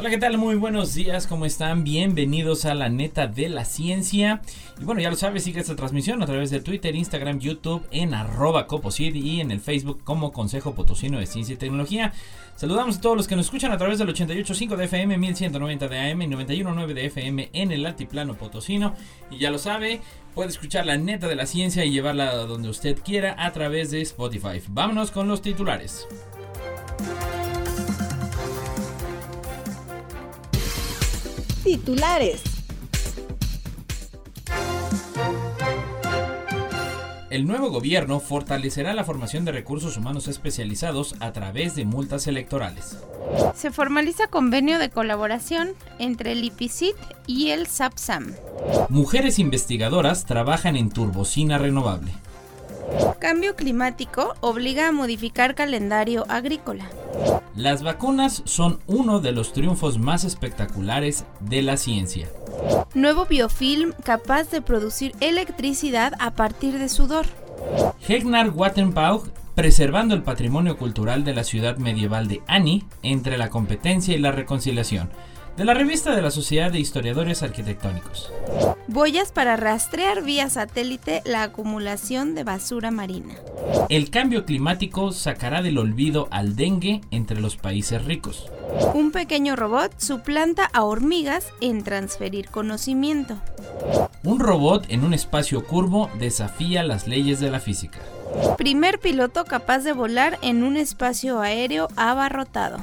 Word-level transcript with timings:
Hola, 0.00 0.08
¿qué 0.08 0.16
tal? 0.16 0.38
Muy 0.38 0.54
buenos 0.54 0.94
días, 0.94 1.26
¿cómo 1.26 1.44
están? 1.44 1.84
Bienvenidos 1.84 2.64
a 2.64 2.72
la 2.72 2.88
neta 2.88 3.26
de 3.26 3.50
la 3.50 3.66
ciencia. 3.66 4.40
Y 4.80 4.84
bueno, 4.84 5.02
ya 5.02 5.10
lo 5.10 5.16
sabes, 5.16 5.44
sigue 5.44 5.60
esta 5.60 5.76
transmisión 5.76 6.22
a 6.22 6.26
través 6.26 6.48
de 6.48 6.60
Twitter, 6.60 6.94
Instagram, 6.94 7.38
YouTube, 7.38 7.86
en 7.90 8.14
arroba 8.14 8.66
coposid 8.66 9.14
y 9.14 9.42
en 9.42 9.50
el 9.50 9.60
Facebook 9.60 10.02
como 10.02 10.32
Consejo 10.32 10.74
Potosino 10.74 11.18
de 11.18 11.26
Ciencia 11.26 11.52
y 11.52 11.58
Tecnología. 11.58 12.14
Saludamos 12.56 12.96
a 12.96 13.00
todos 13.02 13.14
los 13.14 13.28
que 13.28 13.36
nos 13.36 13.44
escuchan 13.44 13.72
a 13.72 13.76
través 13.76 13.98
del 13.98 14.08
88.5 14.08 14.74
de 14.74 14.84
FM, 14.86 15.18
1190 15.18 15.88
de 15.88 15.98
AM 15.98 16.22
y 16.22 16.26
91.9 16.28 16.94
de 16.94 17.04
FM 17.04 17.50
en 17.52 17.70
el 17.70 17.84
altiplano 17.84 18.36
potosino. 18.36 18.94
Y 19.30 19.36
ya 19.36 19.50
lo 19.50 19.58
sabe, 19.58 20.00
puede 20.34 20.48
escuchar 20.48 20.86
la 20.86 20.96
neta 20.96 21.28
de 21.28 21.36
la 21.36 21.44
ciencia 21.44 21.84
y 21.84 21.90
llevarla 21.90 22.34
donde 22.36 22.70
usted 22.70 22.98
quiera 23.04 23.36
a 23.36 23.52
través 23.52 23.90
de 23.90 24.00
Spotify. 24.00 24.62
Vámonos 24.66 25.10
con 25.10 25.28
los 25.28 25.42
titulares. 25.42 26.08
Titulares. 31.64 32.42
El 37.28 37.46
nuevo 37.46 37.70
gobierno 37.70 38.18
fortalecerá 38.18 38.94
la 38.94 39.04
formación 39.04 39.44
de 39.44 39.52
recursos 39.52 39.98
humanos 39.98 40.26
especializados 40.26 41.14
a 41.20 41.32
través 41.32 41.74
de 41.74 41.84
multas 41.84 42.26
electorales. 42.26 42.96
Se 43.54 43.70
formaliza 43.70 44.26
convenio 44.28 44.78
de 44.78 44.88
colaboración 44.88 45.74
entre 45.98 46.32
el 46.32 46.44
IPICIT 46.44 46.96
y 47.26 47.50
el 47.50 47.66
SAPSAM. 47.66 48.34
Mujeres 48.88 49.38
investigadoras 49.38 50.24
trabajan 50.24 50.76
en 50.76 50.88
turbocina 50.88 51.58
renovable. 51.58 52.12
Cambio 53.18 53.56
climático 53.56 54.34
obliga 54.40 54.88
a 54.88 54.92
modificar 54.92 55.54
calendario 55.54 56.24
agrícola. 56.28 56.86
Las 57.54 57.82
vacunas 57.82 58.42
son 58.46 58.80
uno 58.86 59.20
de 59.20 59.32
los 59.32 59.52
triunfos 59.52 59.98
más 59.98 60.24
espectaculares 60.24 61.24
de 61.40 61.62
la 61.62 61.76
ciencia. 61.76 62.28
Nuevo 62.94 63.26
biofilm 63.26 63.92
capaz 64.04 64.50
de 64.50 64.62
producir 64.62 65.12
electricidad 65.20 66.14
a 66.18 66.32
partir 66.32 66.78
de 66.78 66.88
sudor. 66.88 67.26
Hegnar 68.06 68.50
Wattenbauch 68.50 69.28
preservando 69.54 70.14
el 70.14 70.22
patrimonio 70.22 70.78
cultural 70.78 71.22
de 71.24 71.34
la 71.34 71.44
ciudad 71.44 71.76
medieval 71.76 72.28
de 72.28 72.40
Ani 72.46 72.84
entre 73.02 73.36
la 73.36 73.50
competencia 73.50 74.14
y 74.14 74.18
la 74.18 74.32
reconciliación 74.32 75.10
de 75.60 75.66
la 75.66 75.74
revista 75.74 76.16
de 76.16 76.22
la 76.22 76.30
Sociedad 76.30 76.72
de 76.72 76.80
Historiadores 76.80 77.42
Arquitectónicos. 77.42 78.32
Boyas 78.86 79.30
para 79.30 79.58
rastrear 79.58 80.22
vía 80.22 80.48
satélite 80.48 81.20
la 81.26 81.42
acumulación 81.42 82.34
de 82.34 82.44
basura 82.44 82.90
marina. 82.90 83.34
El 83.90 84.08
cambio 84.08 84.46
climático 84.46 85.12
sacará 85.12 85.60
del 85.60 85.76
olvido 85.76 86.28
al 86.30 86.56
dengue 86.56 87.02
entre 87.10 87.42
los 87.42 87.58
países 87.58 88.02
ricos. 88.06 88.50
Un 88.94 89.12
pequeño 89.12 89.54
robot 89.54 89.92
suplanta 89.98 90.64
a 90.72 90.82
hormigas 90.82 91.52
en 91.60 91.84
transferir 91.84 92.48
conocimiento. 92.48 93.36
Un 94.24 94.40
robot 94.40 94.86
en 94.88 95.04
un 95.04 95.12
espacio 95.12 95.66
curvo 95.66 96.08
desafía 96.18 96.82
las 96.84 97.06
leyes 97.06 97.38
de 97.38 97.50
la 97.50 97.60
física. 97.60 97.98
Primer 98.56 98.98
piloto 98.98 99.44
capaz 99.44 99.80
de 99.80 99.92
volar 99.92 100.38
en 100.40 100.62
un 100.62 100.78
espacio 100.78 101.38
aéreo 101.42 101.88
abarrotado. 101.96 102.78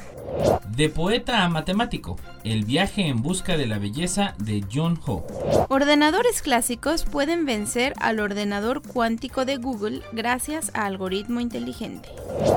De 0.78 0.90
poeta 0.90 1.44
a 1.44 1.50
matemático, 1.50 2.18
el 2.44 2.64
viaje 2.64 3.08
en 3.08 3.24
busca 3.24 3.58
de 3.58 3.66
la 3.66 3.80
belleza 3.80 4.36
de 4.38 4.64
John 4.72 5.00
Ho. 5.08 5.26
Ordenadores 5.70 6.42
clásicos 6.44 7.04
pueden 7.04 7.46
vencer 7.46 7.94
al 8.00 8.20
ordenador 8.20 8.84
cuántico 8.84 9.44
de 9.44 9.58
Google 9.58 10.02
gracias 10.12 10.70
a 10.76 10.86
algoritmo 10.86 11.40
inteligente. 11.40 12.10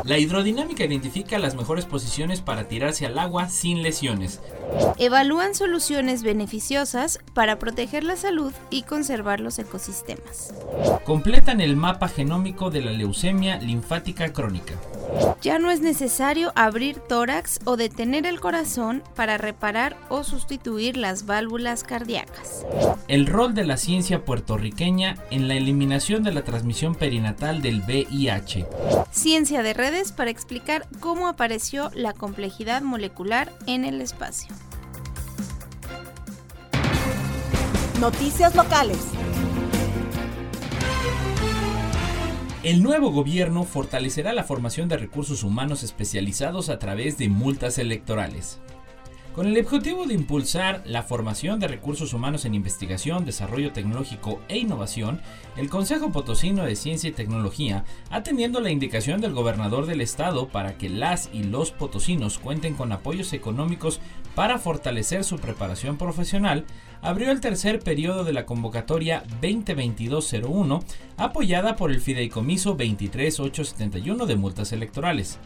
La 0.05 0.19
hidrodinámica 0.19 0.85
identifica 0.85 1.39
las 1.39 1.55
mejores 1.55 1.87
posiciones 1.87 2.43
para 2.43 2.69
tirarse 2.69 3.07
al 3.07 3.19
agua 3.19 3.49
sin 3.49 3.83
lesiones. 3.83 4.41
Evalúan 4.99 5.55
soluciones 5.55 6.23
beneficiosas 6.23 7.21
para 7.33 7.59
proteger 7.59 8.05
la 8.05 8.17
salud 8.17 8.53
y 8.69 8.83
conservar 8.83 9.41
los 9.41 9.59
ecosistemas. 9.59 10.53
Completan 11.05 11.61
el 11.61 11.75
mapa 11.77 12.09
genómico 12.09 12.71
de 12.71 12.83
la 12.83 12.93
leucemia 12.93 13.59
linfática 13.59 14.33
crónica. 14.33 14.75
Ya 15.43 15.59
no 15.59 15.71
es 15.71 15.81
necesario 15.81 16.53
abrir 16.55 16.99
tórax 16.99 17.60
o 17.65 17.77
detener 17.77 18.27
el 18.27 18.41
corazón 18.41 19.03
para 19.15 19.39
reparar 19.39 19.97
o 20.09 20.25
sustituir 20.25 20.97
las 20.97 21.27
válvulas 21.27 21.85
cardíacas. 21.85 22.65
El 23.09 23.27
rol 23.27 23.55
de 23.55 23.65
la 23.65 23.77
ciencia 23.77 24.25
puertorriqueña 24.25 25.17
en 25.31 25.49
la 25.49 25.55
eliminación 25.55 26.23
de 26.23 26.33
la 26.33 26.43
transmisión 26.43 26.95
perinatal 26.95 27.63
del 27.63 27.83
VIH. 27.83 28.67
Ciencia 29.11 29.63
de 29.63 29.75
redes 29.75 30.13
para 30.13 30.31
explicar 30.31 30.87
cómo 31.01 31.29
apareció 31.29 31.91
la 31.95 32.13
complejidad 32.13 32.83
molecular 32.83 33.53
en 33.67 33.85
el 33.85 34.01
espacio. 34.01 34.55
Noticias 38.01 38.55
locales. 38.55 38.99
El 42.63 42.83
nuevo 42.83 43.11
gobierno 43.11 43.65
fortalecerá 43.65 44.35
la 44.35 44.45
formación 44.45 44.87
de 44.91 44.99
recursos 44.99 45.45
humanos 45.45 45.83
especializados 45.83 46.69
a 46.69 46.79
través 46.79 47.17
de 47.17 47.31
multas 47.31 47.79
electorales. 47.79 48.61
Con 49.35 49.47
el 49.47 49.57
objetivo 49.65 50.07
de 50.07 50.15
impulsar 50.15 50.83
la 50.85 51.05
formación 51.05 51.61
de 51.61 51.69
recursos 51.69 52.13
humanos 52.13 52.45
en 52.45 52.55
investigación, 52.55 53.25
desarrollo 53.25 53.73
tecnológico 53.73 54.41
e 54.49 54.59
innovación, 54.59 55.21
el 55.57 55.71
Consejo 55.71 56.11
Potosino 56.11 56.65
de 56.65 56.75
Ciencia 56.75 57.11
y 57.11 57.13
Tecnología, 57.13 57.85
atendiendo 58.11 58.61
la 58.61 58.73
indicación 58.73 59.21
del 59.21 59.33
gobernador 59.33 59.87
del 59.87 60.01
estado 60.01 60.49
para 60.49 60.77
que 60.77 60.89
las 60.89 61.31
y 61.33 61.45
los 61.45 61.71
potosinos 61.71 62.41
cuenten 62.41 62.75
con 62.75 62.91
apoyos 62.91 63.33
económicos 63.33 64.01
para 64.35 64.59
fortalecer 64.59 65.23
su 65.23 65.39
preparación 65.39 65.97
profesional, 65.97 66.65
abrió 67.01 67.31
el 67.31 67.41
tercer 67.41 67.79
periodo 67.79 68.25
de 68.25 68.33
la 68.33 68.47
convocatoria 68.47 69.23
2022-01, 69.41 70.83
apoyada 71.17 71.77
por 71.77 71.93
el 71.93 72.01
Fideicomiso 72.01 72.75
23871 72.75 74.27
de 74.27 74.37
multas 74.37 74.73
electorales. 74.73 75.39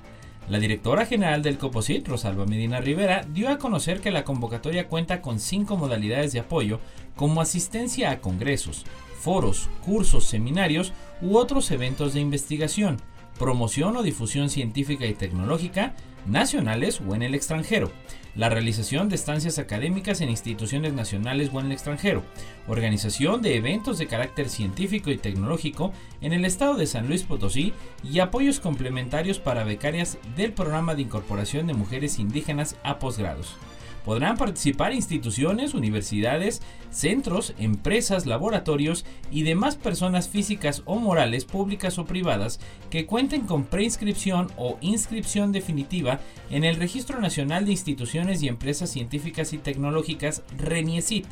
La 0.49 0.59
directora 0.59 1.06
general 1.06 1.43
del 1.43 1.56
COPOSIT, 1.56 2.06
Rosalba 2.06 2.44
Medina 2.44 2.81
Rivera, 2.81 3.25
dio 3.32 3.49
a 3.49 3.56
conocer 3.56 4.00
que 4.00 4.10
la 4.10 4.25
convocatoria 4.25 4.88
cuenta 4.88 5.22
con 5.22 5.41
cinco 5.41 5.78
modalidades 5.78 6.32
de 6.32 6.41
apoyo, 6.41 6.81
como 7.16 7.41
asistencia 7.41 8.10
a 8.10 8.21
congresos, 8.21 8.84
foros, 9.19 9.71
cursos, 9.87 10.25
seminarios 10.27 10.93
u 11.22 11.38
otros 11.38 11.71
eventos 11.71 12.12
de 12.12 12.21
investigación, 12.21 12.99
promoción 13.39 13.97
o 13.97 14.03
difusión 14.03 14.50
científica 14.50 15.06
y 15.06 15.15
tecnológica, 15.15 15.95
nacionales 16.27 17.00
o 17.06 17.15
en 17.15 17.22
el 17.22 17.34
extranjero, 17.34 17.91
la 18.34 18.49
realización 18.49 19.09
de 19.09 19.15
estancias 19.15 19.59
académicas 19.59 20.21
en 20.21 20.31
instituciones 20.31 20.93
nacionales 20.93 21.50
o 21.53 21.61
en 21.61 21.67
el 21.67 21.73
extranjero, 21.73 22.23
organización 22.67 23.43
de 23.43 23.56
eventos 23.56 23.99
de 23.99 24.06
carácter 24.06 24.49
científico 24.49 25.11
y 25.11 25.19
tecnológico 25.19 25.93
en 26.21 26.33
el 26.33 26.44
estado 26.44 26.75
de 26.75 26.87
San 26.87 27.06
Luis 27.06 27.23
Potosí 27.23 27.73
y 28.03 28.19
apoyos 28.19 28.61
complementarios 28.61 29.39
para 29.39 29.65
becarias 29.65 30.19
del 30.37 30.53
programa 30.53 30.94
de 30.94 31.03
incorporación 31.03 31.67
de 31.67 31.75
mujeres 31.75 32.19
indígenas 32.19 32.76
a 32.82 32.99
posgrados. 32.99 33.56
Podrán 34.05 34.37
participar 34.37 34.93
instituciones, 34.93 35.73
universidades, 35.73 36.61
centros, 36.91 37.55
empresas, 37.59 38.27
laboratorios 38.27 39.06
y 39.31 39.45
demás 39.45 39.77
personas 39.77 40.29
físicas 40.29 40.83
o 40.85 40.97
morales, 40.97 41.47
públicas 41.47 41.99
o 41.99 42.05
privadas, 42.05 42.61
que 42.91 43.06
cuenten 43.06 43.47
con 43.47 43.65
preinscripción 43.65 44.53
o 44.59 44.77
inscripción 44.83 45.53
definitiva 45.53 46.21
en 46.51 46.65
el 46.65 46.77
Registro 46.77 47.21
Nacional 47.21 47.65
de 47.65 47.73
Instituciones 47.73 48.43
y 48.43 48.49
Empresas 48.49 48.91
Científicas 48.91 49.53
y 49.55 49.59
Tecnológicas 49.59 50.43
RENIECIT 50.59 51.27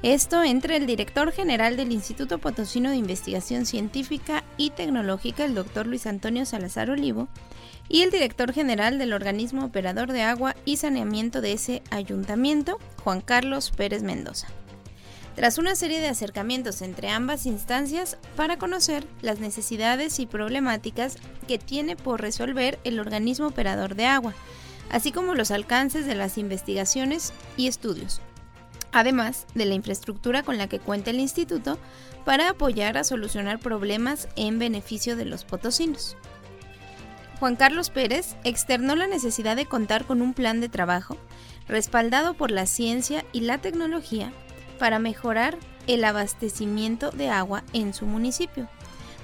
Esto 0.03 0.43
entre 0.43 0.77
el 0.77 0.87
director 0.87 1.33
general 1.33 1.77
del 1.77 1.93
Instituto 1.93 2.39
Potosino 2.39 2.89
de 2.89 2.97
Investigación 2.97 3.67
Científica 3.67 4.43
y 4.57 4.71
Tecnológica, 4.71 5.45
el 5.45 5.55
doctor 5.55 5.87
Luis 5.87 6.07
Antonio 6.07 6.47
Salazar 6.47 6.89
Olivo, 6.89 7.29
y 7.91 8.01
el 8.01 8.11
director 8.11 8.55
general 8.55 8.99
del 8.99 9.13
organismo 9.13 9.67
operador 9.67 10.13
de 10.13 10.23
agua 10.23 10.57
y 10.65 10.79
saneamiento 10.79 11.43
de 11.43 11.53
ese 11.53 11.83
ayuntamiento, 11.91 12.79
Juan 13.05 13.21
Carlos 13.21 13.71
Pérez 13.71 14.03
Mendoza 14.03 14.49
tras 15.37 15.59
una 15.59 15.75
serie 15.75 16.01
de 16.01 16.09
acercamientos 16.09 16.83
entre 16.83 17.09
ambas 17.09 17.47
instancias 17.47 18.19
para 18.37 18.59
conocer 18.59 19.07
las 19.23 19.39
necesidades 19.39 20.19
y 20.19 20.27
problemáticas 20.27 21.17
que 21.47 21.59
tiene 21.59 21.97
por 21.97 22.21
resolver 22.21 22.79
el 22.85 22.99
organismo 22.99 23.47
operador 23.47 23.95
de 23.95 24.07
agua, 24.07 24.35
así 24.91 25.13
como 25.13 25.35
los 25.35 25.51
alcances 25.51 26.07
de 26.07 26.15
las 26.15 26.37
investigaciones 26.37 27.33
y 27.57 27.69
estudios, 27.69 28.21
además 28.93 29.47
de 29.55 29.67
la 29.67 29.75
infraestructura 29.75 30.43
con 30.43 30.59
la 30.59 30.69
que 30.69 30.81
cuenta 30.81 31.11
el 31.11 31.21
instituto 31.21 31.79
para 32.25 32.51
apoyar 32.51 32.99
a 32.99 33.05
solucionar 33.05 33.61
problemas 33.61 34.29
en 34.37 34.59
beneficio 34.59 35.17
de 35.17 35.25
los 35.25 35.45
potosinos. 35.45 36.17
Juan 37.39 37.57
Carlos 37.57 37.89
Pérez 37.89 38.37
externó 38.45 38.97
la 38.97 39.07
necesidad 39.07 39.57
de 39.57 39.65
contar 39.65 40.05
con 40.05 40.21
un 40.21 40.35
plan 40.35 40.61
de 40.61 40.69
trabajo 40.69 41.17
respaldado 41.69 42.35
por 42.35 42.51
la 42.51 42.67
ciencia 42.67 43.25
y 43.33 43.41
la 43.41 43.59
tecnología 43.59 44.33
para 44.81 44.99
mejorar 44.99 45.59
el 45.87 46.03
abastecimiento 46.05 47.11
de 47.11 47.29
agua 47.29 47.63
en 47.75 47.93
su 47.93 48.07
municipio. 48.07 48.67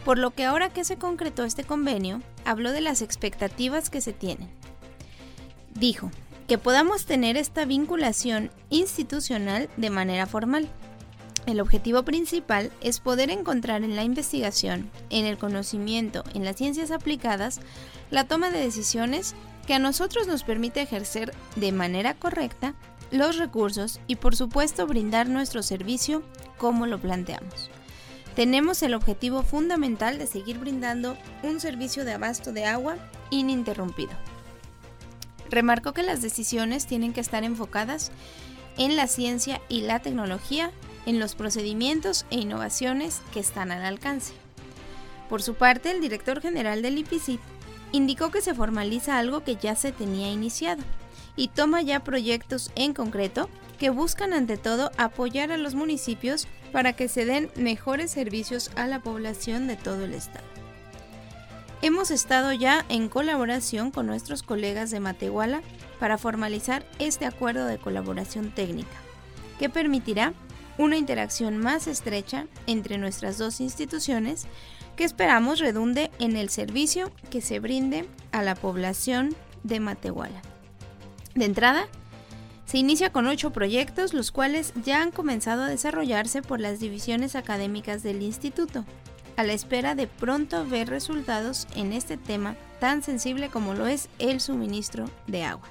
Por 0.05 0.19
lo 0.19 0.31
que 0.31 0.45
ahora 0.45 0.69
que 0.69 0.85
se 0.85 0.99
concretó 0.99 1.45
este 1.45 1.65
convenio, 1.65 2.21
habló 2.45 2.73
de 2.73 2.83
las 2.83 3.01
expectativas 3.01 3.89
que 3.89 4.03
se 4.03 4.13
tienen. 4.13 4.51
Dijo 5.75 6.11
que 6.47 6.59
podamos 6.59 7.07
tener 7.07 7.39
esta 7.39 7.65
vinculación 7.65 8.51
institucional 8.69 9.71
de 9.79 9.89
manera 9.89 10.27
formal. 10.27 10.69
El 11.47 11.61
objetivo 11.61 12.03
principal 12.03 12.71
es 12.83 13.01
poder 13.01 13.31
encontrar 13.31 13.83
en 13.83 13.97
la 13.97 14.05
investigación, 14.05 14.91
en 15.09 15.25
el 15.25 15.39
conocimiento, 15.39 16.23
en 16.35 16.45
las 16.45 16.57
ciencias 16.57 16.91
aplicadas, 16.91 17.61
la 18.11 18.25
toma 18.25 18.51
de 18.51 18.61
decisiones 18.61 19.35
que 19.67 19.73
a 19.73 19.79
nosotros 19.79 20.27
nos 20.27 20.45
permite 20.45 20.83
ejercer 20.83 21.33
de 21.57 21.73
manera 21.73 22.13
correcta 22.13 22.75
los 23.11 23.37
recursos 23.37 24.01
y 24.07 24.17
por 24.17 24.37
supuesto 24.37 24.87
brindar 24.87 25.29
nuestro 25.29 25.63
servicio 25.63 26.23
como 26.59 26.87
lo 26.87 26.99
planteamos. 26.99 27.71
Tenemos 28.35 28.83
el 28.83 28.95
objetivo 28.95 29.43
fundamental 29.43 30.19
de 30.19 30.27
seguir 30.27 30.59
brindando 30.59 31.17
un 31.43 31.59
servicio 31.61 32.05
de 32.05 32.13
abasto 32.13 32.53
de 32.53 32.67
agua 32.67 32.97
ininterrumpido. 33.31 34.13
Remarcó 35.49 35.93
que 35.93 36.03
las 36.03 36.21
decisiones 36.21 36.87
tienen 36.87 37.13
que 37.13 37.21
estar 37.21 37.45
enfocadas 37.45 38.11
en 38.77 38.97
la 38.97 39.07
ciencia 39.07 39.63
y 39.69 39.83
la 39.83 40.01
tecnología, 40.01 40.71
en 41.07 41.19
los 41.19 41.35
procedimientos 41.35 42.27
e 42.31 42.37
innovaciones 42.37 43.23
que 43.33 43.41
están 43.41 43.73
al 43.73 43.85
alcance. 43.85 44.35
Por 45.31 45.43
su 45.43 45.55
parte, 45.55 45.91
el 45.91 46.01
director 46.01 46.41
general 46.41 46.83
del 46.83 46.99
IPCIT 46.99 47.41
indicó 47.93 48.31
que 48.31 48.43
se 48.43 48.55
formaliza 48.55 49.19
algo 49.19 49.45
que 49.45 49.57
ya 49.57 49.75
se 49.77 49.93
tenía 49.93 50.31
iniciado, 50.31 50.83
y 51.37 51.49
toma 51.49 51.83
ya 51.83 52.01
proyectos 52.01 52.71
en 52.75 52.95
concreto 52.95 53.49
que 53.79 53.91
buscan 53.91 54.33
ante 54.33 54.57
todo 54.57 54.91
apoyar 54.97 55.53
a 55.53 55.57
los 55.57 55.75
municipios 55.75 56.49
para 56.73 56.95
que 56.95 57.09
se 57.09 57.25
den 57.25 57.51
mejores 57.57 58.11
servicios 58.11 58.71
a 58.75 58.87
la 58.87 59.01
población 59.01 59.67
de 59.67 59.77
todo 59.77 60.05
el 60.05 60.15
estado. 60.15 60.47
Hemos 61.83 62.11
estado 62.11 62.53
ya 62.53 62.85
en 62.89 63.09
colaboración 63.09 63.91
con 63.91 64.07
nuestros 64.07 64.43
colegas 64.43 64.91
de 64.91 65.01
Matehuala 65.01 65.61
para 66.01 66.19
formalizar 66.19 66.87
este 66.99 67.27
acuerdo 67.27 67.67
de 67.67 67.79
colaboración 67.79 68.51
técnica, 68.51 68.97
que 69.59 69.69
permitirá 69.69 70.33
una 70.79 70.97
interacción 70.97 71.59
más 71.59 71.87
estrecha 71.87 72.47
entre 72.67 72.99
nuestras 72.99 73.39
dos 73.39 73.61
instituciones 73.61 74.47
que 74.97 75.05
esperamos 75.05 75.59
redunde 75.59 76.11
en 76.19 76.37
el 76.37 76.49
servicio 76.49 77.13
que 77.31 77.41
se 77.43 77.61
brinde 77.61 78.07
a 78.33 78.43
la 78.43 78.55
población 78.55 79.35
de 79.63 79.81
Matehuala. 79.81 80.43
De 81.37 81.45
entrada, 81.45 81.87
se 82.65 82.79
inicia 82.79 83.13
con 83.13 83.27
ocho 83.27 83.51
proyectos, 83.51 84.15
los 84.15 84.33
cuales 84.33 84.73
ya 84.85 85.03
han 85.03 85.11
comenzado 85.11 85.63
a 85.63 85.69
desarrollarse 85.69 86.41
por 86.41 86.61
las 86.61 86.81
divisiones 86.81 87.37
académicas 87.37 88.03
del 88.03 88.23
instituto, 88.23 88.87
a 89.37 89.45
la 89.45 89.53
espera 89.53 89.95
de 89.95 90.07
pronto 90.07 90.65
ver 90.67 90.89
resultados 90.89 91.69
en 91.77 91.93
este 91.93 92.17
tema 92.17 92.57
tan 92.81 93.03
sensible 93.03 93.51
como 93.51 93.75
lo 93.75 93.87
es 93.87 94.09
el 94.19 94.41
suministro 94.41 95.11
de 95.27 95.45
agua, 95.45 95.69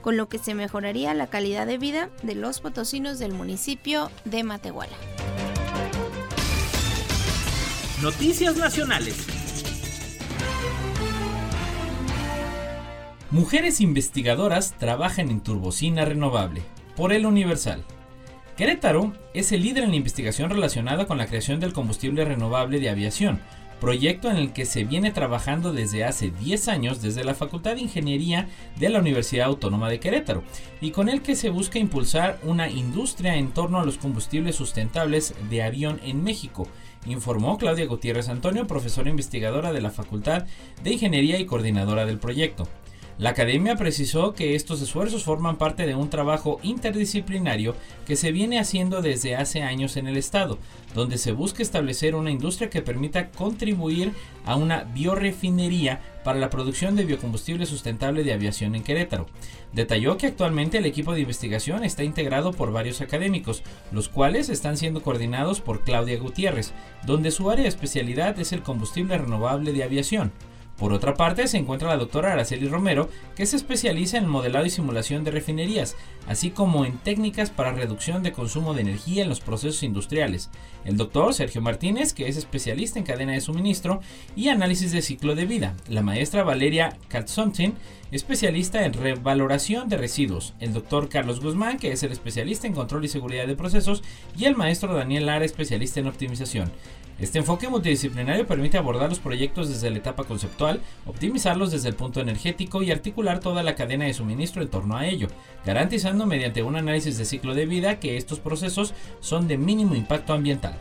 con 0.00 0.16
lo 0.16 0.28
que 0.28 0.38
se 0.38 0.54
mejoraría 0.54 1.12
la 1.12 1.26
calidad 1.26 1.66
de 1.66 1.76
vida 1.76 2.08
de 2.22 2.36
los 2.36 2.60
potosinos 2.60 3.18
del 3.18 3.32
municipio 3.32 4.12
de 4.24 4.44
Matehuala. 4.44 4.96
Noticias 8.00 8.56
Nacionales. 8.56 9.39
Mujeres 13.32 13.80
investigadoras 13.80 14.74
trabajan 14.76 15.30
en 15.30 15.40
turbocina 15.40 16.04
renovable. 16.04 16.62
Por 16.96 17.12
el 17.12 17.26
Universal. 17.26 17.84
Querétaro 18.56 19.12
es 19.34 19.52
el 19.52 19.62
líder 19.62 19.84
en 19.84 19.90
la 19.90 19.96
investigación 19.96 20.50
relacionada 20.50 21.06
con 21.06 21.16
la 21.16 21.26
creación 21.26 21.60
del 21.60 21.72
combustible 21.72 22.24
renovable 22.24 22.80
de 22.80 22.90
aviación, 22.90 23.40
proyecto 23.80 24.32
en 24.32 24.36
el 24.36 24.52
que 24.52 24.66
se 24.66 24.82
viene 24.82 25.12
trabajando 25.12 25.72
desde 25.72 26.02
hace 26.02 26.32
10 26.32 26.66
años 26.66 27.02
desde 27.02 27.22
la 27.22 27.34
Facultad 27.34 27.76
de 27.76 27.82
Ingeniería 27.82 28.48
de 28.76 28.88
la 28.88 28.98
Universidad 28.98 29.46
Autónoma 29.46 29.88
de 29.88 30.00
Querétaro, 30.00 30.42
y 30.80 30.90
con 30.90 31.08
el 31.08 31.22
que 31.22 31.36
se 31.36 31.50
busca 31.50 31.78
impulsar 31.78 32.40
una 32.42 32.68
industria 32.68 33.36
en 33.36 33.52
torno 33.52 33.78
a 33.78 33.84
los 33.84 33.96
combustibles 33.96 34.56
sustentables 34.56 35.34
de 35.48 35.62
avión 35.62 36.00
en 36.02 36.24
México, 36.24 36.66
informó 37.06 37.58
Claudia 37.58 37.86
Gutiérrez 37.86 38.28
Antonio, 38.28 38.66
profesora 38.66 39.08
investigadora 39.08 39.72
de 39.72 39.82
la 39.82 39.90
Facultad 39.90 40.46
de 40.82 40.90
Ingeniería 40.90 41.38
y 41.38 41.46
coordinadora 41.46 42.06
del 42.06 42.18
proyecto. 42.18 42.66
La 43.20 43.30
academia 43.30 43.76
precisó 43.76 44.32
que 44.32 44.54
estos 44.54 44.80
esfuerzos 44.80 45.24
forman 45.24 45.58
parte 45.58 45.84
de 45.84 45.94
un 45.94 46.08
trabajo 46.08 46.58
interdisciplinario 46.62 47.76
que 48.06 48.16
se 48.16 48.32
viene 48.32 48.58
haciendo 48.58 49.02
desde 49.02 49.36
hace 49.36 49.60
años 49.62 49.98
en 49.98 50.08
el 50.08 50.16
Estado, 50.16 50.56
donde 50.94 51.18
se 51.18 51.32
busca 51.32 51.62
establecer 51.62 52.14
una 52.14 52.30
industria 52.30 52.70
que 52.70 52.80
permita 52.80 53.28
contribuir 53.28 54.14
a 54.46 54.56
una 54.56 54.84
biorefinería 54.84 56.00
para 56.24 56.38
la 56.38 56.48
producción 56.48 56.96
de 56.96 57.04
biocombustible 57.04 57.66
sustentable 57.66 58.24
de 58.24 58.32
aviación 58.32 58.74
en 58.74 58.84
Querétaro. 58.84 59.26
Detalló 59.74 60.16
que 60.16 60.28
actualmente 60.28 60.78
el 60.78 60.86
equipo 60.86 61.12
de 61.12 61.20
investigación 61.20 61.84
está 61.84 62.04
integrado 62.04 62.52
por 62.52 62.72
varios 62.72 63.02
académicos, 63.02 63.62
los 63.92 64.08
cuales 64.08 64.48
están 64.48 64.78
siendo 64.78 65.02
coordinados 65.02 65.60
por 65.60 65.84
Claudia 65.84 66.18
Gutiérrez, 66.18 66.72
donde 67.04 67.32
su 67.32 67.50
área 67.50 67.64
de 67.64 67.68
especialidad 67.68 68.40
es 68.40 68.54
el 68.54 68.62
combustible 68.62 69.18
renovable 69.18 69.74
de 69.74 69.84
aviación. 69.84 70.32
Por 70.80 70.94
otra 70.94 71.12
parte, 71.12 71.46
se 71.46 71.58
encuentra 71.58 71.90
la 71.90 71.98
doctora 71.98 72.32
Araceli 72.32 72.66
Romero, 72.66 73.10
que 73.36 73.44
se 73.44 73.56
especializa 73.56 74.16
en 74.16 74.26
modelado 74.26 74.64
y 74.64 74.70
simulación 74.70 75.24
de 75.24 75.30
refinerías, 75.30 75.94
así 76.26 76.50
como 76.50 76.86
en 76.86 76.96
técnicas 76.96 77.50
para 77.50 77.72
reducción 77.72 78.22
de 78.22 78.32
consumo 78.32 78.72
de 78.72 78.80
energía 78.80 79.22
en 79.22 79.28
los 79.28 79.40
procesos 79.40 79.82
industriales. 79.82 80.48
El 80.86 80.96
doctor 80.96 81.34
Sergio 81.34 81.60
Martínez, 81.60 82.14
que 82.14 82.28
es 82.28 82.38
especialista 82.38 82.98
en 82.98 83.04
cadena 83.04 83.32
de 83.32 83.42
suministro 83.42 84.00
y 84.34 84.48
análisis 84.48 84.90
de 84.92 85.02
ciclo 85.02 85.34
de 85.34 85.44
vida. 85.44 85.76
La 85.86 86.00
maestra 86.00 86.44
Valeria 86.44 86.96
Katzontin, 87.08 87.74
especialista 88.10 88.86
en 88.86 88.94
revaloración 88.94 89.90
de 89.90 89.98
residuos. 89.98 90.54
El 90.60 90.72
doctor 90.72 91.10
Carlos 91.10 91.40
Guzmán, 91.40 91.78
que 91.78 91.92
es 91.92 92.02
el 92.02 92.12
especialista 92.12 92.66
en 92.66 92.72
control 92.72 93.04
y 93.04 93.08
seguridad 93.08 93.46
de 93.46 93.54
procesos. 93.54 94.02
Y 94.34 94.46
el 94.46 94.56
maestro 94.56 94.94
Daniel 94.94 95.26
Lara, 95.26 95.44
especialista 95.44 96.00
en 96.00 96.06
optimización. 96.06 96.72
Este 97.20 97.38
enfoque 97.38 97.68
multidisciplinario 97.68 98.46
permite 98.46 98.78
abordar 98.78 99.10
los 99.10 99.18
proyectos 99.18 99.68
desde 99.68 99.90
la 99.90 99.98
etapa 99.98 100.24
conceptual, 100.24 100.80
optimizarlos 101.04 101.70
desde 101.70 101.90
el 101.90 101.94
punto 101.94 102.20
energético 102.20 102.82
y 102.82 102.90
articular 102.90 103.40
toda 103.40 103.62
la 103.62 103.74
cadena 103.74 104.06
de 104.06 104.14
suministro 104.14 104.62
en 104.62 104.70
torno 104.70 104.96
a 104.96 105.06
ello, 105.06 105.28
garantizando 105.66 106.24
mediante 106.24 106.62
un 106.62 106.76
análisis 106.76 107.18
de 107.18 107.26
ciclo 107.26 107.54
de 107.54 107.66
vida 107.66 108.00
que 108.00 108.16
estos 108.16 108.40
procesos 108.40 108.94
son 109.20 109.48
de 109.48 109.58
mínimo 109.58 109.94
impacto 109.94 110.32
ambiental. 110.32 110.78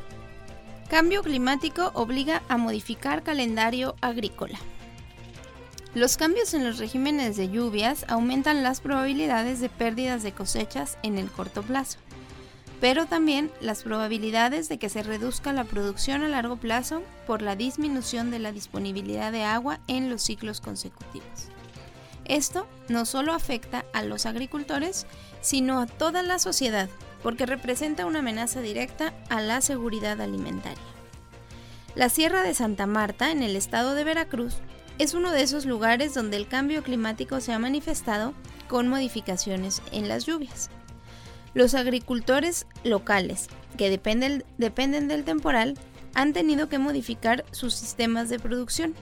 Cambio 0.89 1.23
climático 1.23 1.91
obliga 1.93 2.41
a 2.47 2.55
modificar 2.55 3.21
calendario 3.21 3.95
agrícola. 3.99 4.57
Los 5.93 6.15
cambios 6.15 6.53
en 6.53 6.63
los 6.63 6.77
regímenes 6.77 7.35
de 7.35 7.49
lluvias 7.49 8.05
aumentan 8.07 8.63
las 8.63 8.79
probabilidades 8.79 9.59
de 9.59 9.67
pérdidas 9.67 10.23
de 10.23 10.31
cosechas 10.31 10.97
en 11.03 11.17
el 11.17 11.29
corto 11.29 11.63
plazo 11.63 11.97
pero 12.79 13.05
también 13.05 13.51
las 13.59 13.83
probabilidades 13.83 14.69
de 14.69 14.79
que 14.79 14.89
se 14.89 15.03
reduzca 15.03 15.53
la 15.53 15.65
producción 15.65 16.23
a 16.23 16.29
largo 16.29 16.57
plazo 16.57 17.01
por 17.27 17.41
la 17.41 17.55
disminución 17.55 18.31
de 18.31 18.39
la 18.39 18.51
disponibilidad 18.51 19.31
de 19.31 19.43
agua 19.43 19.79
en 19.87 20.09
los 20.09 20.21
ciclos 20.21 20.61
consecutivos. 20.61 21.49
Esto 22.25 22.67
no 22.87 23.05
solo 23.05 23.33
afecta 23.33 23.85
a 23.91 24.03
los 24.03 24.25
agricultores, 24.25 25.07
sino 25.41 25.79
a 25.79 25.87
toda 25.87 26.21
la 26.21 26.39
sociedad, 26.39 26.89
porque 27.23 27.45
representa 27.45 28.05
una 28.05 28.19
amenaza 28.19 28.61
directa 28.61 29.13
a 29.29 29.41
la 29.41 29.61
seguridad 29.61 30.21
alimentaria. 30.21 30.77
La 31.95 32.07
Sierra 32.07 32.43
de 32.43 32.53
Santa 32.53 32.85
Marta, 32.85 33.31
en 33.31 33.41
el 33.41 33.55
estado 33.55 33.95
de 33.95 34.03
Veracruz, 34.03 34.57
es 34.99 35.13
uno 35.13 35.31
de 35.31 35.41
esos 35.41 35.65
lugares 35.65 36.13
donde 36.13 36.37
el 36.37 36.47
cambio 36.47 36.83
climático 36.83 37.41
se 37.41 37.51
ha 37.51 37.59
manifestado 37.59 38.33
con 38.67 38.87
modificaciones 38.87 39.81
en 39.91 40.07
las 40.07 40.25
lluvias. 40.25 40.69
Los 41.53 41.73
agricultores 41.73 42.67
locales, 42.83 43.47
que 43.77 43.89
dependen, 43.89 44.43
dependen 44.57 45.07
del 45.07 45.23
temporal, 45.23 45.75
han 46.13 46.33
tenido 46.33 46.69
que 46.69 46.79
modificar 46.79 47.45
sus 47.51 47.73
sistemas 47.73 48.29
de 48.29 48.39
producción, 48.39 48.93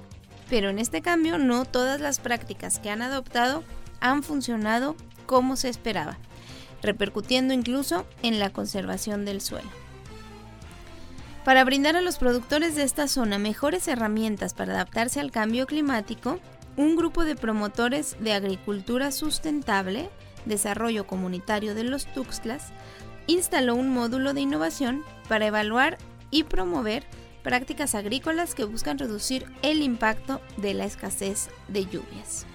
pero 0.50 0.70
en 0.70 0.80
este 0.80 1.01
cambio 1.01 1.38
no 1.38 1.66
todas 1.66 2.00
las 2.00 2.20
prácticas 2.20 2.80
que 2.80 2.89
han 2.89 3.01
adoptado 3.01 3.63
han 4.00 4.24
funcionado 4.24 4.96
como 5.25 5.56
se 5.56 5.70
esperaba, 5.70 6.18
repercutiendo 6.82 7.54
incluso 7.54 8.06
en 8.24 8.39
la 8.39 8.50
conservación 8.50 9.25
del 9.25 9.42
suelo. 9.42 9.70
Para 11.44 11.63
brindar 11.63 11.96
a 11.96 12.01
los 12.01 12.18
productores 12.18 12.75
de 12.75 12.84
esta 12.84 13.08
zona 13.08 13.39
mejores 13.39 13.88
herramientas 13.88 14.54
para 14.54 14.74
adaptarse 14.74 15.20
al 15.20 15.32
cambio 15.32 15.66
climático, 15.66 16.39
un 16.75 16.96
grupo 16.96 17.24
de 17.24 17.36
promotores 17.36 18.18
de 18.20 18.34
agricultura 18.34 19.12
sustentable 19.12 20.10
Desarrollo 20.48 21.08
Comunitario 21.08 21.75
de 21.75 21.84
los 21.84 22.06
Tuxtlas, 22.06 22.72
instaló 23.27 23.75
un 23.75 23.89
módulo 23.89 24.34
de 24.34 24.42
innovación 24.42 25.04
para 25.27 25.48
evaluar 25.48 25.98
y 26.32 26.44
promover 26.44 27.04
prácticas 27.44 27.96
agrícolas 27.96 28.56
que 28.56 28.66
buscan 28.66 28.98
reducir 28.98 29.46
el 29.62 29.82
impacto 29.82 30.42
de 30.58 30.74
la 30.74 30.86
escasez 30.86 31.50
de 31.68 31.86
lluvias. 31.86 32.46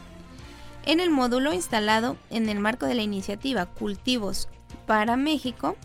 En 0.85 1.01
el 1.01 1.11
módulo 1.11 1.53
instalado 1.53 2.17
en 2.31 2.49
el 2.49 2.59
marco 2.59 2.87
de 2.87 2.95
la 2.95 3.03
iniciativa 3.03 3.67
Cultivos 3.67 4.49
para 4.87 5.17
México, 5.17 5.77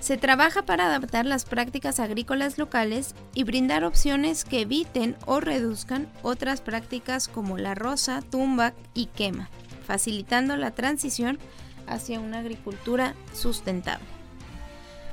se 0.00 0.16
trabaja 0.16 0.62
para 0.62 0.86
adaptar 0.86 1.26
las 1.26 1.44
prácticas 1.44 1.98
agrícolas 1.98 2.56
locales 2.56 3.14
y 3.34 3.42
brindar 3.42 3.82
opciones 3.84 4.44
que 4.44 4.60
eviten 4.60 5.16
o 5.26 5.40
reduzcan 5.40 6.08
otras 6.22 6.60
prácticas 6.60 7.26
como 7.26 7.58
la 7.58 7.74
rosa, 7.74 8.22
tumba 8.22 8.74
y 8.94 9.06
quema 9.06 9.50
facilitando 9.88 10.54
la 10.58 10.72
transición 10.72 11.38
hacia 11.86 12.20
una 12.20 12.40
agricultura 12.40 13.14
sustentable. 13.32 14.04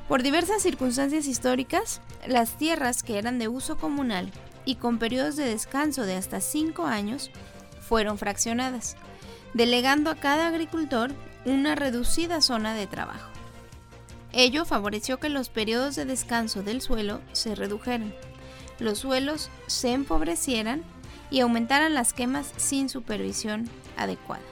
Por 0.06 0.22
diversas 0.22 0.62
circunstancias 0.62 1.26
históricas, 1.26 2.02
las 2.28 2.58
tierras 2.58 3.02
que 3.02 3.18
eran 3.18 3.38
de 3.38 3.48
uso 3.48 3.78
comunal 3.78 4.30
y 4.66 4.74
con 4.74 4.98
periodos 4.98 5.34
de 5.36 5.46
descanso 5.46 6.02
de 6.02 6.14
hasta 6.14 6.42
5 6.42 6.84
años 6.84 7.30
fueron 7.80 8.18
fraccionadas, 8.18 8.96
delegando 9.54 10.10
a 10.10 10.16
cada 10.16 10.48
agricultor 10.48 11.10
una 11.46 11.74
reducida 11.74 12.42
zona 12.42 12.74
de 12.74 12.86
trabajo. 12.86 13.30
Ello 14.32 14.66
favoreció 14.66 15.18
que 15.18 15.30
los 15.30 15.48
periodos 15.48 15.96
de 15.96 16.04
descanso 16.04 16.62
del 16.62 16.82
suelo 16.82 17.22
se 17.32 17.54
redujeran, 17.54 18.14
los 18.78 18.98
suelos 18.98 19.48
se 19.68 19.92
empobrecieran 19.92 20.82
y 21.30 21.40
aumentaran 21.40 21.94
las 21.94 22.12
quemas 22.12 22.52
sin 22.58 22.90
supervisión 22.90 23.70
adecuada 23.96 24.42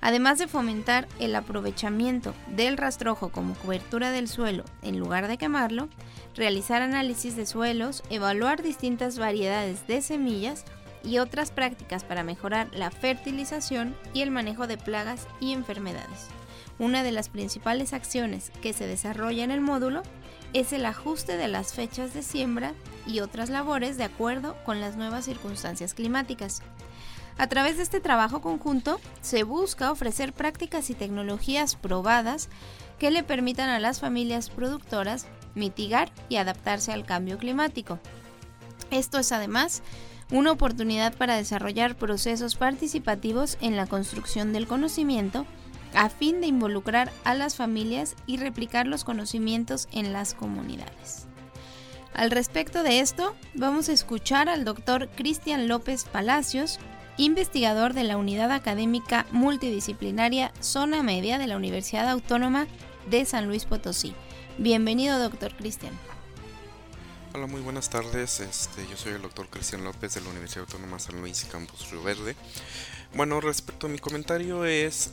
además 0.00 0.38
de 0.38 0.48
fomentar 0.48 1.08
el 1.18 1.34
aprovechamiento 1.34 2.34
del 2.48 2.76
rastrojo 2.76 3.30
como 3.30 3.54
cobertura 3.54 4.10
del 4.10 4.28
suelo 4.28 4.64
en 4.82 4.98
lugar 4.98 5.28
de 5.28 5.38
quemarlo, 5.38 5.88
realizar 6.34 6.82
análisis 6.82 7.36
de 7.36 7.46
suelos, 7.46 8.02
evaluar 8.10 8.62
distintas 8.62 9.18
variedades 9.18 9.86
de 9.86 10.02
semillas 10.02 10.64
y 11.02 11.18
otras 11.18 11.50
prácticas 11.50 12.04
para 12.04 12.24
mejorar 12.24 12.68
la 12.72 12.90
fertilización 12.90 13.96
y 14.12 14.22
el 14.22 14.30
manejo 14.30 14.66
de 14.66 14.76
plagas 14.76 15.26
y 15.40 15.52
enfermedades. 15.52 16.28
Una 16.78 17.02
de 17.02 17.12
las 17.12 17.28
principales 17.28 17.92
acciones 17.92 18.50
que 18.60 18.72
se 18.72 18.86
desarrolla 18.86 19.44
en 19.44 19.50
el 19.50 19.60
módulo 19.60 20.02
es 20.52 20.72
el 20.72 20.84
ajuste 20.84 21.36
de 21.36 21.48
las 21.48 21.74
fechas 21.74 22.12
de 22.12 22.22
siembra 22.22 22.74
y 23.06 23.20
otras 23.20 23.50
labores 23.50 23.96
de 23.96 24.04
acuerdo 24.04 24.56
con 24.64 24.80
las 24.80 24.96
nuevas 24.96 25.24
circunstancias 25.24 25.94
climáticas. 25.94 26.62
A 27.38 27.48
través 27.48 27.76
de 27.76 27.82
este 27.82 28.00
trabajo 28.00 28.40
conjunto 28.40 28.98
se 29.20 29.42
busca 29.42 29.90
ofrecer 29.90 30.32
prácticas 30.32 30.88
y 30.90 30.94
tecnologías 30.94 31.76
probadas 31.76 32.48
que 32.98 33.10
le 33.10 33.22
permitan 33.22 33.68
a 33.68 33.78
las 33.78 34.00
familias 34.00 34.48
productoras 34.48 35.26
mitigar 35.54 36.10
y 36.28 36.36
adaptarse 36.36 36.92
al 36.92 37.04
cambio 37.04 37.38
climático. 37.38 37.98
Esto 38.90 39.18
es 39.18 39.32
además 39.32 39.82
una 40.30 40.52
oportunidad 40.52 41.14
para 41.14 41.36
desarrollar 41.36 41.96
procesos 41.96 42.56
participativos 42.56 43.58
en 43.60 43.76
la 43.76 43.86
construcción 43.86 44.52
del 44.52 44.66
conocimiento 44.66 45.46
a 45.94 46.08
fin 46.08 46.40
de 46.40 46.46
involucrar 46.46 47.12
a 47.24 47.34
las 47.34 47.56
familias 47.56 48.16
y 48.26 48.38
replicar 48.38 48.86
los 48.86 49.04
conocimientos 49.04 49.88
en 49.92 50.12
las 50.12 50.34
comunidades. 50.34 51.26
Al 52.12 52.30
respecto 52.30 52.82
de 52.82 53.00
esto, 53.00 53.34
vamos 53.54 53.88
a 53.88 53.92
escuchar 53.92 54.48
al 54.48 54.64
doctor 54.64 55.08
Cristian 55.10 55.68
López 55.68 56.04
Palacios, 56.04 56.78
investigador 57.18 57.94
de 57.94 58.04
la 58.04 58.16
Unidad 58.16 58.50
Académica 58.52 59.26
Multidisciplinaria 59.30 60.52
Zona 60.60 61.02
Media 61.02 61.38
de 61.38 61.46
la 61.46 61.56
Universidad 61.56 62.08
Autónoma 62.08 62.66
de 63.08 63.24
San 63.24 63.46
Luis 63.46 63.64
Potosí. 63.64 64.14
Bienvenido, 64.58 65.18
doctor 65.18 65.54
Cristian. 65.56 65.92
Hola, 67.32 67.46
muy 67.46 67.60
buenas 67.60 67.90
tardes. 67.90 68.40
Este, 68.40 68.86
yo 68.88 68.96
soy 68.96 69.12
el 69.12 69.22
doctor 69.22 69.48
Cristian 69.48 69.84
López 69.84 70.14
de 70.14 70.22
la 70.22 70.30
Universidad 70.30 70.64
Autónoma 70.64 70.98
San 70.98 71.20
Luis, 71.20 71.44
Campus 71.50 71.90
Río 71.90 72.02
Verde. 72.02 72.34
Bueno, 73.14 73.40
respecto 73.40 73.86
a 73.86 73.90
mi 73.90 73.98
comentario 73.98 74.64
es 74.64 75.10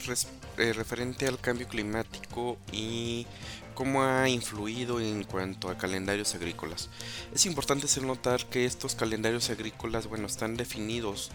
eh, 0.58 0.74
referente 0.74 1.28
al 1.28 1.40
cambio 1.40 1.68
climático 1.68 2.58
y 2.72 3.28
cómo 3.74 4.04
ha 4.04 4.30
influido 4.30 5.00
en 5.00 5.24
cuanto 5.24 5.70
a 5.70 5.78
calendarios 5.78 6.36
agrícolas. 6.36 6.90
Es 7.34 7.46
importante 7.46 7.86
hacer 7.86 8.04
notar 8.04 8.46
que 8.46 8.66
estos 8.66 8.96
calendarios 8.96 9.50
agrícolas, 9.50 10.08
bueno, 10.08 10.28
están 10.28 10.56
definidos 10.56 11.32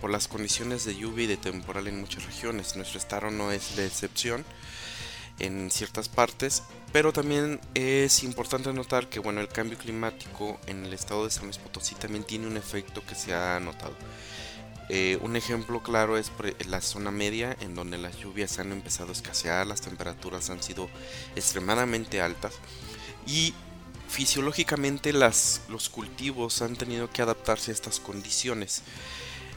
por 0.00 0.10
las 0.10 0.28
condiciones 0.28 0.84
de 0.84 0.96
lluvia 0.96 1.24
y 1.24 1.28
de 1.28 1.36
temporal 1.36 1.86
en 1.88 2.00
muchas 2.00 2.24
regiones. 2.24 2.76
Nuestro 2.76 2.98
estado 2.98 3.30
no 3.30 3.52
es 3.52 3.76
de 3.76 3.86
excepción 3.86 4.44
en 5.38 5.70
ciertas 5.70 6.08
partes, 6.08 6.62
pero 6.92 7.12
también 7.12 7.60
es 7.74 8.22
importante 8.22 8.72
notar 8.72 9.08
que 9.08 9.20
bueno, 9.20 9.40
el 9.40 9.48
cambio 9.48 9.78
climático 9.78 10.60
en 10.66 10.84
el 10.84 10.92
estado 10.92 11.24
de 11.24 11.30
San 11.30 11.44
Luis 11.44 11.58
Potosí 11.58 11.94
también 11.94 12.24
tiene 12.24 12.46
un 12.46 12.56
efecto 12.56 13.02
que 13.06 13.14
se 13.14 13.34
ha 13.34 13.58
notado. 13.60 13.94
Eh, 14.92 15.18
un 15.22 15.36
ejemplo 15.36 15.82
claro 15.82 16.18
es 16.18 16.32
la 16.66 16.80
zona 16.80 17.12
media, 17.12 17.56
en 17.60 17.76
donde 17.76 17.96
las 17.96 18.18
lluvias 18.18 18.58
han 18.58 18.72
empezado 18.72 19.10
a 19.10 19.12
escasear, 19.12 19.66
las 19.66 19.80
temperaturas 19.80 20.50
han 20.50 20.62
sido 20.62 20.90
extremadamente 21.36 22.20
altas 22.20 22.54
y 23.26 23.54
fisiológicamente 24.08 25.12
los 25.12 25.88
cultivos 25.92 26.60
han 26.62 26.74
tenido 26.74 27.08
que 27.08 27.22
adaptarse 27.22 27.70
a 27.70 27.74
estas 27.74 28.00
condiciones. 28.00 28.82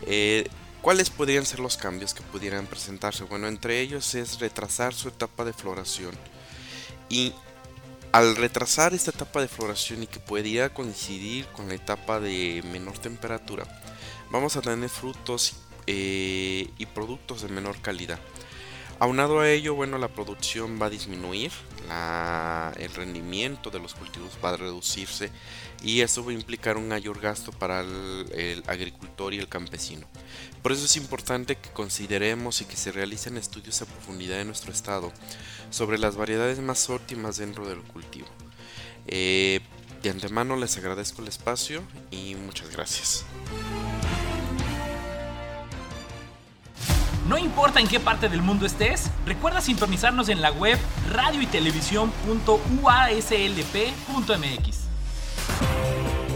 Eh, 0.07 0.47
¿Cuáles 0.81 1.09
podrían 1.09 1.45
ser 1.45 1.61
los 1.61 1.77
cambios 1.77 2.13
que 2.13 2.23
pudieran 2.23 2.67
presentarse? 2.67 3.23
Bueno, 3.23 3.47
entre 3.47 3.79
ellos 3.79 4.15
es 4.15 4.39
retrasar 4.39 4.93
su 4.93 5.07
etapa 5.07 5.45
de 5.45 5.53
floración. 5.53 6.13
Y 7.07 7.33
al 8.11 8.35
retrasar 8.35 8.93
esta 8.93 9.11
etapa 9.11 9.39
de 9.39 9.47
floración 9.47 10.03
y 10.03 10.07
que 10.07 10.19
pudiera 10.19 10.73
coincidir 10.73 11.45
con 11.47 11.69
la 11.69 11.75
etapa 11.75 12.19
de 12.19 12.61
menor 12.71 12.97
temperatura, 12.99 13.63
vamos 14.29 14.57
a 14.57 14.61
tener 14.61 14.89
frutos 14.89 15.53
eh, 15.87 16.69
y 16.77 16.85
productos 16.87 17.43
de 17.43 17.47
menor 17.47 17.79
calidad. 17.81 18.19
Aunado 19.03 19.41
a 19.41 19.49
ello, 19.49 19.75
bueno, 19.75 19.97
la 19.97 20.07
producción 20.07 20.81
va 20.81 20.85
a 20.85 20.89
disminuir, 20.89 21.51
el 22.77 22.93
rendimiento 22.93 23.69
de 23.69 23.77
los 23.79 23.95
cultivos 23.95 24.37
va 24.41 24.51
a 24.51 24.55
reducirse 24.55 25.29
y 25.83 25.99
eso 25.99 26.23
va 26.23 26.31
a 26.31 26.35
implicar 26.35 26.77
un 26.77 26.87
mayor 26.87 27.19
gasto 27.19 27.51
para 27.51 27.81
el, 27.81 28.63
agricultor 28.65 29.33
y 29.33 29.39
el 29.39 29.49
campesino. 29.49 30.07
Por 30.61 30.71
eso 30.71 30.85
es 30.85 30.95
importante 30.95 31.57
que 31.57 31.69
consideremos 31.71 32.61
y 32.61 32.65
que 32.65 32.77
se 32.77 32.93
realicen 32.93 33.35
estudios 33.35 33.81
a 33.81 33.87
profundidad 33.87 34.39
en 34.39 34.47
nuestro 34.47 34.71
estado 34.71 35.11
sobre 35.69 35.97
las 35.97 36.15
variedades 36.15 36.59
más 36.59 36.89
óptimas 36.89 37.35
dentro 37.35 37.67
del 37.67 37.81
cultivo. 37.81 38.29
Eh, 39.07 39.59
de 40.01 40.11
antemano 40.11 40.55
les 40.55 40.77
agradezco 40.77 41.21
el 41.21 41.27
espacio 41.27 41.83
y 42.09 42.35
muchas 42.35 42.69
gracias. 42.71 43.25
No 47.27 47.37
importa 47.37 47.79
en 47.79 47.87
qué 47.87 48.01
parte 48.01 48.27
del 48.27 48.41
mundo 48.41 48.65
estés, 48.65 49.09
recuerda 49.25 49.61
sintonizarnos 49.61 50.27
en 50.27 50.41
la 50.41 50.51
web 50.51 50.77
radio 51.09 51.41
y 51.41 51.45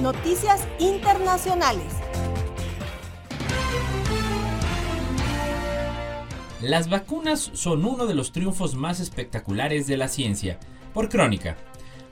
Noticias 0.01 0.65
internacionales. 0.79 1.93
Las 6.61 6.89
vacunas 6.89 7.51
son 7.53 7.83
uno 7.83 8.05
de 8.05 8.15
los 8.15 8.31
triunfos 8.31 8.73
más 8.75 9.01
espectaculares 9.01 9.87
de 9.87 9.97
la 9.97 10.07
ciencia. 10.07 10.57
Por 10.93 11.09
crónica. 11.09 11.57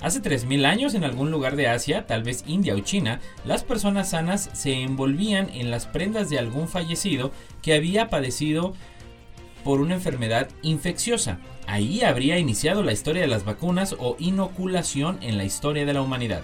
Hace 0.02 0.22
3.000 0.22 0.66
años 0.66 0.94
en 0.94 1.04
algún 1.04 1.32
lugar 1.32 1.56
de 1.56 1.68
Asia, 1.68 2.06
tal 2.06 2.24
vez 2.24 2.44
India 2.48 2.76
o 2.76 2.80
China, 2.80 3.22
las 3.46 3.64
personas 3.64 4.10
sanas 4.10 4.50
se 4.54 4.74
envolvían 4.82 5.50
en 5.50 5.72
las 5.72 5.88
prendas 5.88 6.30
de 6.30 6.38
algún 6.38 6.68
fallecido 6.68 7.32
que 7.62 7.74
había 7.74 8.10
padecido 8.10 8.74
por 9.64 9.82
una 9.82 9.96
enfermedad 9.96 10.50
infecciosa. 10.62 11.40
Ahí 11.66 12.02
habría 12.04 12.38
iniciado 12.38 12.84
la 12.84 12.94
historia 12.94 13.24
de 13.24 13.28
las 13.28 13.46
vacunas 13.46 13.96
o 13.98 14.16
inoculación 14.20 15.18
en 15.22 15.38
la 15.38 15.46
historia 15.46 15.86
de 15.86 15.94
la 15.94 16.02
humanidad. 16.02 16.44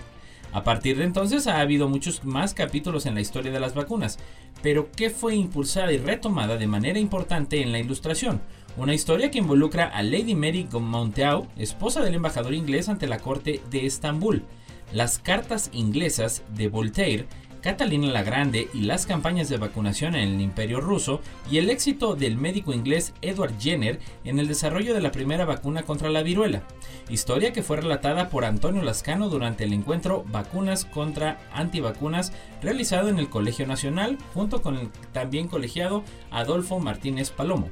A 0.54 0.64
partir 0.64 0.98
de 0.98 1.06
entonces 1.06 1.48
ha 1.48 1.60
habido 1.60 1.88
muchos 1.88 2.26
más 2.26 2.54
capítulos 2.54 3.06
en 3.06 3.16
la 3.16 3.22
historia 3.22 3.52
de 3.52 3.60
las 3.60 3.74
vacunas, 3.74 4.18
pero 4.62 4.92
que 4.92 5.10
fue 5.10 5.36
impulsada 5.36 5.94
y 5.94 5.98
retomada 5.98 6.58
de 6.58 6.68
manera 6.68 7.00
importante 7.00 7.62
en 7.62 7.72
la 7.72 7.80
Ilustración, 7.80 8.42
una 8.78 8.94
historia 8.94 9.32
que 9.32 9.40
involucra 9.40 9.86
a 9.86 10.04
Lady 10.04 10.36
Mary 10.36 10.68
Monteau, 10.72 11.48
esposa 11.58 12.02
del 12.02 12.16
embajador 12.16 12.54
inglés 12.54 12.90
ante 12.90 13.08
la 13.08 13.20
corte 13.20 13.62
de 13.70 13.86
Estambul. 13.86 14.44
Las 14.94 15.20
cartas 15.20 15.70
inglesas 15.74 16.44
de 16.56 16.68
Voltaire 16.68 17.28
Catalina 17.62 18.08
la 18.08 18.24
Grande 18.24 18.70
y 18.74 18.82
las 18.82 19.06
campañas 19.06 19.48
de 19.48 19.58
vacunación 19.58 20.16
en 20.16 20.30
el 20.30 20.42
Imperio 20.42 20.82
ruso 20.82 21.22
y 21.50 21.60
el 21.60 21.70
éxito 21.70 22.16
del 22.16 22.36
médico 22.36 22.74
inglés 22.74 23.14
Edward 23.22 23.54
Jenner 23.60 24.00
en 24.24 24.40
el 24.40 24.48
desarrollo 24.48 24.96
de 24.96 25.02
la 25.02 25.12
primera 25.12 25.46
vacuna 25.46 25.84
contra 25.84 26.10
la 26.10 26.24
viruela, 26.24 26.64
historia 27.08 27.54
que 27.54 27.62
fue 27.62 27.78
relatada 27.78 28.30
por 28.30 28.46
Antonio 28.46 28.82
Lascano 28.82 29.30
durante 29.30 29.64
el 29.64 29.74
encuentro 29.74 30.26
Vacunas 30.32 30.86
contra 30.86 31.40
Antivacunas 31.54 32.34
realizado 32.64 33.10
en 33.10 33.20
el 33.20 33.30
Colegio 33.30 33.68
Nacional 33.68 34.18
junto 34.34 34.64
con 34.64 34.78
el 34.78 34.90
también 35.12 35.48
colegiado 35.48 36.04
Adolfo 36.32 36.80
Martínez 36.80 37.30
Palomo. 37.30 37.70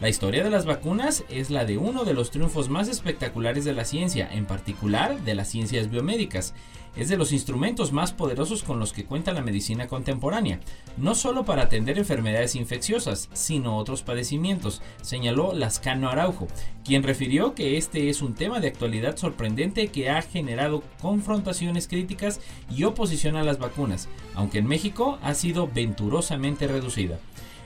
La 0.00 0.08
historia 0.08 0.44
de 0.44 0.50
las 0.50 0.64
vacunas 0.64 1.24
es 1.28 1.50
la 1.50 1.64
de 1.64 1.76
uno 1.76 2.04
de 2.04 2.14
los 2.14 2.30
triunfos 2.30 2.68
más 2.68 2.86
espectaculares 2.86 3.64
de 3.64 3.72
la 3.72 3.84
ciencia, 3.84 4.28
en 4.32 4.46
particular 4.46 5.20
de 5.22 5.34
las 5.34 5.48
ciencias 5.48 5.90
biomédicas. 5.90 6.54
Es 6.94 7.08
de 7.08 7.16
los 7.16 7.32
instrumentos 7.32 7.90
más 7.90 8.12
poderosos 8.12 8.62
con 8.62 8.78
los 8.78 8.92
que 8.92 9.04
cuenta 9.04 9.32
la 9.32 9.42
medicina 9.42 9.88
contemporánea, 9.88 10.60
no 10.98 11.16
solo 11.16 11.44
para 11.44 11.62
atender 11.62 11.98
enfermedades 11.98 12.54
infecciosas, 12.54 13.28
sino 13.32 13.76
otros 13.76 14.02
padecimientos, 14.02 14.82
señaló 15.02 15.52
Lascano 15.52 16.08
Araujo, 16.10 16.46
quien 16.84 17.02
refirió 17.02 17.56
que 17.56 17.76
este 17.76 18.08
es 18.08 18.22
un 18.22 18.34
tema 18.34 18.60
de 18.60 18.68
actualidad 18.68 19.16
sorprendente 19.16 19.88
que 19.88 20.10
ha 20.10 20.22
generado 20.22 20.84
confrontaciones 21.00 21.88
críticas 21.88 22.40
y 22.70 22.84
oposición 22.84 23.34
a 23.34 23.42
las 23.42 23.58
vacunas, 23.58 24.08
aunque 24.36 24.58
en 24.58 24.68
México 24.68 25.18
ha 25.22 25.34
sido 25.34 25.66
venturosamente 25.66 26.68
reducida. 26.68 27.18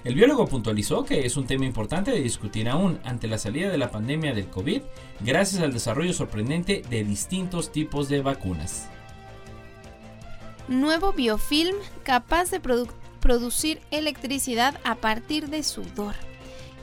El 0.04 0.16
biólogo 0.16 0.48
puntualizó 0.48 1.04
que 1.04 1.26
es 1.26 1.36
un 1.36 1.46
tema 1.46 1.64
importante 1.64 2.10
de 2.10 2.20
discutir 2.20 2.68
aún 2.68 2.98
ante 3.04 3.28
la 3.28 3.38
salida 3.38 3.70
de 3.70 3.78
la 3.78 3.92
pandemia 3.92 4.34
del 4.34 4.48
COVID, 4.48 4.82
gracias 5.20 5.62
al 5.62 5.72
desarrollo 5.72 6.12
sorprendente 6.12 6.82
de 6.90 7.04
distintos 7.04 7.70
tipos 7.70 8.08
de 8.08 8.20
vacunas. 8.20 8.88
Nuevo 10.66 11.12
biofilm 11.12 11.76
capaz 12.02 12.50
de 12.50 12.60
producir 13.20 13.80
electricidad 13.92 14.80
a 14.82 14.96
partir 14.96 15.48
de 15.50 15.62
sudor. 15.62 16.16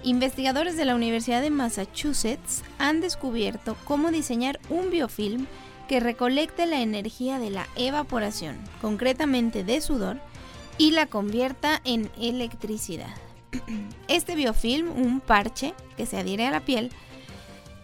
Investigadores 0.03 0.77
de 0.77 0.85
la 0.85 0.95
Universidad 0.95 1.41
de 1.41 1.49
Massachusetts 1.49 2.63
han 2.77 3.01
descubierto 3.01 3.75
cómo 3.83 4.11
diseñar 4.11 4.61
un 4.69 4.91
biofilm 4.91 5.45
que 5.89 5.99
recolecte 5.99 6.65
la 6.65 6.81
energía 6.81 7.37
de 7.37 7.49
la 7.49 7.67
evaporación, 7.75 8.55
concretamente 8.79 9.65
de 9.65 9.81
sudor, 9.81 10.21
y 10.79 10.91
la 10.91 11.05
convierta 11.05 11.79
en 11.83 12.09
electricidad. 12.19 13.13
Este 14.07 14.33
biofilm, 14.33 14.89
un 14.89 15.19
parche 15.19 15.75
que 15.95 16.07
se 16.07 16.17
adhiere 16.17 16.47
a 16.47 16.51
la 16.51 16.61
piel, 16.61 16.91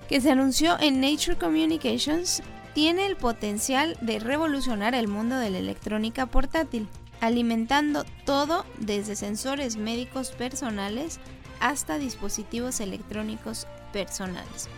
que 0.10 0.22
se 0.22 0.32
anunció 0.32 0.80
en 0.80 1.02
Nature 1.02 1.38
Communications, 1.38 2.42
tiene 2.74 3.06
el 3.06 3.16
potencial 3.16 3.98
de 4.02 4.20
revolucionar 4.20 4.96
el 4.96 5.08
mundo 5.08 5.38
de 5.38 5.52
la 5.52 5.60
electrónica 5.60 6.26
portátil, 6.26 6.88
alimentando 7.22 8.06
todo 8.26 8.66
desde 8.80 9.16
sensores 9.16 9.78
médicos 9.78 10.32
personales 10.32 11.20
hasta 11.60 11.98
dispositivos 11.98 12.80
electrónicos 12.80 13.68
personales. 13.94 14.70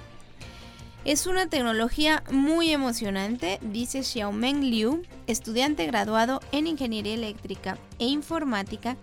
Es 1.07 1.25
una 1.25 1.47
tecnología 1.47 2.21
muy 2.31 2.71
emocionante, 2.71 3.59
dice 3.61 4.03
Xiaomeng 4.03 4.69
Liu, 4.69 5.03
estudiante 5.25 5.85
graduado 5.85 6.41
en 6.51 6.67
Ingeniería 6.67 7.13
Eléctrica 7.13 7.77
e 7.97 8.07
Informática 8.07 8.97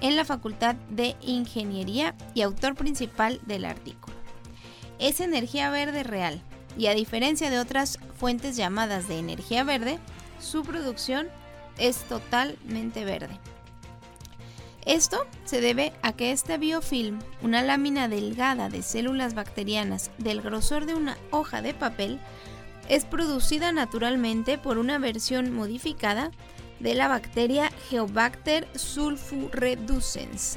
en 0.00 0.16
la 0.16 0.24
Facultad 0.24 0.74
de 0.88 1.16
Ingeniería 1.20 2.14
y 2.32 2.40
autor 2.40 2.76
principal 2.76 3.42
del 3.44 3.66
artículo. 3.66 4.16
Es 4.98 5.20
energía 5.20 5.68
verde 5.68 6.02
real 6.02 6.40
y 6.78 6.86
a 6.86 6.94
diferencia 6.94 7.50
de 7.50 7.58
otras 7.58 7.98
fuentes 8.16 8.56
llamadas 8.56 9.06
de 9.06 9.18
energía 9.18 9.62
verde, 9.62 9.98
su 10.38 10.62
producción 10.62 11.28
es 11.76 11.98
totalmente 12.04 13.04
verde. 13.04 13.38
Esto 14.86 15.26
se 15.44 15.60
debe 15.60 15.92
a 16.02 16.12
que 16.12 16.32
este 16.32 16.56
biofilm, 16.56 17.18
una 17.42 17.62
lámina 17.62 18.08
delgada 18.08 18.68
de 18.68 18.82
células 18.82 19.34
bacterianas 19.34 20.10
del 20.18 20.40
grosor 20.40 20.86
de 20.86 20.94
una 20.94 21.18
hoja 21.30 21.60
de 21.60 21.74
papel, 21.74 22.18
es 22.88 23.04
producida 23.04 23.72
naturalmente 23.72 24.58
por 24.58 24.78
una 24.78 24.98
versión 24.98 25.52
modificada 25.52 26.30
de 26.80 26.94
la 26.94 27.08
bacteria 27.08 27.70
Geobacter 27.88 28.66
sulfureducens. 28.74 30.56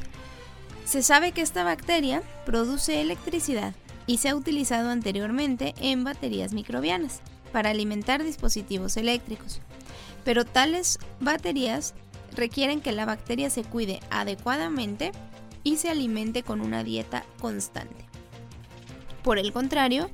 Se 0.85 1.03
sabe 1.03 1.31
que 1.31 1.41
esta 1.41 1.63
bacteria 1.63 2.23
produce 2.45 3.01
electricidad 3.01 3.75
y 4.07 4.17
se 4.17 4.29
ha 4.29 4.35
utilizado 4.35 4.89
anteriormente 4.89 5.73
en 5.79 6.03
baterías 6.03 6.53
microbianas 6.53 7.21
para 7.51 7.69
alimentar 7.69 8.23
dispositivos 8.23 8.97
eléctricos. 8.97 9.61
Pero 10.23 10.45
tales 10.45 10.99
baterías 11.19 11.93
requieren 12.35 12.81
que 12.81 12.91
la 12.91 13.05
bacteria 13.05 13.49
se 13.49 13.63
cuide 13.63 13.99
adecuadamente 14.09 15.11
y 15.63 15.77
se 15.77 15.89
alimente 15.89 16.43
con 16.43 16.61
una 16.61 16.83
dieta 16.83 17.25
constante. 17.39 18.05
Por 19.23 19.37
el 19.39 19.53
contrario, 19.53 20.09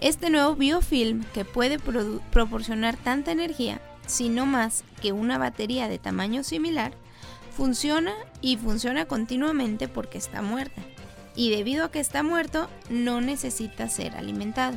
este 0.00 0.30
nuevo 0.30 0.54
biofilm 0.56 1.24
que 1.34 1.44
puede 1.44 1.78
proporcionar 1.78 2.96
tanta 2.96 3.32
energía, 3.32 3.80
si 4.06 4.28
no 4.28 4.46
más 4.46 4.84
que 5.00 5.12
una 5.12 5.38
batería 5.38 5.88
de 5.88 5.98
tamaño 5.98 6.42
similar, 6.42 6.92
funciona 7.54 8.12
y 8.40 8.56
funciona 8.56 9.06
continuamente 9.06 9.88
porque 9.88 10.18
está 10.18 10.42
muerta. 10.42 10.82
Y 11.34 11.50
debido 11.50 11.84
a 11.84 11.90
que 11.90 12.00
está 12.00 12.22
muerto, 12.22 12.68
no 12.88 13.20
necesita 13.20 13.88
ser 13.88 14.16
alimentado. 14.16 14.76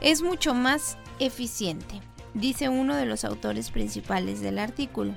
Es 0.00 0.22
mucho 0.22 0.54
más 0.54 0.96
eficiente, 1.18 2.00
dice 2.34 2.68
uno 2.68 2.96
de 2.96 3.06
los 3.06 3.24
autores 3.24 3.70
principales 3.70 4.40
del 4.40 4.58
artículo. 4.58 5.14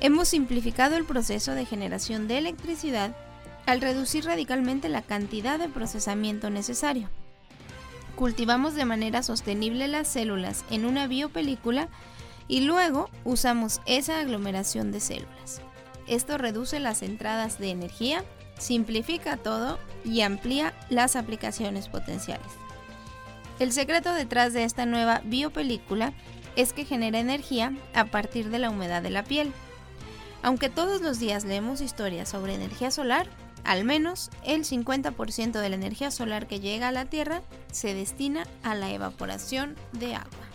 Hemos 0.00 0.28
simplificado 0.28 0.96
el 0.96 1.04
proceso 1.04 1.54
de 1.54 1.64
generación 1.64 2.28
de 2.28 2.38
electricidad 2.38 3.16
al 3.66 3.80
reducir 3.80 4.24
radicalmente 4.24 4.88
la 4.88 5.02
cantidad 5.02 5.58
de 5.58 5.68
procesamiento 5.68 6.50
necesario. 6.50 7.08
Cultivamos 8.14 8.74
de 8.74 8.84
manera 8.84 9.24
sostenible 9.24 9.88
las 9.88 10.06
células 10.06 10.64
en 10.70 10.84
una 10.84 11.08
biopelícula 11.08 11.88
y 12.46 12.60
luego 12.60 13.10
usamos 13.24 13.80
esa 13.86 14.20
aglomeración 14.20 14.92
de 14.92 15.00
células. 15.00 15.60
Esto 16.06 16.38
reduce 16.38 16.78
las 16.78 17.02
entradas 17.02 17.58
de 17.58 17.70
energía, 17.70 18.24
simplifica 18.56 19.36
todo 19.36 19.80
y 20.04 20.20
amplía 20.20 20.74
las 20.90 21.16
aplicaciones 21.16 21.88
potenciales. 21.88 22.46
El 23.58 23.72
secreto 23.72 24.14
detrás 24.14 24.52
de 24.52 24.62
esta 24.62 24.86
nueva 24.86 25.22
biopelícula 25.24 26.12
es 26.54 26.72
que 26.72 26.84
genera 26.84 27.18
energía 27.18 27.72
a 27.94 28.04
partir 28.04 28.48
de 28.50 28.60
la 28.60 28.70
humedad 28.70 29.02
de 29.02 29.10
la 29.10 29.24
piel 29.24 29.52
aunque 30.42 30.68
todos 30.68 31.00
los 31.00 31.18
días 31.18 31.44
leemos 31.44 31.80
historias 31.80 32.28
sobre 32.28 32.54
energía 32.54 32.90
solar, 32.90 33.26
al 33.64 33.84
menos 33.84 34.30
el 34.44 34.64
50% 34.64 35.60
de 35.60 35.68
la 35.68 35.76
energía 35.76 36.10
solar 36.10 36.46
que 36.46 36.60
llega 36.60 36.88
a 36.88 36.92
la 36.92 37.04
Tierra 37.04 37.42
se 37.72 37.94
destina 37.94 38.46
a 38.62 38.74
la 38.74 38.90
evaporación 38.90 39.76
de 39.92 40.14
agua. 40.14 40.48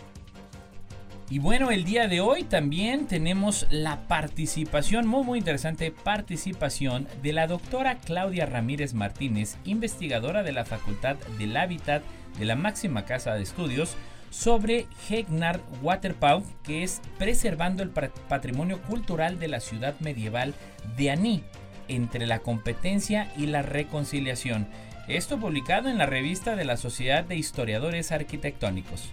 Y 1.30 1.38
bueno, 1.38 1.70
el 1.70 1.84
día 1.84 2.06
de 2.06 2.20
hoy 2.20 2.42
también 2.42 3.06
tenemos 3.06 3.66
la 3.70 4.06
participación, 4.08 5.06
muy 5.06 5.24
muy 5.24 5.38
interesante 5.38 5.90
participación 5.90 7.08
de 7.22 7.32
la 7.32 7.46
doctora 7.46 7.96
Claudia 7.98 8.44
Ramírez 8.44 8.92
Martínez, 8.92 9.56
investigadora 9.64 10.42
de 10.42 10.52
la 10.52 10.66
Facultad 10.66 11.16
del 11.38 11.56
Hábitat 11.56 12.02
de 12.38 12.44
la 12.44 12.56
máxima 12.56 13.04
casa 13.04 13.34
de 13.34 13.42
estudios 13.42 13.96
sobre 14.34 14.88
Hegnar 15.08 15.60
Waterpau, 15.80 16.42
que 16.64 16.82
es 16.82 17.00
Preservando 17.18 17.82
el 17.82 17.90
Patrimonio 17.90 18.82
Cultural 18.82 19.38
de 19.38 19.48
la 19.48 19.60
Ciudad 19.60 19.94
Medieval 20.00 20.54
de 20.96 21.10
Aní, 21.10 21.44
entre 21.86 22.26
la 22.26 22.40
competencia 22.40 23.32
y 23.36 23.46
la 23.46 23.62
reconciliación. 23.62 24.66
Esto 25.06 25.38
publicado 25.38 25.88
en 25.88 25.98
la 25.98 26.06
revista 26.06 26.56
de 26.56 26.64
la 26.64 26.76
Sociedad 26.76 27.24
de 27.24 27.36
Historiadores 27.36 28.10
Arquitectónicos. 28.10 29.12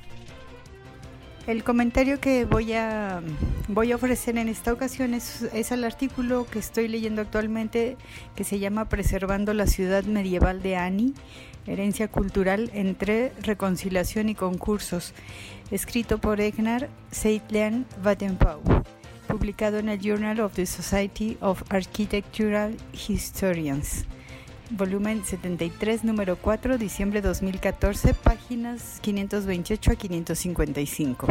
El 1.48 1.64
comentario 1.64 2.20
que 2.20 2.46
voy 2.46 2.74
a, 2.74 3.22
voy 3.68 3.92
a 3.92 3.96
ofrecer 3.96 4.38
en 4.38 4.48
esta 4.48 4.74
ocasión 4.74 5.14
es, 5.14 5.44
es 5.54 5.72
el 5.72 5.84
artículo 5.84 6.46
que 6.46 6.60
estoy 6.60 6.88
leyendo 6.88 7.22
actualmente 7.22 7.98
que 8.36 8.44
se 8.44 8.60
llama 8.60 8.90
Preservando 8.90 9.54
la 9.54 9.68
ciudad 9.68 10.04
medieval 10.04 10.62
de 10.62 10.78
Ani, 10.78 11.14
herencia 11.68 12.08
cultural 12.08 12.70
entre 12.74 13.32
reconciliación 13.42 14.30
y 14.30 14.36
concursos, 14.36 15.14
escrito 15.72 16.20
por 16.20 16.42
Egnar 16.42 16.90
Seitlian 17.12 17.86
Vattenpau, 18.04 18.62
publicado 19.28 19.80
en 19.80 19.90
el 19.90 20.00
Journal 20.00 20.40
of 20.40 20.54
the 20.54 20.66
Society 20.66 21.38
of 21.42 21.64
Architectural 21.70 22.76
Historians 23.08 24.06
volumen 24.72 25.24
73, 25.24 26.04
número 26.04 26.38
4, 26.38 26.78
diciembre 26.78 27.22
2014, 27.22 28.14
páginas 28.14 29.00
528 29.02 29.92
a 29.92 29.96
555. 29.96 31.28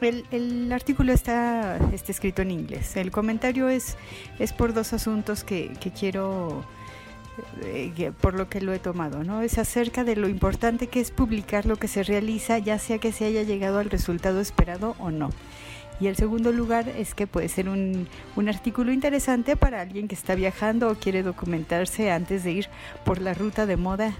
El, 0.00 0.72
artículo 0.72 1.12
está, 1.12 1.78
escrito 1.92 2.42
en 2.42 2.50
inglés. 2.50 2.96
El 2.96 3.10
comentario 3.10 3.68
es, 3.68 3.96
es 4.38 4.52
por 4.52 4.74
dos 4.74 4.92
asuntos 4.92 5.44
que 5.44 5.70
quiero, 5.98 6.64
eh, 7.62 8.12
por 8.20 8.34
lo 8.34 8.48
que 8.48 8.60
lo 8.60 8.72
he 8.72 8.78
tomado. 8.78 9.24
¿no? 9.24 9.42
Es 9.42 9.58
acerca 9.58 10.04
de 10.04 10.16
lo 10.16 10.28
importante 10.28 10.86
que 10.86 11.00
es 11.00 11.10
publicar 11.10 11.66
lo 11.66 11.76
que 11.76 11.88
se 11.88 12.02
realiza, 12.02 12.58
ya 12.58 12.78
sea 12.78 12.98
que 12.98 13.12
se 13.12 13.24
haya 13.24 13.42
llegado 13.42 13.78
al 13.78 13.90
resultado 13.90 14.40
esperado 14.40 14.94
o 14.98 15.10
no. 15.10 15.30
Y 16.00 16.08
el 16.08 16.16
segundo 16.16 16.50
lugar 16.50 16.88
es 16.88 17.14
que 17.14 17.28
puede 17.28 17.48
ser 17.48 17.68
un, 17.68 18.08
un, 18.34 18.48
artículo 18.48 18.92
interesante 18.92 19.56
para 19.56 19.80
alguien 19.80 20.08
que 20.08 20.16
está 20.16 20.34
viajando 20.34 20.90
o 20.90 20.96
quiere 20.96 21.22
documentarse 21.22 22.10
antes 22.10 22.42
de 22.42 22.50
ir 22.50 22.68
por 23.04 23.20
la 23.20 23.32
ruta 23.32 23.64
de 23.64 23.76
moda 23.76 24.12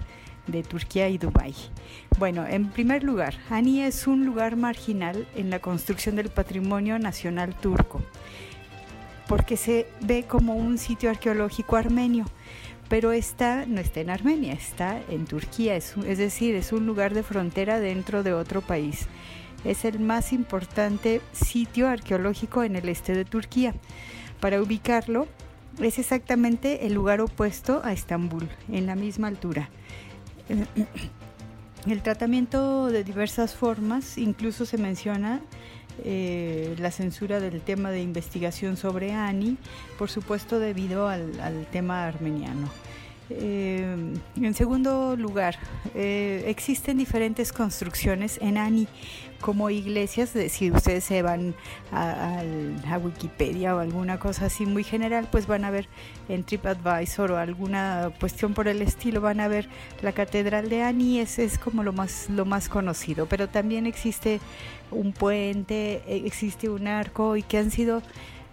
de 0.47 0.63
Turquía 0.63 1.09
y 1.09 1.17
Dubái. 1.17 1.53
Bueno, 2.17 2.45
en 2.47 2.69
primer 2.69 3.03
lugar, 3.03 3.35
Ani 3.49 3.81
es 3.81 4.07
un 4.07 4.25
lugar 4.25 4.55
marginal 4.55 5.27
en 5.35 5.49
la 5.49 5.59
construcción 5.59 6.15
del 6.15 6.29
patrimonio 6.29 6.97
nacional 6.97 7.53
turco, 7.55 8.01
porque 9.27 9.57
se 9.57 9.87
ve 10.01 10.23
como 10.23 10.55
un 10.55 10.77
sitio 10.77 11.09
arqueológico 11.09 11.75
armenio 11.75 12.25
pero 12.89 13.11
está, 13.11 13.65
no 13.65 13.81
está 13.81 13.99
en 13.99 14.09
Armenia, 14.09 14.53
está 14.53 15.01
en 15.09 15.25
Turquía, 15.25 15.75
es, 15.75 15.95
es 16.05 16.17
decir, 16.17 16.55
es 16.55 16.71
un 16.71 16.85
lugar 16.85 17.13
de 17.13 17.23
frontera 17.23 17.79
dentro 17.79 18.23
de 18.23 18.33
otro 18.33 18.61
país 18.61 19.07
es 19.65 19.83
el 19.83 19.99
más 19.99 20.31
importante 20.31 21.21
sitio 21.33 21.89
arqueológico 21.89 22.63
en 22.63 22.75
el 22.75 22.87
este 22.87 23.13
de 23.13 23.25
Turquía. 23.25 23.73
Para 24.39 24.61
ubicarlo, 24.61 25.27
es 25.81 25.99
exactamente 25.99 26.85
el 26.85 26.93
lugar 26.93 27.19
opuesto 27.19 27.81
a 27.83 27.91
Estambul, 27.91 28.47
en 28.71 28.85
la 28.85 28.95
misma 28.95 29.27
altura. 29.27 29.69
El 31.87 32.01
tratamiento 32.01 32.87
de 32.87 33.03
diversas 33.03 33.55
formas, 33.55 34.17
incluso 34.17 34.65
se 34.65 34.77
menciona 34.77 35.41
eh, 36.03 36.75
la 36.79 36.91
censura 36.91 37.39
del 37.39 37.61
tema 37.61 37.91
de 37.91 38.01
investigación 38.01 38.77
sobre 38.77 39.13
Ani, 39.13 39.57
por 39.97 40.09
supuesto 40.09 40.59
debido 40.59 41.07
al, 41.07 41.39
al 41.39 41.65
tema 41.67 42.07
armeniano. 42.07 42.69
Eh, 43.29 44.13
en 44.35 44.53
segundo 44.53 45.15
lugar, 45.15 45.57
eh, 45.95 46.43
existen 46.47 46.97
diferentes 46.97 47.51
construcciones 47.51 48.37
en 48.41 48.57
Ani, 48.57 48.87
como 49.41 49.69
iglesias, 49.69 50.33
si 50.49 50.71
ustedes 50.71 51.03
se 51.03 51.21
van 51.21 51.53
a, 51.91 52.41
a, 52.87 52.97
Wikipedia 52.97 53.75
o 53.75 53.79
alguna 53.79 54.17
cosa 54.17 54.45
así 54.45 54.65
muy 54.65 54.83
general, 54.83 55.27
pues 55.31 55.45
van 55.45 55.65
a 55.65 55.71
ver 55.71 55.87
en 56.29 56.43
TripAdvisor 56.43 57.31
o 57.31 57.37
alguna 57.37 58.11
cuestión 58.19 58.53
por 58.53 58.67
el 58.67 58.81
estilo, 58.81 59.21
van 59.21 59.39
a 59.39 59.47
ver 59.47 59.67
la 60.01 60.13
Catedral 60.13 60.69
de 60.69 60.83
Ani, 60.83 61.19
es, 61.19 61.37
es 61.37 61.59
como 61.59 61.83
lo 61.83 61.93
más, 61.93 62.27
lo 62.29 62.45
más 62.45 62.69
conocido, 62.69 63.27
pero 63.27 63.47
también 63.49 63.85
existe 63.85 64.39
un 64.89 65.13
puente, 65.13 66.01
existe 66.07 66.69
un 66.69 66.87
arco 66.87 67.35
y 67.35 67.43
que 67.43 67.57
han 67.57 67.71
sido 67.71 68.01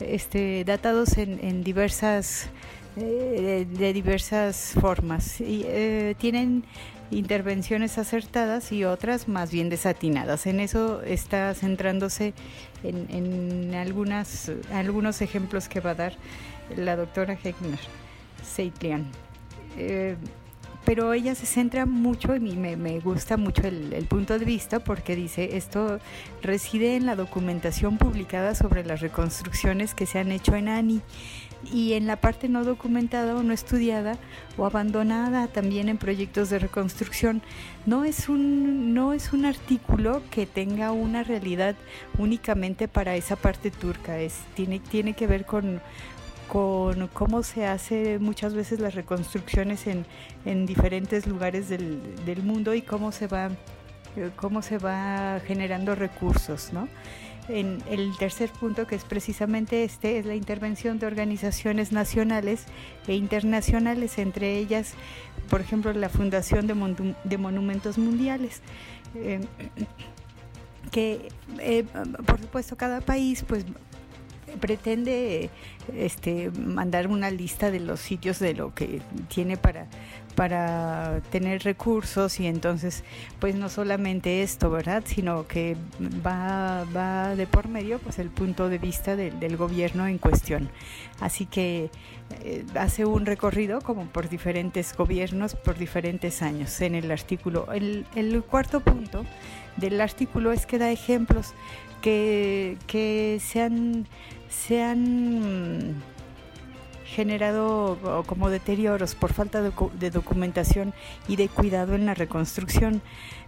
este, 0.00 0.64
datados 0.64 1.16
en 1.16 1.62
diversas 1.62 2.50
eh, 2.96 3.66
de, 3.70 3.92
diversas 3.92 4.74
formas 4.80 5.40
y 5.40 5.64
eh, 5.66 6.14
tienen 6.18 6.64
intervenciones 7.10 7.98
acertadas 7.98 8.72
y 8.72 8.84
otras 8.84 9.28
más 9.28 9.50
bien 9.50 9.68
desatinadas. 9.68 10.46
En 10.46 10.60
eso 10.60 11.02
está 11.02 11.54
centrándose 11.54 12.34
en, 12.82 13.06
en 13.10 13.74
algunas, 13.74 14.50
algunos 14.72 15.20
ejemplos 15.22 15.68
que 15.68 15.80
va 15.80 15.90
a 15.90 15.94
dar 15.94 16.12
la 16.76 16.96
doctora 16.96 17.34
Heckner 17.34 17.78
Seitlian. 18.42 19.06
Eh, 19.76 20.16
pero 20.84 21.12
ella 21.12 21.34
se 21.36 21.46
centra 21.46 21.86
mucho, 21.86 22.34
y 22.34 22.40
me, 22.40 22.76
me 22.76 22.98
gusta 22.98 23.36
mucho 23.36 23.62
el, 23.62 24.04
punto 24.08 24.36
de 24.36 24.44
vista 24.44 24.80
porque 24.80 25.14
dice, 25.14 25.56
esto 25.56 26.00
reside 26.42 26.96
en 26.96 27.06
la 27.06 27.14
documentación 27.14 27.98
publicada 27.98 28.56
sobre 28.56 28.84
las 28.84 29.00
reconstrucciones 29.00 29.94
que 29.94 30.06
se 30.06 30.18
han 30.18 30.32
hecho 30.32 30.56
en 30.56 30.68
ANI 30.68 31.00
y 31.70 31.92
en 31.92 32.06
la 32.06 32.16
parte 32.16 32.48
no 32.48 32.64
documentada 32.64 33.36
o 33.36 33.42
no 33.42 33.52
estudiada 33.52 34.16
o 34.56 34.66
abandonada 34.66 35.46
también 35.48 35.88
en 35.88 35.98
proyectos 35.98 36.50
de 36.50 36.58
reconstrucción. 36.58 37.42
No 37.86 38.04
es 38.04 38.28
un, 38.28 38.94
no 38.94 39.12
es 39.12 39.32
un 39.32 39.44
artículo 39.44 40.22
que 40.30 40.46
tenga 40.46 40.92
una 40.92 41.22
realidad 41.22 41.76
únicamente 42.18 42.88
para 42.88 43.16
esa 43.16 43.36
parte 43.36 43.70
turca, 43.70 44.18
es, 44.18 44.34
tiene, 44.54 44.80
tiene 44.80 45.14
que 45.14 45.26
ver 45.26 45.44
con, 45.44 45.80
con 46.48 47.08
cómo 47.08 47.42
se 47.42 47.66
hace 47.66 48.18
muchas 48.18 48.54
veces 48.54 48.80
las 48.80 48.94
reconstrucciones 48.94 49.86
en, 49.86 50.06
en 50.44 50.66
diferentes 50.66 51.26
lugares 51.26 51.68
del, 51.68 52.00
del, 52.24 52.42
mundo 52.42 52.74
y 52.74 52.82
cómo 52.82 53.12
se 53.12 53.26
va 53.26 53.50
cómo 54.36 54.60
se 54.60 54.76
va 54.76 55.40
generando 55.46 55.94
recursos, 55.94 56.70
¿no? 56.74 56.86
En 57.48 57.82
el 57.90 58.16
tercer 58.16 58.50
punto, 58.50 58.86
que 58.86 58.94
es 58.94 59.04
precisamente 59.04 59.82
este, 59.84 60.18
es 60.18 60.26
la 60.26 60.34
intervención 60.36 60.98
de 60.98 61.06
organizaciones 61.06 61.90
nacionales 61.90 62.66
e 63.08 63.14
internacionales, 63.14 64.18
entre 64.18 64.58
ellas, 64.58 64.94
por 65.50 65.60
ejemplo, 65.60 65.92
la 65.92 66.08
Fundación 66.08 66.66
de, 66.66 66.74
Mon 66.74 67.16
de 67.24 67.38
Monumentos 67.38 67.98
Mundiales. 67.98 68.60
Eh, 69.16 69.40
que, 70.92 71.28
eh, 71.58 71.84
por 72.26 72.40
supuesto, 72.40 72.76
cada 72.76 73.00
país, 73.00 73.44
pues 73.46 73.64
pretende 74.60 75.50
este, 75.96 76.50
mandar 76.50 77.06
una 77.08 77.30
lista 77.30 77.70
de 77.70 77.80
los 77.80 78.00
sitios 78.00 78.38
de 78.38 78.54
lo 78.54 78.74
que 78.74 79.00
tiene 79.28 79.56
para 79.56 79.86
para 80.34 81.20
tener 81.30 81.62
recursos 81.62 82.40
y 82.40 82.46
entonces 82.46 83.04
pues 83.38 83.54
no 83.54 83.68
solamente 83.68 84.42
esto, 84.42 84.70
¿verdad? 84.70 85.02
Sino 85.06 85.46
que 85.46 85.76
va, 86.24 86.84
va 86.96 87.36
de 87.36 87.46
por 87.46 87.68
medio 87.68 87.98
pues 87.98 88.18
el 88.18 88.30
punto 88.30 88.68
de 88.68 88.78
vista 88.78 89.16
de, 89.16 89.30
del 89.30 89.56
gobierno 89.56 90.06
en 90.06 90.18
cuestión. 90.18 90.70
Así 91.20 91.46
que 91.46 91.90
eh, 92.42 92.64
hace 92.74 93.04
un 93.04 93.26
recorrido 93.26 93.80
como 93.80 94.06
por 94.06 94.28
diferentes 94.28 94.96
gobiernos 94.96 95.54
por 95.54 95.76
diferentes 95.78 96.42
años 96.42 96.80
en 96.80 96.94
el 96.94 97.10
artículo. 97.10 97.72
El, 97.72 98.06
el 98.14 98.42
cuarto 98.42 98.80
punto 98.80 99.24
del 99.76 100.00
artículo 100.00 100.52
es 100.52 100.66
que 100.66 100.78
da 100.78 100.90
ejemplos 100.90 101.54
que, 102.02 102.76
que 102.86 103.38
se 103.40 103.62
han, 103.62 104.06
se 104.48 104.82
han 104.82 105.94
generado 107.12 108.24
como 108.26 108.50
deterioros 108.50 109.14
por 109.14 109.32
falta 109.32 109.60
de, 109.62 110.10
documentación 110.10 110.94
y 111.28 111.36
de 111.36 111.48
cuidado 111.48 111.94
en 111.94 112.06
la 112.06 112.14
reconstrucción. 112.14 113.02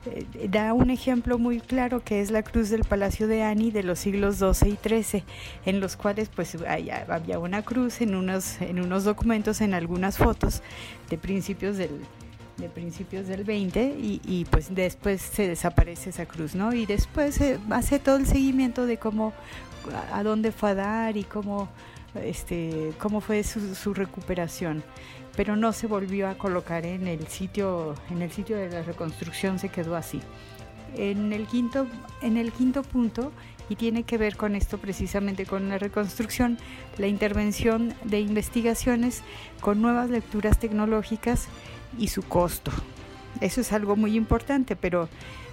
Eh, 0.07 0.49
da 0.51 0.75
un 0.75 0.91
ejemplo 0.91 1.39
muy 1.39 1.61
claro 1.61 2.05
que 2.05 2.21
es 2.21 2.31
la 2.31 2.43
cruz 2.43 2.69
del 2.69 2.85
Palacio 2.85 3.27
de 3.27 3.43
Ani 3.43 3.71
de 3.71 3.83
los 3.83 3.99
siglos 3.99 4.37
XII 4.37 4.73
y 4.73 4.89
XIII, 4.89 5.25
en 5.65 5.81
los 5.81 5.97
cuales 5.97 6.29
pues 6.29 6.57
había 6.67 7.39
una 7.39 7.63
cruz 7.63 8.03
en 8.03 8.15
unos, 8.15 8.61
en 8.61 8.81
unos 8.81 9.05
documentos, 9.05 9.63
en 9.63 9.73
algunas 9.73 10.19
fotos 10.19 10.63
de 11.09 11.17
principios 11.17 11.79
del, 11.79 12.03
de 12.59 12.69
principios 12.69 13.27
del 13.27 13.45
20 13.45 13.97
y, 13.99 14.21
y, 14.25 14.45
pues 14.45 14.75
después 14.75 15.23
se 15.23 15.49
desaparece 15.49 16.11
esa 16.11 16.27
cruz, 16.27 16.55
¿no? 16.55 16.73
Y 16.73 16.87
después 16.87 17.37
se 17.37 17.59
hace 17.71 17.99
todo 17.99 18.17
el 18.17 18.27
seguimiento 18.27 18.87
de 18.87 18.99
cómo, 18.99 19.33
a 20.13 20.23
dónde 20.23 20.53
fue 20.53 20.71
a 20.71 20.75
dar 20.75 21.17
y 21.17 21.25
cómo 21.25 21.69
este, 22.23 22.93
cómo 22.99 23.21
fue 23.21 23.43
su, 23.45 23.75
su, 23.75 23.95
recuperación, 23.95 24.83
pero 25.37 25.57
no 25.57 25.73
se 25.73 25.87
volvió 25.87 26.29
a 26.29 26.39
colocar 26.39 26.87
en 26.87 27.07
el 27.07 27.27
sitio, 27.27 27.95
en 28.11 28.23
el 28.23 28.31
sitio 28.31 28.57
de 28.57 28.71
la 28.71 28.83
reconstrucción 28.83 29.59
se 29.59 29.69
quedó 29.69 29.97
así. 29.97 30.21
En 30.97 31.33
el 31.33 31.47
quinto, 31.47 31.87
en 32.23 32.37
el 32.37 32.53
quinto 32.53 32.83
punto, 32.83 33.33
y 33.69 33.77
tiene 33.77 34.03
que 34.03 34.19
ver 34.19 34.37
con 34.37 34.55
esto 34.55 34.79
precisamente 34.79 35.47
con 35.47 35.69
la 35.69 35.79
reconstrucción, 35.79 36.59
la 36.99 37.07
intervención 37.07 37.95
de 38.05 38.21
investigaciones 38.21 39.23
con 39.61 39.81
nuevas 39.81 40.11
lecturas 40.11 40.59
tecnológicas 40.59 41.49
y 41.99 42.09
su 42.09 42.23
costo. 42.23 42.71
Eso 43.41 43.61
es 43.61 43.73
algo 43.73 43.97
muy 43.97 44.17
importante, 44.17 44.77
pero 44.77 45.09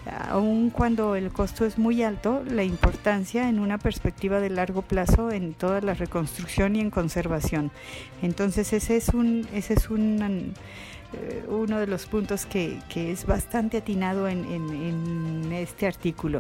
aun 0.06 0.70
cuando 0.70 1.16
el 1.16 1.32
costo 1.32 1.66
es 1.66 1.78
muy 1.78 2.04
alto, 2.04 2.44
la 2.50 2.64
importancia 2.64 3.50
en 3.50 3.60
una 3.60 3.78
perspectiva 3.78 4.40
de 4.40 4.50
largo 4.50 4.82
plazo 4.82 5.32
en 5.32 5.54
toda 5.54 5.82
la 5.82 5.94
reconstrucción 5.94 6.76
y 6.76 6.80
en 6.80 6.90
conservación. 6.90 7.72
Entonces 8.22 8.74
ese 8.74 8.98
es 8.98 9.10
un, 9.10 9.48
ese 9.54 9.76
es 9.76 9.90
un, 9.90 10.54
eh, 11.14 11.46
uno 11.50 11.80
de 11.80 11.88
los 11.88 12.06
puntos 12.06 12.46
que, 12.46 12.80
es 12.96 13.26
bastante 13.26 13.78
atinado 13.78 14.28
en, 14.28 14.46
en, 14.46 15.52
este 15.52 15.86
artículo. 15.86 16.40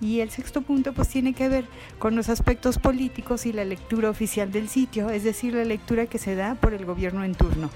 Y 0.00 0.20
el 0.20 0.30
sexto 0.30 0.62
punto 0.62 0.92
pues 0.92 1.08
tiene 1.08 1.32
que 1.32 1.48
ver 1.48 1.64
con 1.98 2.14
los 2.14 2.28
aspectos 2.28 2.78
políticos 2.78 3.46
y 3.46 3.52
la 3.52 3.64
lectura 3.64 4.10
oficial 4.10 4.52
del 4.52 4.68
sitio, 4.68 5.10
es 5.10 5.24
decir, 5.24 5.54
la 5.54 5.64
lectura 5.64 6.06
que 6.06 6.18
se 6.18 6.34
da 6.36 6.54
por 6.54 6.74
el 6.74 6.84
gobierno 6.84 7.24
en 7.24 7.34
turno 7.34 7.70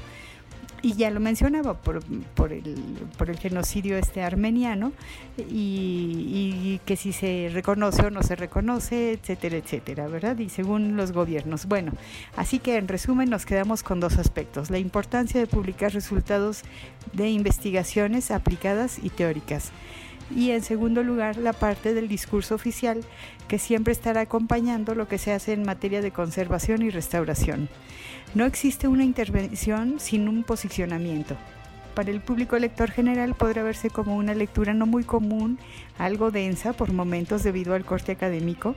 y 0.85 0.93
ya 0.93 1.11
lo 1.11 1.19
mencionaba 1.19 1.75
por, 1.75 2.05
por, 2.35 2.53
el, 2.53 2.75
por 3.17 3.31
el 3.31 3.39
genocidio 3.39 3.97
este 3.97 4.23
armeniano 4.23 4.93
y, 5.39 6.81
que 6.85 6.97
si 6.97 7.13
se 7.13 7.51
reconoce 7.53 8.03
o 8.03 8.11
no 8.11 8.23
se 8.23 8.37
reconoce, 8.37 9.13
etcétera, 9.13 9.57
etcétera, 9.57 10.07
¿verdad? 10.09 10.39
Y 10.39 10.51
según 10.51 10.97
los 10.97 11.13
gobiernos. 11.13 11.67
Bueno, 11.67 11.93
así 12.37 12.59
que 12.59 12.77
en 12.77 12.89
resumen 12.89 13.31
nos 13.31 13.47
quedamos 13.47 13.83
con 13.83 14.01
dos 14.01 14.19
aspectos, 14.19 14.71
la 14.71 14.79
importancia 14.79 15.41
de 15.41 15.47
publicar 15.47 15.95
resultados 15.95 16.63
de 17.15 17.31
investigaciones 17.31 18.31
aplicadas 18.31 18.99
y 19.03 19.09
teóricas 19.09 19.73
y 20.31 20.51
en 20.51 20.63
segundo 20.63 21.03
lugar 21.03 21.37
la 21.37 21.53
parte 21.53 21.95
del 21.95 22.09
discurso 22.09 22.55
oficial 22.55 23.01
que 23.49 23.59
siempre 23.59 23.93
estará 23.93 24.23
acompañando 24.23 24.95
lo 24.95 25.09
que 25.09 25.19
se 25.19 25.33
hace 25.33 25.53
en 25.53 25.65
materia 25.65 26.01
de 26.01 26.11
conservación 26.11 26.83
y 26.83 26.91
restauración. 26.91 27.69
No 28.35 28.45
existe 28.45 28.89
una 28.89 29.05
intervención 29.05 30.01
sin 30.01 30.29
un 30.29 30.45
posicionamiento. 30.45 31.37
Para 31.95 32.11
el 32.11 32.21
público 32.21 32.59
lector 32.59 32.91
general 32.91 33.35
podrá 33.35 33.63
verse 33.63 33.89
como 33.89 34.17
una 34.17 34.35
lectura 34.35 34.75
no 34.75 34.85
muy 34.85 35.05
común, 35.05 35.59
algo 35.97 36.33
densa 36.33 36.73
por 36.73 36.93
momentos 36.93 37.45
debido 37.45 37.75
al 37.75 37.85
corte 37.85 38.11
académico, 38.13 38.75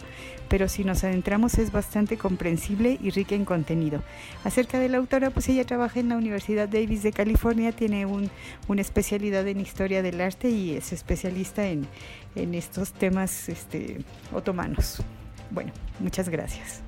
pero 0.50 0.70
si 0.70 0.84
nos 0.84 1.04
adentramos 1.04 1.56
es 1.58 1.72
bastante 1.72 2.18
comprensible 2.18 3.00
y 3.02 3.10
rica 3.10 3.34
en 3.34 3.44
contenido. 3.44 4.04
Acerca 4.44 4.78
de 4.78 4.90
la 4.90 5.00
autora, 5.00 5.32
pues 5.32 5.50
ella 5.50 5.66
trabaja 5.66 6.00
en 6.00 6.10
la 6.10 6.18
Universidad 6.18 6.70
Davis 6.70 7.02
de 7.02 7.12
California, 7.12 7.72
tiene 7.72 8.06
una 8.06 8.82
especialidad 8.82 9.48
en 9.48 9.62
historia 9.62 10.04
del 10.04 10.22
arte 10.22 10.50
y 10.50 10.76
es 10.76 10.94
especialista 10.94 11.66
en, 11.66 11.88
estos 12.36 12.94
temas 12.94 13.50
este, 13.50 13.98
otomanos. 14.32 15.02
Bueno, 15.50 15.72
muchas 16.00 16.30
gracias. 16.30 16.84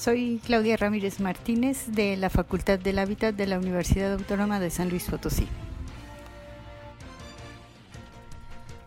Soy 0.00 0.40
Claudia 0.46 0.78
Ramírez 0.78 1.20
Martínez 1.20 1.88
de 1.88 2.16
la 2.16 2.30
Facultad 2.30 2.78
del 2.78 2.98
Hábitat 2.98 3.34
de 3.34 3.46
la 3.46 3.58
Universidad 3.58 4.14
Autónoma 4.14 4.58
de 4.58 4.70
San 4.70 4.88
Luis 4.88 5.04
Potosí. 5.04 5.46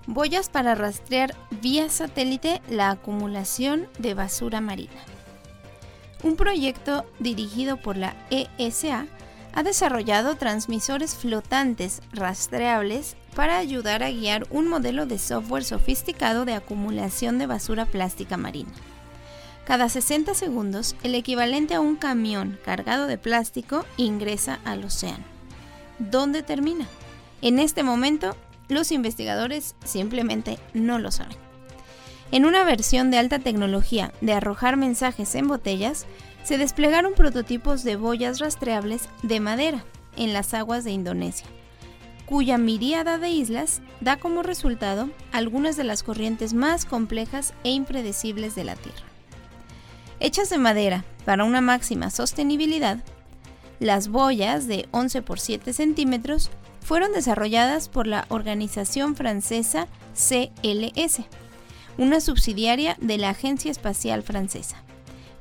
Boyas 0.07 0.49
para 0.49 0.73
rastrear 0.73 1.35
vía 1.61 1.87
satélite 1.89 2.63
la 2.67 2.89
acumulación 2.89 3.87
de 3.99 4.15
basura 4.15 4.59
marina. 4.59 5.05
Un 6.23 6.35
proyecto 6.35 7.05
dirigido 7.19 7.77
por 7.77 7.95
la 7.95 8.15
ESA 8.31 9.05
ha 9.53 9.61
desarrollado 9.61 10.35
transmisores 10.37 11.13
flotantes 11.13 12.01
rastreables 12.11 13.17
para 13.35 13.59
ayudar 13.59 14.01
a 14.01 14.09
guiar 14.09 14.47
un 14.49 14.67
modelo 14.67 15.05
de 15.05 15.19
software 15.19 15.63
sofisticado 15.63 16.43
de 16.43 16.55
acumulación 16.55 17.37
de 17.37 17.45
basura 17.45 17.85
plástica 17.85 18.35
marina. 18.35 18.71
Cada 19.65 19.87
60 19.87 20.33
segundos, 20.33 20.95
el 21.03 21.15
equivalente 21.15 21.73
a 21.73 21.79
un 21.79 21.95
camión 21.95 22.59
cargado 22.65 23.07
de 23.07 23.17
plástico 23.17 23.85
ingresa 23.95 24.59
al 24.65 24.83
océano. 24.83 25.23
¿Dónde 25.99 26.43
termina? 26.43 26.85
En 27.41 27.59
este 27.59 27.81
momento, 27.81 28.35
los 28.67 28.91
investigadores 28.91 29.75
simplemente 29.85 30.59
no 30.73 30.99
lo 30.99 31.11
saben. 31.11 31.37
En 32.31 32.45
una 32.45 32.65
versión 32.65 33.09
de 33.09 33.19
alta 33.19 33.39
tecnología 33.39 34.11
de 34.19 34.33
arrojar 34.33 34.75
mensajes 34.75 35.33
en 35.35 35.47
botellas, 35.47 36.07
se 36.43 36.57
desplegaron 36.57 37.13
prototipos 37.13 37.83
de 37.83 37.95
boyas 37.95 38.39
rastreables 38.39 39.07
de 39.21 39.39
madera 39.39 39.85
en 40.17 40.33
las 40.33 40.53
aguas 40.53 40.83
de 40.83 40.91
Indonesia, 40.91 41.47
cuya 42.25 42.57
miríada 42.57 43.17
de 43.17 43.29
islas 43.29 43.81
da 44.01 44.17
como 44.17 44.43
resultado 44.43 45.09
algunas 45.31 45.77
de 45.77 45.85
las 45.85 46.03
corrientes 46.03 46.53
más 46.53 46.83
complejas 46.83 47.53
e 47.63 47.69
impredecibles 47.69 48.55
de 48.55 48.63
la 48.65 48.75
Tierra. 48.75 49.12
Hechas 50.19 50.49
de 50.49 50.57
madera 50.57 51.05
para 51.25 51.43
una 51.43 51.61
máxima 51.61 52.09
sostenibilidad, 52.09 52.99
las 53.79 54.07
boyas 54.07 54.67
de 54.67 54.87
11 54.91 55.21
por 55.21 55.39
7 55.39 55.73
centímetros 55.73 56.51
fueron 56.81 57.13
desarrolladas 57.13 57.89
por 57.89 58.07
la 58.07 58.25
organización 58.29 59.15
francesa 59.15 59.87
CLS, 60.13 61.21
una 61.97 62.21
subsidiaria 62.21 62.97
de 62.99 63.17
la 63.17 63.29
Agencia 63.29 63.71
Espacial 63.71 64.23
Francesa, 64.23 64.77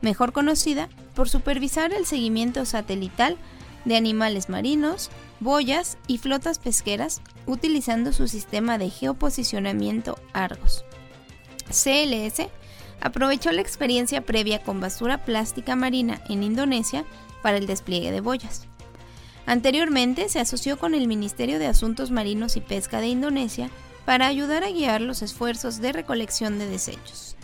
mejor 0.00 0.32
conocida 0.32 0.88
por 1.14 1.28
supervisar 1.28 1.92
el 1.92 2.06
seguimiento 2.06 2.64
satelital 2.64 3.36
de 3.84 3.96
animales 3.96 4.48
marinos, 4.48 5.10
boyas 5.40 5.98
y 6.06 6.18
flotas 6.18 6.58
pesqueras 6.58 7.20
utilizando 7.46 8.12
su 8.12 8.28
sistema 8.28 8.78
de 8.78 8.90
geoposicionamiento 8.90 10.18
Argos. 10.32 10.84
CLS 11.68 12.48
aprovechó 13.02 13.50
la 13.52 13.60
experiencia 13.60 14.22
previa 14.22 14.62
con 14.62 14.80
basura 14.80 15.18
plástica 15.18 15.76
marina 15.76 16.22
en 16.28 16.42
Indonesia 16.42 17.04
para 17.42 17.58
el 17.58 17.66
despliegue 17.66 18.12
de 18.12 18.20
boyas. 18.20 18.66
Anteriormente 19.44 20.28
se 20.28 20.38
asoció 20.38 20.78
con 20.78 20.94
el 20.94 21.08
Ministerio 21.08 21.58
de 21.58 21.66
Asuntos 21.66 22.12
Marinos 22.12 22.56
y 22.56 22.60
Pesca 22.60 23.00
de 23.00 23.08
Indonesia 23.08 23.70
para 24.04 24.28
ayudar 24.28 24.62
a 24.62 24.70
guiar 24.70 25.00
los 25.00 25.20
esfuerzos 25.20 25.80
de 25.80 25.92
recolección 25.92 26.58
de 26.60 26.68
desechos. 26.68 27.36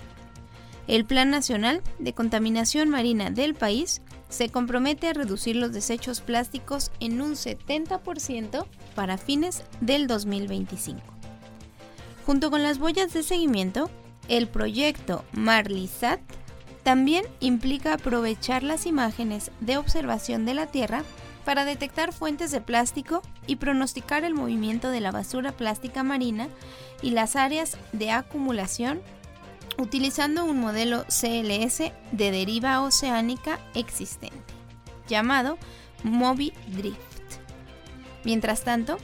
El 0.87 1.05
Plan 1.05 1.29
Nacional 1.29 1.83
de 1.99 2.14
Contaminación 2.14 2.88
Marina 2.88 3.31
del 3.31 3.55
país 3.55 4.01
se 4.29 4.51
compromete 4.51 5.09
a 5.09 5.12
reducir 5.12 5.57
los 5.57 5.73
desechos 5.73 6.21
plásticos 6.21 6.92
en 7.01 7.21
un 7.21 7.33
70% 7.33 8.66
para 8.94 9.18
fines 9.18 9.64
del 9.81 10.07
2025. 10.07 11.01
Junto 12.25 12.51
con 12.51 12.62
las 12.62 12.79
boyas 12.79 13.12
de 13.12 13.23
seguimiento, 13.23 13.90
el 14.29 14.47
proyecto 14.47 15.25
Marlisat 15.33 16.21
también 16.83 17.25
implica 17.41 17.95
aprovechar 17.95 18.62
las 18.62 18.87
imágenes 18.87 19.51
de 19.61 19.77
observación 19.77 20.45
de 20.45 20.55
la 20.55 20.67
Tierra 20.67 21.03
para 21.45 21.64
detectar 21.64 22.12
fuentes 22.12 22.51
de 22.51 22.61
plástico 22.61 23.23
y 23.47 23.57
pronosticar 23.57 24.25
el 24.25 24.35
movimiento 24.35 24.91
de 24.91 25.01
la 25.01 25.11
basura 25.11 25.53
plástica 25.53 26.03
marina 26.03 26.49
y 27.03 27.11
las 27.11 27.37
áreas 27.37 27.79
de 27.93 28.11
acumulación 28.11 29.01
utilizando 29.79 30.45
un 30.45 30.61
modelo 30.61 31.05
CLS 31.09 31.93
de 32.12 32.31
deriva 32.31 32.83
oceánica 32.83 33.61
existente, 33.75 34.55
llamado 35.09 35.57
Moby 36.03 36.53
Drift. 36.67 36.99
Mientras 38.25 38.62
tanto, 38.62 38.99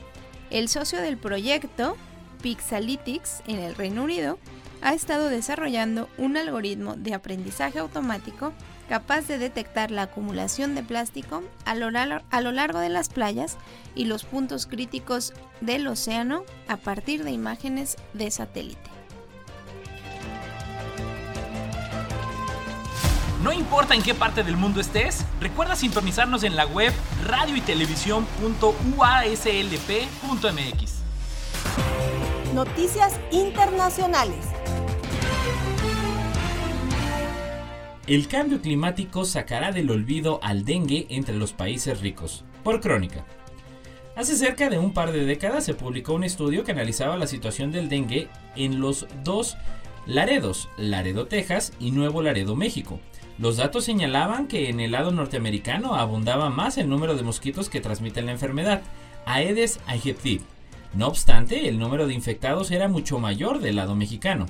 el 0.49 0.69
socio 0.69 1.01
del 1.01 1.17
proyecto, 1.17 1.95
Pixalytics, 2.41 3.41
en 3.47 3.59
el 3.59 3.75
Reino 3.75 4.03
Unido, 4.03 4.37
ha 4.81 4.93
estado 4.93 5.29
desarrollando 5.29 6.09
un 6.17 6.37
algoritmo 6.37 6.95
de 6.95 7.13
aprendizaje 7.13 7.79
automático 7.79 8.53
capaz 8.89 9.27
de 9.27 9.37
detectar 9.37 9.91
la 9.91 10.03
acumulación 10.03 10.75
de 10.75 10.83
plástico 10.83 11.43
a 11.65 11.75
lo, 11.75 11.91
largo 11.91 12.79
de 12.79 12.89
las 12.89 13.09
playas 13.09 13.57
y 13.95 14.05
los 14.05 14.23
puntos 14.23 14.67
críticos 14.67 15.33
del 15.61 15.87
océano 15.87 16.43
a 16.67 16.77
partir 16.77 17.23
de 17.23 17.31
imágenes 17.31 17.97
de 18.13 18.29
satélite. 18.29 18.89
No 23.43 23.53
importa 23.53 23.93
en 23.93 24.01
qué 24.01 24.15
parte 24.15 24.43
del 24.43 24.57
mundo 24.57 24.81
estés, 24.81 25.23
recuerda 25.39 25.75
sintonizarnos 25.75 26.43
en 26.43 26.55
la 26.55 26.65
web 26.65 26.91
radio 27.25 27.55
y 27.55 27.61
Noticias 32.55 33.19
internacionales. 33.31 34.54
El 38.07 38.27
cambio 38.27 38.61
climático 38.61 39.25
sacará 39.25 39.71
del 39.71 39.89
olvido 39.89 40.39
al 40.43 40.63
dengue 40.63 41.07
entre 41.09 41.35
los 41.35 41.53
países 41.53 42.01
ricos. 42.01 42.45
Por 42.63 42.79
crónica. 42.79 43.25
Hace 44.15 44.35
cerca 44.35 44.69
de 44.69 44.77
un 44.77 44.93
par 44.93 45.11
de 45.11 45.25
décadas 45.25 45.65
se 45.65 45.73
publicó 45.73 46.13
un 46.13 46.23
estudio 46.23 46.63
que 46.63 46.71
analizaba 46.71 47.17
la 47.17 47.25
situación 47.25 47.71
del 47.71 47.89
dengue 47.89 48.27
en 48.55 48.79
los 48.79 49.07
dos 49.23 49.57
Laredos, 50.05 50.69
Laredo, 50.77 51.25
Texas 51.25 51.73
y 51.79 51.89
Nuevo 51.89 52.21
Laredo, 52.21 52.55
México. 52.55 52.99
Los 53.39 53.57
datos 53.57 53.85
señalaban 53.85 54.47
que 54.47 54.69
en 54.69 54.81
el 54.81 54.91
lado 54.91 55.11
norteamericano 55.11 55.95
abundaba 55.95 56.51
más 56.51 56.77
el 56.77 56.87
número 56.87 57.15
de 57.15 57.23
mosquitos 57.23 57.69
que 57.69 57.81
transmiten 57.81 58.27
la 58.27 58.33
enfermedad, 58.33 58.83
Aedes 59.25 59.79
aegypti. 59.87 60.41
No 60.93 61.07
obstante, 61.07 61.67
el 61.67 61.79
número 61.79 62.05
de 62.05 62.13
infectados 62.13 62.69
era 62.69 62.87
mucho 62.87 63.17
mayor 63.17 63.61
del 63.61 63.77
lado 63.77 63.95
mexicano. 63.95 64.45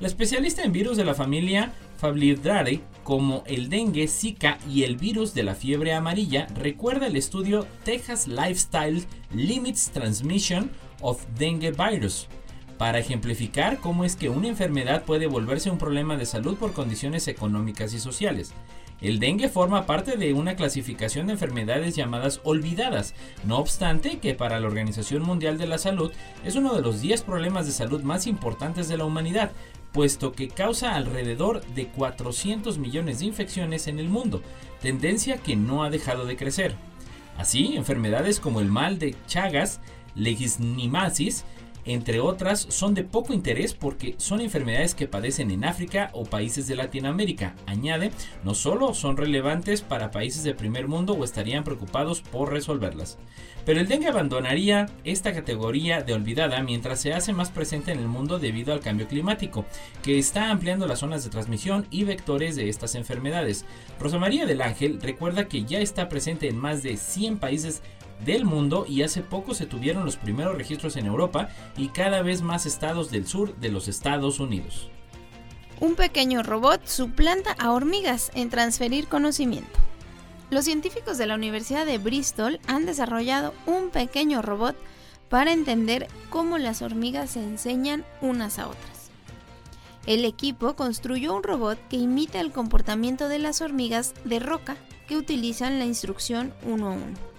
La 0.00 0.06
especialista 0.06 0.62
en 0.62 0.72
virus 0.72 0.96
de 0.96 1.04
la 1.04 1.14
familia 1.14 1.72
familiares 1.96 2.80
como 3.04 3.44
el 3.46 3.68
dengue, 3.68 4.08
Zika 4.08 4.58
y 4.68 4.82
el 4.84 4.96
virus 4.96 5.34
de 5.34 5.42
la 5.42 5.54
fiebre 5.54 5.92
amarilla, 5.92 6.46
recuerda 6.54 7.06
el 7.06 7.16
estudio 7.16 7.66
Texas 7.84 8.26
Lifestyle 8.26 9.04
Limits 9.34 9.90
Transmission 9.90 10.70
of 11.02 11.22
Dengue 11.38 11.72
Virus, 11.72 12.28
para 12.78 12.98
ejemplificar 12.98 13.78
cómo 13.78 14.04
es 14.04 14.16
que 14.16 14.30
una 14.30 14.48
enfermedad 14.48 15.04
puede 15.04 15.26
volverse 15.26 15.70
un 15.70 15.78
problema 15.78 16.16
de 16.16 16.26
salud 16.26 16.56
por 16.56 16.72
condiciones 16.72 17.28
económicas 17.28 17.92
y 17.92 18.00
sociales. 18.00 18.54
El 19.00 19.18
dengue 19.18 19.50
forma 19.50 19.84
parte 19.84 20.16
de 20.16 20.32
una 20.32 20.56
clasificación 20.56 21.26
de 21.26 21.34
enfermedades 21.34 21.94
llamadas 21.94 22.40
olvidadas, 22.42 23.14
no 23.44 23.58
obstante 23.58 24.18
que 24.18 24.34
para 24.34 24.60
la 24.60 24.66
Organización 24.66 25.22
Mundial 25.22 25.58
de 25.58 25.66
la 25.66 25.76
Salud 25.76 26.10
es 26.42 26.56
uno 26.56 26.74
de 26.74 26.80
los 26.80 27.02
10 27.02 27.22
problemas 27.22 27.66
de 27.66 27.72
salud 27.72 28.02
más 28.02 28.26
importantes 28.26 28.88
de 28.88 28.96
la 28.96 29.04
humanidad, 29.04 29.52
puesto 29.94 30.32
que 30.32 30.48
causa 30.48 30.96
alrededor 30.96 31.64
de 31.68 31.86
400 31.86 32.78
millones 32.78 33.20
de 33.20 33.26
infecciones 33.26 33.86
en 33.86 34.00
el 34.00 34.08
mundo, 34.08 34.42
tendencia 34.82 35.38
que 35.38 35.54
no 35.54 35.84
ha 35.84 35.88
dejado 35.88 36.26
de 36.26 36.36
crecer. 36.36 36.74
Así, 37.38 37.76
enfermedades 37.76 38.40
como 38.40 38.60
el 38.60 38.66
mal 38.66 38.98
de 38.98 39.14
Chagas, 39.26 39.80
leishmaniasis, 40.16 41.44
entre 41.84 42.20
otras, 42.20 42.66
son 42.70 42.94
de 42.94 43.04
poco 43.04 43.32
interés 43.32 43.74
porque 43.74 44.14
son 44.18 44.40
enfermedades 44.40 44.94
que 44.94 45.08
padecen 45.08 45.50
en 45.50 45.64
África 45.64 46.10
o 46.12 46.24
países 46.24 46.66
de 46.66 46.76
Latinoamérica. 46.76 47.54
Añade, 47.66 48.10
no 48.42 48.54
solo 48.54 48.94
son 48.94 49.16
relevantes 49.16 49.82
para 49.82 50.10
países 50.10 50.44
de 50.44 50.54
primer 50.54 50.88
mundo 50.88 51.12
o 51.12 51.24
estarían 51.24 51.64
preocupados 51.64 52.22
por 52.22 52.52
resolverlas. 52.52 53.18
Pero 53.64 53.80
el 53.80 53.88
dengue 53.88 54.08
abandonaría 54.08 54.86
esta 55.04 55.32
categoría 55.32 56.02
de 56.02 56.12
olvidada 56.12 56.62
mientras 56.62 57.00
se 57.00 57.14
hace 57.14 57.32
más 57.32 57.50
presente 57.50 57.92
en 57.92 57.98
el 57.98 58.08
mundo 58.08 58.38
debido 58.38 58.72
al 58.72 58.80
cambio 58.80 59.08
climático, 59.08 59.64
que 60.02 60.18
está 60.18 60.50
ampliando 60.50 60.86
las 60.86 60.98
zonas 60.98 61.24
de 61.24 61.30
transmisión 61.30 61.86
y 61.90 62.04
vectores 62.04 62.56
de 62.56 62.68
estas 62.68 62.94
enfermedades. 62.94 63.64
Rosa 63.98 64.18
María 64.18 64.44
del 64.44 64.60
Ángel 64.60 65.00
recuerda 65.00 65.48
que 65.48 65.64
ya 65.64 65.78
está 65.78 66.08
presente 66.08 66.48
en 66.48 66.58
más 66.58 66.82
de 66.82 66.96
100 66.96 67.38
países 67.38 67.82
del 68.24 68.44
mundo 68.44 68.86
y 68.88 69.02
hace 69.02 69.22
poco 69.22 69.54
se 69.54 69.66
tuvieron 69.66 70.04
los 70.04 70.16
primeros 70.16 70.56
registros 70.56 70.96
en 70.96 71.06
Europa 71.06 71.48
y 71.76 71.88
cada 71.88 72.22
vez 72.22 72.42
más 72.42 72.66
estados 72.66 73.10
del 73.10 73.26
sur 73.26 73.54
de 73.56 73.70
los 73.70 73.88
Estados 73.88 74.40
Unidos. 74.40 74.88
Un 75.80 75.96
pequeño 75.96 76.42
robot 76.42 76.86
suplanta 76.86 77.52
a 77.58 77.72
hormigas 77.72 78.30
en 78.34 78.48
transferir 78.48 79.08
conocimiento. 79.08 79.78
Los 80.50 80.64
científicos 80.64 81.18
de 81.18 81.26
la 81.26 81.34
Universidad 81.34 81.84
de 81.84 81.98
Bristol 81.98 82.60
han 82.66 82.86
desarrollado 82.86 83.54
un 83.66 83.90
pequeño 83.90 84.40
robot 84.40 84.76
para 85.28 85.52
entender 85.52 86.06
cómo 86.30 86.58
las 86.58 86.80
hormigas 86.80 87.30
se 87.30 87.42
enseñan 87.42 88.04
unas 88.20 88.58
a 88.58 88.68
otras. 88.68 89.10
El 90.06 90.24
equipo 90.24 90.76
construyó 90.76 91.34
un 91.34 91.42
robot 91.42 91.78
que 91.88 91.96
imita 91.96 92.38
el 92.40 92.52
comportamiento 92.52 93.28
de 93.28 93.38
las 93.38 93.62
hormigas 93.62 94.14
de 94.24 94.38
roca 94.38 94.76
que 95.08 95.16
utilizan 95.16 95.78
la 95.78 95.86
instrucción 95.86 96.52
1 96.62 96.86
a 96.86 96.92
1 96.92 97.33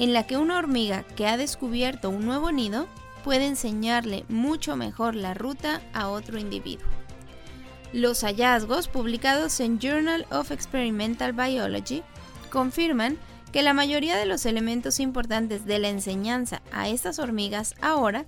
en 0.00 0.14
la 0.14 0.26
que 0.26 0.38
una 0.38 0.56
hormiga 0.56 1.04
que 1.14 1.26
ha 1.26 1.36
descubierto 1.36 2.08
un 2.08 2.24
nuevo 2.24 2.50
nido 2.52 2.88
puede 3.22 3.46
enseñarle 3.46 4.24
mucho 4.30 4.74
mejor 4.74 5.14
la 5.14 5.34
ruta 5.34 5.82
a 5.92 6.08
otro 6.08 6.38
individuo. 6.38 6.88
Los 7.92 8.22
hallazgos 8.22 8.88
publicados 8.88 9.60
en 9.60 9.78
Journal 9.78 10.26
of 10.30 10.52
Experimental 10.52 11.34
Biology 11.34 12.02
confirman 12.50 13.18
que 13.52 13.62
la 13.62 13.74
mayoría 13.74 14.16
de 14.16 14.24
los 14.24 14.46
elementos 14.46 15.00
importantes 15.00 15.66
de 15.66 15.78
la 15.78 15.90
enseñanza 15.90 16.62
a 16.72 16.88
estas 16.88 17.18
hormigas 17.18 17.74
ahora 17.82 18.24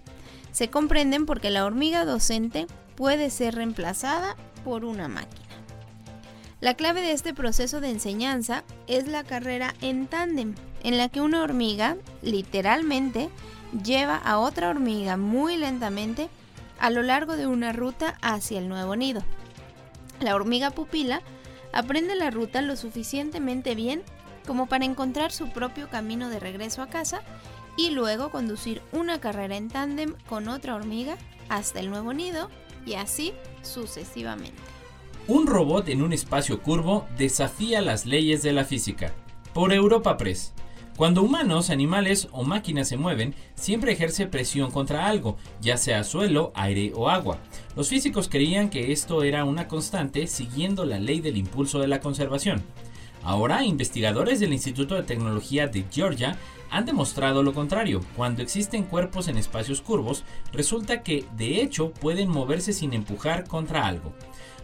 se 0.50 0.68
comprenden 0.68 1.24
porque 1.24 1.48
la 1.48 1.64
hormiga 1.64 2.04
docente 2.04 2.66
puede 2.96 3.30
ser 3.30 3.54
reemplazada 3.54 4.36
por 4.62 4.84
una 4.84 5.08
máquina. 5.08 5.51
La 6.62 6.74
clave 6.74 7.00
de 7.00 7.10
este 7.10 7.34
proceso 7.34 7.80
de 7.80 7.90
enseñanza 7.90 8.62
es 8.86 9.08
la 9.08 9.24
carrera 9.24 9.74
en 9.80 10.06
tándem, 10.06 10.54
en 10.84 10.96
la 10.96 11.08
que 11.08 11.20
una 11.20 11.42
hormiga, 11.42 11.96
literalmente, 12.22 13.30
lleva 13.82 14.14
a 14.16 14.38
otra 14.38 14.70
hormiga 14.70 15.16
muy 15.16 15.56
lentamente 15.56 16.28
a 16.78 16.90
lo 16.90 17.02
largo 17.02 17.36
de 17.36 17.48
una 17.48 17.72
ruta 17.72 18.16
hacia 18.22 18.60
el 18.60 18.68
nuevo 18.68 18.94
nido. 18.94 19.24
La 20.20 20.36
hormiga 20.36 20.70
pupila 20.70 21.20
aprende 21.72 22.14
la 22.14 22.30
ruta 22.30 22.62
lo 22.62 22.76
suficientemente 22.76 23.74
bien 23.74 24.04
como 24.46 24.66
para 24.66 24.84
encontrar 24.84 25.32
su 25.32 25.48
propio 25.48 25.90
camino 25.90 26.28
de 26.28 26.38
regreso 26.38 26.80
a 26.80 26.86
casa 26.86 27.22
y 27.76 27.90
luego 27.90 28.30
conducir 28.30 28.82
una 28.92 29.20
carrera 29.20 29.56
en 29.56 29.66
tándem 29.66 30.14
con 30.28 30.46
otra 30.46 30.76
hormiga 30.76 31.16
hasta 31.48 31.80
el 31.80 31.90
nuevo 31.90 32.12
nido 32.12 32.50
y 32.86 32.94
así 32.94 33.32
sucesivamente. 33.62 34.81
Un 35.28 35.46
robot 35.46 35.88
en 35.88 36.02
un 36.02 36.12
espacio 36.12 36.60
curvo 36.62 37.06
desafía 37.16 37.80
las 37.80 38.06
leyes 38.06 38.42
de 38.42 38.52
la 38.52 38.64
física. 38.64 39.12
Por 39.54 39.72
Europa 39.72 40.16
Press. 40.16 40.52
Cuando 40.96 41.22
humanos, 41.22 41.70
animales 41.70 42.26
o 42.32 42.42
máquinas 42.42 42.88
se 42.88 42.96
mueven, 42.96 43.36
siempre 43.54 43.92
ejerce 43.92 44.26
presión 44.26 44.72
contra 44.72 45.06
algo, 45.06 45.36
ya 45.60 45.76
sea 45.76 46.02
suelo, 46.02 46.50
aire 46.56 46.90
o 46.96 47.08
agua. 47.08 47.38
Los 47.76 47.88
físicos 47.88 48.28
creían 48.28 48.68
que 48.68 48.90
esto 48.90 49.22
era 49.22 49.44
una 49.44 49.68
constante 49.68 50.26
siguiendo 50.26 50.84
la 50.84 50.98
ley 50.98 51.20
del 51.20 51.36
impulso 51.36 51.78
de 51.78 51.86
la 51.86 52.00
conservación. 52.00 52.60
Ahora, 53.22 53.64
investigadores 53.64 54.40
del 54.40 54.52
Instituto 54.52 54.96
de 54.96 55.04
Tecnología 55.04 55.68
de 55.68 55.84
Georgia 55.88 56.36
han 56.68 56.84
demostrado 56.84 57.44
lo 57.44 57.54
contrario. 57.54 58.00
Cuando 58.16 58.42
existen 58.42 58.82
cuerpos 58.82 59.28
en 59.28 59.38
espacios 59.38 59.80
curvos, 59.82 60.24
resulta 60.52 61.04
que 61.04 61.24
de 61.36 61.62
hecho 61.62 61.92
pueden 61.92 62.28
moverse 62.28 62.72
sin 62.72 62.92
empujar 62.92 63.46
contra 63.46 63.86
algo. 63.86 64.12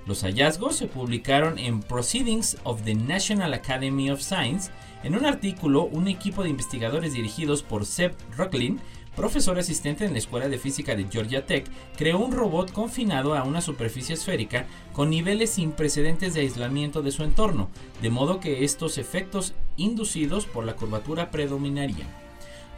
Los 0.08 0.22
hallazgos 0.22 0.74
se 0.74 0.86
publicaron 0.86 1.58
en 1.58 1.80
Proceedings 1.80 2.56
of 2.64 2.80
the 2.84 2.94
National 2.94 3.52
Academy 3.52 4.10
of 4.10 4.22
Science. 4.22 4.70
En 5.02 5.14
un 5.14 5.26
artículo, 5.26 5.84
un 5.84 6.08
equipo 6.08 6.42
de 6.42 6.48
investigadores 6.48 7.12
dirigidos 7.12 7.62
por 7.62 7.84
Seb 7.84 8.14
Rocklin, 8.34 8.80
profesor 9.14 9.58
asistente 9.58 10.06
en 10.06 10.12
la 10.12 10.18
Escuela 10.18 10.48
de 10.48 10.56
Física 10.56 10.96
de 10.96 11.04
Georgia 11.10 11.44
Tech, 11.44 11.66
creó 11.98 12.20
un 12.20 12.32
robot 12.32 12.72
confinado 12.72 13.34
a 13.34 13.42
una 13.42 13.60
superficie 13.60 14.14
esférica 14.14 14.64
con 14.94 15.10
niveles 15.10 15.50
sin 15.50 15.72
precedentes 15.72 16.32
de 16.32 16.40
aislamiento 16.40 17.02
de 17.02 17.12
su 17.12 17.22
entorno, 17.22 17.68
de 18.00 18.08
modo 18.08 18.40
que 18.40 18.64
estos 18.64 18.96
efectos 18.96 19.52
inducidos 19.76 20.46
por 20.46 20.64
la 20.64 20.74
curvatura 20.74 21.30
predominarían. 21.30 22.27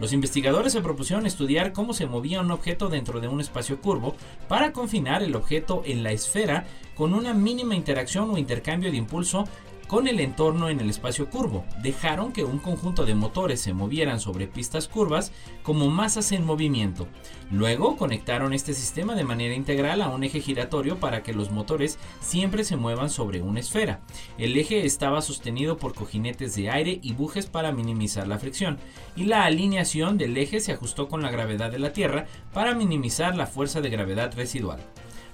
Los 0.00 0.14
investigadores 0.14 0.72
se 0.72 0.80
propusieron 0.80 1.26
estudiar 1.26 1.74
cómo 1.74 1.92
se 1.92 2.06
movía 2.06 2.40
un 2.40 2.50
objeto 2.50 2.88
dentro 2.88 3.20
de 3.20 3.28
un 3.28 3.38
espacio 3.40 3.82
curvo 3.82 4.14
para 4.48 4.72
confinar 4.72 5.22
el 5.22 5.36
objeto 5.36 5.82
en 5.84 6.02
la 6.02 6.10
esfera 6.10 6.64
con 6.94 7.12
una 7.12 7.34
mínima 7.34 7.76
interacción 7.76 8.30
o 8.30 8.38
intercambio 8.38 8.90
de 8.90 8.96
impulso 8.96 9.44
con 9.90 10.06
el 10.06 10.20
entorno 10.20 10.68
en 10.68 10.78
el 10.78 10.88
espacio 10.88 11.28
curvo. 11.28 11.64
Dejaron 11.82 12.32
que 12.32 12.44
un 12.44 12.60
conjunto 12.60 13.04
de 13.04 13.16
motores 13.16 13.60
se 13.60 13.72
movieran 13.72 14.20
sobre 14.20 14.46
pistas 14.46 14.86
curvas 14.86 15.32
como 15.64 15.90
masas 15.90 16.30
en 16.30 16.46
movimiento. 16.46 17.08
Luego 17.50 17.96
conectaron 17.96 18.52
este 18.52 18.72
sistema 18.72 19.16
de 19.16 19.24
manera 19.24 19.52
integral 19.52 20.00
a 20.00 20.08
un 20.08 20.22
eje 20.22 20.40
giratorio 20.40 21.00
para 21.00 21.24
que 21.24 21.32
los 21.32 21.50
motores 21.50 21.98
siempre 22.20 22.62
se 22.62 22.76
muevan 22.76 23.10
sobre 23.10 23.42
una 23.42 23.58
esfera. 23.58 23.98
El 24.38 24.56
eje 24.56 24.86
estaba 24.86 25.22
sostenido 25.22 25.76
por 25.76 25.92
cojinetes 25.92 26.54
de 26.54 26.70
aire 26.70 27.00
y 27.02 27.14
bujes 27.14 27.46
para 27.46 27.72
minimizar 27.72 28.28
la 28.28 28.38
fricción, 28.38 28.78
y 29.16 29.24
la 29.24 29.42
alineación 29.42 30.18
del 30.18 30.36
eje 30.36 30.60
se 30.60 30.70
ajustó 30.70 31.08
con 31.08 31.20
la 31.20 31.32
gravedad 31.32 31.72
de 31.72 31.80
la 31.80 31.92
Tierra 31.92 32.26
para 32.52 32.76
minimizar 32.76 33.34
la 33.34 33.48
fuerza 33.48 33.80
de 33.80 33.90
gravedad 33.90 34.32
residual. 34.36 34.78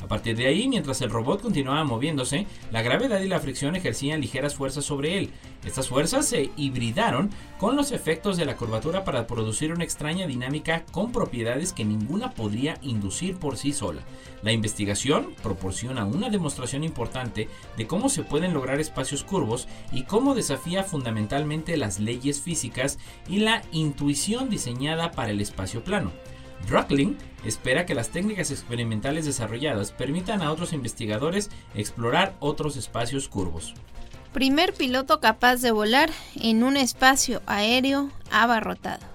A 0.02 0.08
partir 0.08 0.36
de 0.36 0.46
ahí, 0.46 0.68
mientras 0.68 1.00
el 1.00 1.10
robot 1.10 1.42
continuaba 1.42 1.84
moviéndose, 1.84 2.46
la 2.70 2.82
gravedad 2.82 3.20
y 3.20 3.28
la 3.28 3.40
fricción 3.40 3.76
ejercían 3.76 4.20
ligeras 4.20 4.54
fuerzas 4.54 4.84
sobre 4.84 5.18
él. 5.18 5.30
Estas 5.64 5.88
fuerzas 5.88 6.26
se 6.26 6.50
hibridaron 6.56 7.30
con 7.58 7.76
los 7.76 7.92
efectos 7.92 8.36
de 8.36 8.44
la 8.44 8.56
curvatura 8.56 9.04
para 9.04 9.26
producir 9.26 9.72
una 9.72 9.84
extraña 9.84 10.26
dinámica 10.26 10.84
con 10.92 11.12
propiedades 11.12 11.72
que 11.72 11.84
ninguna 11.84 12.32
podría 12.32 12.78
inducir 12.82 13.36
por 13.36 13.56
sí 13.56 13.72
sola. 13.72 14.02
La 14.42 14.52
investigación 14.52 15.34
proporciona 15.42 16.04
una 16.04 16.30
demostración 16.30 16.84
importante 16.84 17.48
de 17.76 17.86
cómo 17.86 18.08
se 18.08 18.22
pueden 18.22 18.54
lograr 18.54 18.78
espacios 18.78 19.24
curvos 19.24 19.66
y 19.92 20.02
cómo 20.04 20.34
desafía 20.34 20.84
fundamentalmente 20.84 21.76
las 21.76 21.98
leyes 21.98 22.40
físicas 22.40 22.98
y 23.28 23.38
la 23.38 23.62
intuición 23.72 24.50
diseñada 24.50 25.10
para 25.12 25.30
el 25.30 25.40
espacio 25.40 25.82
plano. 25.82 26.12
Rockling 26.68 27.16
espera 27.44 27.86
que 27.86 27.94
las 27.94 28.08
técnicas 28.08 28.50
experimentales 28.50 29.24
desarrolladas 29.24 29.92
permitan 29.92 30.42
a 30.42 30.50
otros 30.50 30.72
investigadores 30.72 31.50
explorar 31.74 32.34
otros 32.40 32.76
espacios 32.76 33.28
curvos. 33.28 33.74
Primer 34.32 34.74
piloto 34.74 35.20
capaz 35.20 35.56
de 35.62 35.70
volar 35.70 36.10
en 36.34 36.62
un 36.62 36.76
espacio 36.76 37.40
aéreo 37.46 38.10
abarrotado. 38.30 39.06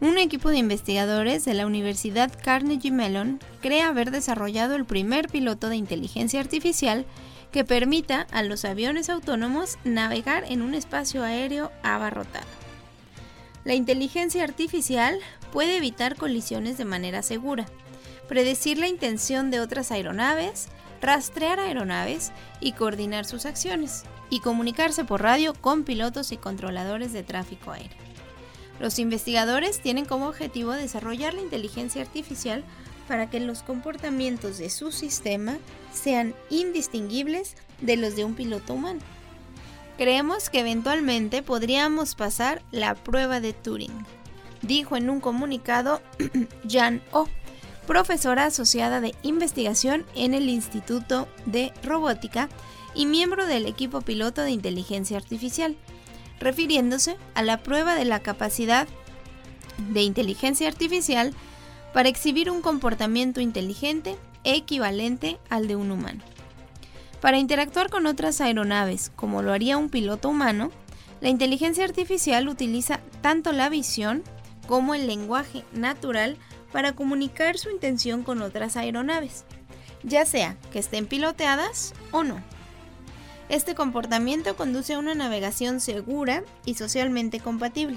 Un 0.00 0.18
equipo 0.18 0.50
de 0.50 0.58
investigadores 0.58 1.44
de 1.44 1.54
la 1.54 1.66
Universidad 1.66 2.32
Carnegie 2.42 2.90
Mellon 2.90 3.40
cree 3.60 3.82
haber 3.82 4.10
desarrollado 4.10 4.74
el 4.74 4.84
primer 4.84 5.28
piloto 5.28 5.68
de 5.68 5.76
inteligencia 5.76 6.40
artificial 6.40 7.06
que 7.52 7.64
permita 7.64 8.26
a 8.32 8.42
los 8.42 8.64
aviones 8.64 9.08
autónomos 9.08 9.78
navegar 9.84 10.44
en 10.48 10.60
un 10.60 10.74
espacio 10.74 11.22
aéreo 11.22 11.70
abarrotado. 11.82 12.63
La 13.64 13.74
inteligencia 13.74 14.44
artificial 14.44 15.18
puede 15.52 15.78
evitar 15.78 16.16
colisiones 16.16 16.76
de 16.76 16.84
manera 16.84 17.22
segura, 17.22 17.66
predecir 18.28 18.78
la 18.78 18.88
intención 18.88 19.50
de 19.50 19.60
otras 19.60 19.90
aeronaves, 19.90 20.68
rastrear 21.00 21.58
aeronaves 21.58 22.32
y 22.60 22.72
coordinar 22.72 23.24
sus 23.24 23.46
acciones, 23.46 24.04
y 24.30 24.40
comunicarse 24.40 25.04
por 25.04 25.22
radio 25.22 25.54
con 25.54 25.84
pilotos 25.84 26.32
y 26.32 26.36
controladores 26.36 27.12
de 27.12 27.22
tráfico 27.22 27.70
aéreo. 27.70 27.96
Los 28.80 28.98
investigadores 28.98 29.80
tienen 29.80 30.04
como 30.04 30.26
objetivo 30.26 30.72
desarrollar 30.72 31.34
la 31.34 31.42
inteligencia 31.42 32.02
artificial 32.02 32.64
para 33.06 33.30
que 33.30 33.40
los 33.40 33.62
comportamientos 33.62 34.58
de 34.58 34.70
su 34.70 34.92
sistema 34.92 35.56
sean 35.92 36.34
indistinguibles 36.50 37.54
de 37.80 37.96
los 37.96 38.16
de 38.16 38.24
un 38.24 38.34
piloto 38.34 38.74
humano. 38.74 39.00
Creemos 39.96 40.50
que 40.50 40.60
eventualmente 40.60 41.42
podríamos 41.42 42.16
pasar 42.16 42.62
la 42.72 42.96
prueba 42.96 43.40
de 43.40 43.52
Turing, 43.52 44.04
dijo 44.62 44.96
en 44.96 45.08
un 45.08 45.20
comunicado 45.20 46.02
Jan 46.68 47.00
O, 47.12 47.28
profesora 47.86 48.46
asociada 48.46 49.00
de 49.00 49.14
investigación 49.22 50.04
en 50.16 50.34
el 50.34 50.48
Instituto 50.48 51.28
de 51.46 51.72
Robótica 51.84 52.48
y 52.94 53.06
miembro 53.06 53.46
del 53.46 53.66
equipo 53.66 54.00
piloto 54.00 54.42
de 54.42 54.50
inteligencia 54.50 55.16
artificial, 55.16 55.76
refiriéndose 56.40 57.16
a 57.34 57.42
la 57.42 57.62
prueba 57.62 57.94
de 57.94 58.04
la 58.04 58.20
capacidad 58.20 58.88
de 59.90 60.02
inteligencia 60.02 60.66
artificial 60.66 61.32
para 61.92 62.08
exhibir 62.08 62.50
un 62.50 62.62
comportamiento 62.62 63.40
inteligente 63.40 64.16
equivalente 64.42 65.38
al 65.48 65.68
de 65.68 65.76
un 65.76 65.92
humano. 65.92 66.33
Para 67.24 67.38
interactuar 67.38 67.88
con 67.88 68.04
otras 68.04 68.42
aeronaves, 68.42 69.10
como 69.16 69.40
lo 69.40 69.54
haría 69.54 69.78
un 69.78 69.88
piloto 69.88 70.28
humano, 70.28 70.70
la 71.22 71.30
inteligencia 71.30 71.82
artificial 71.82 72.48
utiliza 72.48 73.00
tanto 73.22 73.52
la 73.52 73.70
visión 73.70 74.22
como 74.66 74.94
el 74.94 75.06
lenguaje 75.06 75.64
natural 75.72 76.36
para 76.70 76.92
comunicar 76.92 77.56
su 77.56 77.70
intención 77.70 78.24
con 78.24 78.42
otras 78.42 78.76
aeronaves, 78.76 79.46
ya 80.02 80.26
sea 80.26 80.58
que 80.70 80.78
estén 80.78 81.06
piloteadas 81.06 81.94
o 82.10 82.24
no. 82.24 82.42
Este 83.48 83.74
comportamiento 83.74 84.54
conduce 84.54 84.92
a 84.92 84.98
una 84.98 85.14
navegación 85.14 85.80
segura 85.80 86.44
y 86.66 86.74
socialmente 86.74 87.40
compatible. 87.40 87.96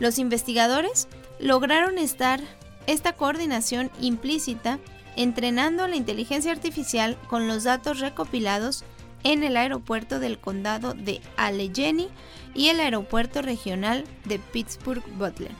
Los 0.00 0.18
investigadores 0.18 1.06
lograron 1.38 1.98
estar 1.98 2.40
esta 2.88 3.12
coordinación 3.12 3.92
implícita 4.00 4.80
entrenando 5.16 5.86
la 5.86 5.96
inteligencia 5.96 6.52
artificial 6.52 7.16
con 7.28 7.48
los 7.48 7.64
datos 7.64 8.00
recopilados 8.00 8.84
en 9.22 9.42
el 9.42 9.56
aeropuerto 9.56 10.20
del 10.20 10.38
condado 10.38 10.94
de 10.94 11.20
Allegheny 11.36 12.08
y 12.54 12.68
el 12.68 12.80
aeropuerto 12.80 13.42
regional 13.42 14.04
de 14.24 14.38
Pittsburgh 14.38 15.04
Butler, 15.18 15.50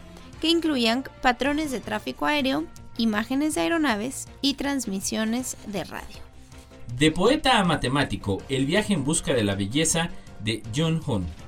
que 0.41 0.49
incluían 0.49 1.05
patrones 1.23 1.71
de 1.71 1.81
tráfico 1.81 2.27
aéreo, 2.27 2.65
imágenes 2.99 3.55
de 3.55 3.63
aeronaves 3.63 4.29
y 4.41 4.55
transmisiones 4.55 5.57
de 5.67 5.85
radio. 5.85 6.19
De 6.97 7.11
poeta 7.11 7.59
a 7.59 7.65
matemático, 7.65 8.43
el 8.49 8.67
viaje 8.67 8.93
en 8.93 9.05
busca 9.05 9.35
de 9.35 9.43
la 9.43 9.57
belleza 9.57 10.11
de 10.41 10.63
John 10.77 11.01
Hunt. 11.05 11.44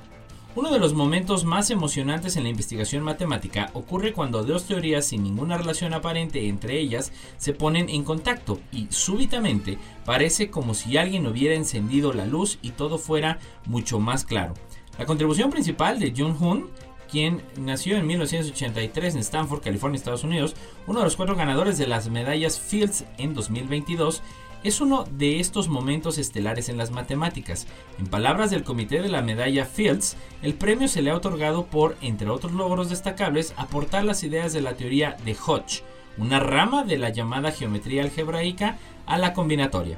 Uno 0.57 0.71
de 0.71 0.79
los 0.79 0.95
momentos 0.95 1.45
más 1.45 1.69
emocionantes 1.69 2.35
en 2.35 2.41
la 2.41 2.49
investigación 2.49 3.03
matemática 3.03 3.69
ocurre 3.73 4.11
cuando 4.11 4.43
dos 4.43 4.63
teorías 4.63 5.05
sin 5.05 5.21
ninguna 5.21 5.55
relación 5.55 5.93
aparente 5.93 6.49
entre 6.49 6.79
ellas 6.79 7.11
se 7.37 7.53
ponen 7.53 7.89
en 7.89 8.03
contacto 8.03 8.59
y 8.71 8.87
súbitamente 8.89 9.77
parece 10.03 10.49
como 10.49 10.73
si 10.73 10.97
alguien 10.97 11.27
hubiera 11.27 11.53
encendido 11.53 12.11
la 12.11 12.25
luz 12.25 12.57
y 12.63 12.71
todo 12.71 12.97
fuera 12.97 13.37
mucho 13.67 13.99
más 13.99 14.25
claro. 14.25 14.55
La 14.97 15.05
contribución 15.05 15.51
principal 15.51 15.99
de 15.99 16.11
John 16.17 16.35
Hunt 16.41 16.65
quien 17.07 17.43
nació 17.57 17.95
en 17.95 18.07
1983 18.07 19.13
en 19.13 19.21
Stanford, 19.21 19.61
California, 19.61 19.97
Estados 19.97 20.23
Unidos, 20.23 20.55
uno 20.87 20.99
de 20.99 21.05
los 21.05 21.15
cuatro 21.15 21.35
ganadores 21.35 21.77
de 21.77 21.85
las 21.85 22.09
medallas 22.09 22.59
Fields 22.59 23.05
en 23.19 23.35
2022, 23.35 24.23
es 24.63 24.81
uno 24.81 25.05
de 25.11 25.39
estos 25.39 25.67
momentos 25.67 26.17
estelares 26.17 26.69
en 26.69 26.77
las 26.77 26.91
matemáticas. 26.91 27.67
En 27.99 28.07
palabras 28.07 28.49
del 28.49 28.63
comité 28.63 29.01
de 29.01 29.09
la 29.09 29.21
medalla 29.21 29.65
Fields, 29.65 30.17
el 30.41 30.53
premio 30.53 30.87
se 30.87 31.01
le 31.01 31.11
ha 31.11 31.15
otorgado 31.15 31.65
por, 31.65 31.95
entre 32.01 32.29
otros 32.29 32.53
logros 32.53 32.89
destacables, 32.89 33.53
aportar 33.57 34.03
las 34.03 34.23
ideas 34.23 34.53
de 34.53 34.61
la 34.61 34.75
teoría 34.75 35.17
de 35.25 35.35
Hodge, 35.35 35.83
una 36.17 36.39
rama 36.39 36.83
de 36.83 36.97
la 36.97 37.09
llamada 37.09 37.51
geometría 37.51 38.03
algebraica, 38.03 38.77
a 39.05 39.17
la 39.17 39.33
combinatoria. 39.33 39.97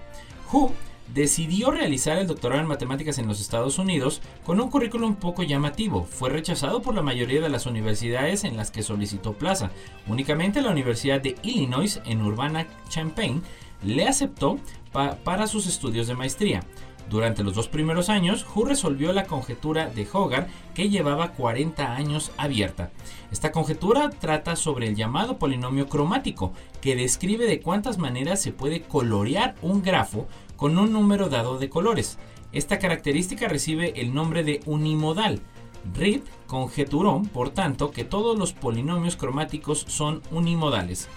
Hu 0.52 0.72
decidió 1.14 1.72
realizar 1.72 2.18
el 2.18 2.28
doctorado 2.28 2.62
en 2.62 2.68
matemáticas 2.68 3.18
en 3.18 3.28
los 3.28 3.42
Estados 3.42 3.80
Unidos 3.80 4.22
con 4.46 4.62
un 4.62 4.70
currículum 4.70 5.16
poco 5.16 5.44
llamativo. 5.44 6.04
Fue 6.04 6.30
rechazado 6.30 6.82
por 6.82 6.94
la 6.94 7.02
mayoría 7.02 7.42
de 7.42 7.50
las 7.50 7.66
universidades 7.66 8.44
en 8.44 8.56
las 8.56 8.72
que 8.72 8.84
solicitó 8.84 9.34
plaza. 9.34 9.72
Únicamente 10.08 10.62
la 10.62 10.72
Universidad 10.72 11.22
de 11.22 11.36
Illinois 11.42 12.00
en 12.06 12.22
Urbana-Champaign 12.22 13.42
le 13.84 14.08
aceptó 14.08 14.58
para 14.92 15.48
sus 15.48 15.68
estudios 15.68 16.08
de 16.08 16.16
maestría. 16.16 16.64
Durante 17.10 17.44
los 17.44 17.56
dos 17.56 17.68
primeros 17.68 18.10
años, 18.10 18.46
Hu 18.54 18.66
resolvió 18.66 19.14
la 19.14 19.26
conjetura 19.26 19.90
de 19.90 20.08
Hogarth 20.12 20.48
que 20.76 20.90
llevaba 20.90 21.32
40 21.32 21.96
años 21.96 22.32
abierta. 22.38 22.92
Esta 23.32 23.52
conjetura 23.52 24.12
trata 24.12 24.56
sobre 24.56 24.88
el 24.88 24.96
llamado 24.96 25.40
polinomio 25.40 25.88
cromático, 25.88 26.54
que 26.82 26.96
describe 26.96 27.48
de 27.48 27.62
cuántas 27.62 27.98
maneras 27.98 28.42
se 28.42 28.52
puede 28.52 28.84
colorear 28.84 29.56
un 29.64 29.82
grafo 29.82 30.28
con 30.56 30.78
un 30.78 30.94
número 30.94 31.30
dado 31.30 31.58
de 31.58 31.70
colores. 31.70 32.20
Esta 32.52 32.78
característica 32.78 33.48
recibe 33.48 34.00
el 34.00 34.14
nombre 34.14 34.44
de 34.44 34.62
unimodal. 34.68 35.42
Reed 35.96 36.22
conjeturó, 36.46 37.24
por 37.34 37.50
tanto, 37.50 37.90
que 37.90 38.04
todos 38.04 38.38
los 38.38 38.54
polinomios 38.54 39.16
cromáticos 39.16 39.86
son 39.88 40.22
unimodales. 40.30 41.08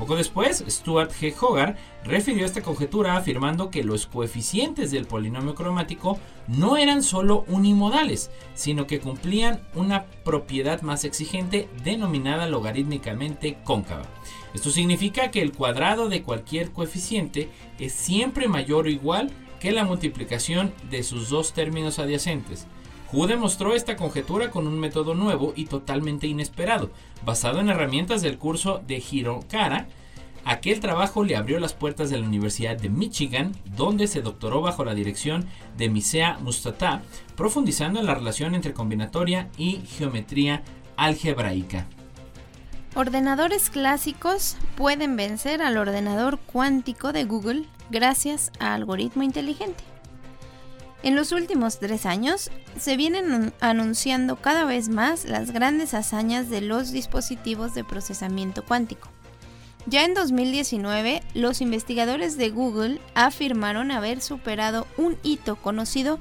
Poco 0.00 0.16
después, 0.16 0.64
Stuart 0.66 1.12
G. 1.12 1.34
Hogarth 1.38 1.76
refirió 2.04 2.46
esta 2.46 2.62
conjetura 2.62 3.18
afirmando 3.18 3.68
que 3.68 3.84
los 3.84 4.06
coeficientes 4.06 4.90
del 4.90 5.04
polinomio 5.04 5.54
cromático 5.54 6.18
no 6.48 6.78
eran 6.78 7.02
solo 7.02 7.44
unimodales, 7.48 8.30
sino 8.54 8.86
que 8.86 8.98
cumplían 8.98 9.60
una 9.74 10.06
propiedad 10.24 10.80
más 10.80 11.04
exigente 11.04 11.68
denominada 11.84 12.46
logarítmicamente 12.46 13.58
cóncava. 13.62 14.06
Esto 14.54 14.70
significa 14.70 15.30
que 15.30 15.42
el 15.42 15.52
cuadrado 15.52 16.08
de 16.08 16.22
cualquier 16.22 16.72
coeficiente 16.72 17.50
es 17.78 17.92
siempre 17.92 18.48
mayor 18.48 18.86
o 18.86 18.88
igual 18.88 19.30
que 19.60 19.70
la 19.70 19.84
multiplicación 19.84 20.72
de 20.88 21.02
sus 21.02 21.28
dos 21.28 21.52
términos 21.52 21.98
adyacentes. 21.98 22.66
Hu 23.12 23.26
demostró 23.26 23.74
esta 23.74 23.96
conjetura 23.96 24.50
con 24.50 24.66
un 24.66 24.78
método 24.78 25.14
nuevo 25.14 25.52
y 25.56 25.64
totalmente 25.64 26.26
inesperado, 26.26 26.90
basado 27.24 27.60
en 27.60 27.68
herramientas 27.68 28.22
del 28.22 28.38
curso 28.38 28.80
de 28.86 29.02
Hirokara. 29.10 29.88
Aquel 30.44 30.80
trabajo 30.80 31.24
le 31.24 31.36
abrió 31.36 31.58
las 31.60 31.74
puertas 31.74 32.08
de 32.08 32.18
la 32.18 32.26
Universidad 32.26 32.76
de 32.76 32.88
Michigan, 32.88 33.52
donde 33.76 34.06
se 34.06 34.22
doctoró 34.22 34.62
bajo 34.62 34.84
la 34.84 34.94
dirección 34.94 35.46
de 35.76 35.90
Misea 35.90 36.38
Mustata, 36.38 37.02
profundizando 37.36 38.00
en 38.00 38.06
la 38.06 38.14
relación 38.14 38.54
entre 38.54 38.72
combinatoria 38.72 39.48
y 39.58 39.82
geometría 39.98 40.62
algebraica. 40.96 41.86
Ordenadores 42.94 43.70
clásicos 43.70 44.56
pueden 44.76 45.16
vencer 45.16 45.62
al 45.62 45.76
ordenador 45.76 46.38
cuántico 46.38 47.12
de 47.12 47.24
Google 47.24 47.64
gracias 47.90 48.50
a 48.58 48.74
algoritmo 48.74 49.22
inteligente. 49.22 49.89
En 51.02 51.16
los 51.16 51.32
últimos 51.32 51.78
tres 51.78 52.04
años 52.04 52.50
se 52.78 52.96
vienen 52.96 53.54
anunciando 53.60 54.36
cada 54.36 54.64
vez 54.64 54.88
más 54.90 55.24
las 55.24 55.50
grandes 55.50 55.94
hazañas 55.94 56.50
de 56.50 56.60
los 56.60 56.92
dispositivos 56.92 57.74
de 57.74 57.84
procesamiento 57.84 58.64
cuántico. 58.64 59.08
Ya 59.86 60.04
en 60.04 60.12
2019, 60.12 61.22
los 61.32 61.62
investigadores 61.62 62.36
de 62.36 62.50
Google 62.50 63.00
afirmaron 63.14 63.90
haber 63.90 64.20
superado 64.20 64.86
un 64.98 65.16
hito 65.22 65.56
conocido 65.56 66.18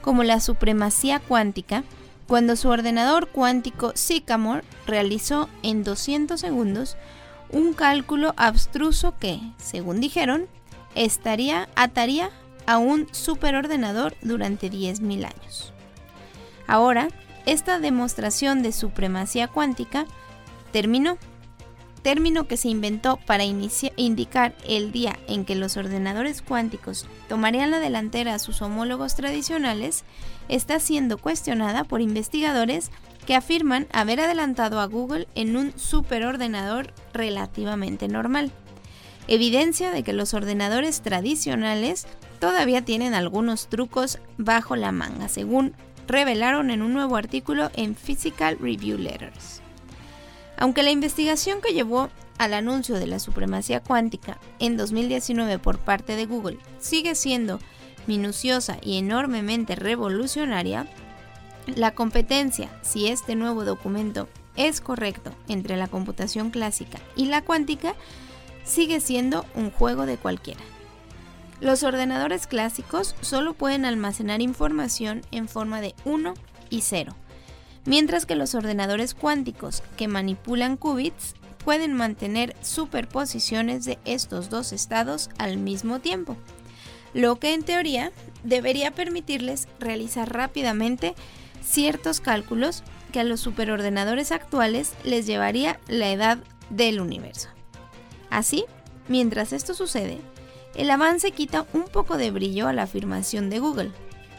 como 0.00 0.22
la 0.22 0.40
supremacía 0.40 1.18
cuántica 1.18 1.82
cuando 2.28 2.54
su 2.54 2.68
ordenador 2.68 3.28
cuántico 3.28 3.90
Sycamore 3.96 4.62
realizó 4.86 5.48
en 5.64 5.82
200 5.82 6.40
segundos 6.40 6.96
un 7.50 7.72
cálculo 7.72 8.32
abstruso 8.36 9.14
que, 9.18 9.40
según 9.56 10.00
dijeron, 10.00 10.46
estaría, 10.94 11.68
ataría 11.74 12.30
a 12.66 12.78
un 12.78 13.08
superordenador 13.12 14.16
durante 14.22 14.70
10.000 14.70 15.24
años. 15.24 15.72
Ahora, 16.66 17.08
esta 17.46 17.78
demostración 17.78 18.62
de 18.62 18.72
supremacía 18.72 19.48
cuántica 19.48 20.06
terminó, 20.72 21.18
término 22.02 22.46
que 22.46 22.56
se 22.56 22.68
inventó 22.68 23.18
para 23.26 23.44
indicar 23.44 24.54
el 24.66 24.92
día 24.92 25.18
en 25.26 25.44
que 25.44 25.54
los 25.54 25.76
ordenadores 25.76 26.42
cuánticos 26.42 27.06
tomarían 27.28 27.70
la 27.70 27.80
delantera 27.80 28.34
a 28.34 28.38
sus 28.38 28.62
homólogos 28.62 29.16
tradicionales, 29.16 30.04
está 30.48 30.80
siendo 30.80 31.18
cuestionada 31.18 31.84
por 31.84 32.00
investigadores 32.00 32.90
que 33.26 33.34
afirman 33.34 33.86
haber 33.92 34.20
adelantado 34.20 34.80
a 34.80 34.86
Google 34.86 35.28
en 35.34 35.56
un 35.56 35.72
superordenador 35.78 36.92
relativamente 37.12 38.08
normal. 38.08 38.50
Evidencia 39.28 39.90
de 39.90 40.02
que 40.02 40.12
los 40.12 40.34
ordenadores 40.34 41.02
tradicionales 41.02 42.06
todavía 42.38 42.84
tienen 42.84 43.14
algunos 43.14 43.68
trucos 43.68 44.18
bajo 44.38 44.76
la 44.76 44.92
manga, 44.92 45.28
según 45.28 45.74
revelaron 46.08 46.70
en 46.70 46.82
un 46.82 46.92
nuevo 46.92 47.16
artículo 47.16 47.70
en 47.74 47.94
Physical 47.94 48.58
Review 48.58 48.98
Letters. 48.98 49.60
Aunque 50.56 50.82
la 50.82 50.90
investigación 50.90 51.60
que 51.60 51.72
llevó 51.72 52.10
al 52.38 52.54
anuncio 52.54 52.96
de 52.96 53.06
la 53.06 53.18
supremacía 53.18 53.80
cuántica 53.80 54.38
en 54.58 54.76
2019 54.76 55.58
por 55.58 55.78
parte 55.78 56.16
de 56.16 56.26
Google 56.26 56.58
sigue 56.78 57.14
siendo 57.14 57.60
minuciosa 58.06 58.78
y 58.82 58.98
enormemente 58.98 59.76
revolucionaria, 59.76 60.86
la 61.66 61.92
competencia, 61.92 62.70
si 62.82 63.08
este 63.08 63.36
nuevo 63.36 63.64
documento 63.64 64.28
es 64.56 64.80
correcto 64.80 65.32
entre 65.48 65.76
la 65.76 65.86
computación 65.86 66.50
clásica 66.50 66.98
y 67.14 67.26
la 67.26 67.42
cuántica, 67.42 67.94
sigue 68.64 69.00
siendo 69.00 69.44
un 69.54 69.70
juego 69.70 70.06
de 70.06 70.16
cualquiera. 70.16 70.60
Los 71.60 71.82
ordenadores 71.82 72.46
clásicos 72.46 73.14
solo 73.20 73.52
pueden 73.52 73.84
almacenar 73.84 74.40
información 74.40 75.22
en 75.30 75.46
forma 75.46 75.80
de 75.80 75.94
1 76.04 76.34
y 76.70 76.80
0, 76.80 77.14
mientras 77.84 78.24
que 78.24 78.34
los 78.34 78.54
ordenadores 78.54 79.14
cuánticos 79.14 79.82
que 79.96 80.08
manipulan 80.08 80.76
qubits 80.76 81.34
pueden 81.62 81.92
mantener 81.92 82.56
superposiciones 82.62 83.84
de 83.84 83.98
estos 84.06 84.48
dos 84.48 84.72
estados 84.72 85.28
al 85.36 85.58
mismo 85.58 86.00
tiempo, 86.00 86.36
lo 87.12 87.38
que 87.38 87.52
en 87.52 87.62
teoría 87.62 88.12
debería 88.42 88.92
permitirles 88.92 89.68
realizar 89.78 90.32
rápidamente 90.32 91.14
ciertos 91.62 92.20
cálculos 92.20 92.82
que 93.12 93.20
a 93.20 93.24
los 93.24 93.40
superordenadores 93.40 94.32
actuales 94.32 94.94
les 95.04 95.26
llevaría 95.26 95.78
la 95.88 96.10
edad 96.10 96.38
del 96.70 97.00
universo. 97.00 97.48
Así, 98.30 98.64
mientras 99.08 99.52
esto 99.52 99.74
sucede, 99.74 100.20
el 100.74 100.90
avance 100.90 101.32
quita 101.32 101.66
un 101.72 101.84
poco 101.84 102.16
de 102.16 102.30
brillo 102.30 102.68
a 102.68 102.72
la 102.72 102.84
afirmación 102.84 103.50
de 103.50 103.58
Google. 103.58 103.90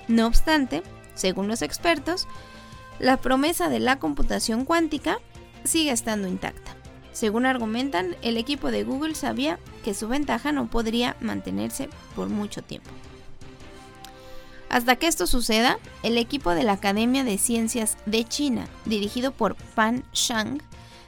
No 0.08 0.28
obstante, 0.28 0.82
según 1.14 1.48
los 1.48 1.62
expertos, 1.62 2.28
la 3.00 3.18
promesa 3.18 3.70
de 3.70 3.80
la 3.80 4.00
computación 4.00 4.66
cuántica 4.66 5.20
sigue 5.64 5.92
estando 5.92 6.28
intacta. 6.28 6.76
Según 7.12 7.46
argumentan, 7.46 8.16
el 8.22 8.38
equipo 8.38 8.72
de 8.72 8.84
Google 8.84 9.16
sabía 9.16 9.60
que 9.84 9.94
su 9.94 10.08
ventaja 10.08 10.52
no 10.52 10.68
podría 10.68 11.18
mantenerse 11.20 11.90
por 12.16 12.30
mucho 12.30 12.62
tiempo. 12.62 12.90
Hasta 14.70 14.96
que 14.96 15.08
esto 15.08 15.28
suceda, 15.28 15.78
el 16.02 16.18
equipo 16.18 16.52
de 16.52 16.64
la 16.64 16.74
Academia 16.74 17.26
de 17.26 17.38
Ciencias 17.38 17.98
de 18.06 18.24
China, 18.24 18.68
dirigido 18.86 19.34
por 19.34 19.56
Pan 19.76 20.06
Shang, 20.14 20.62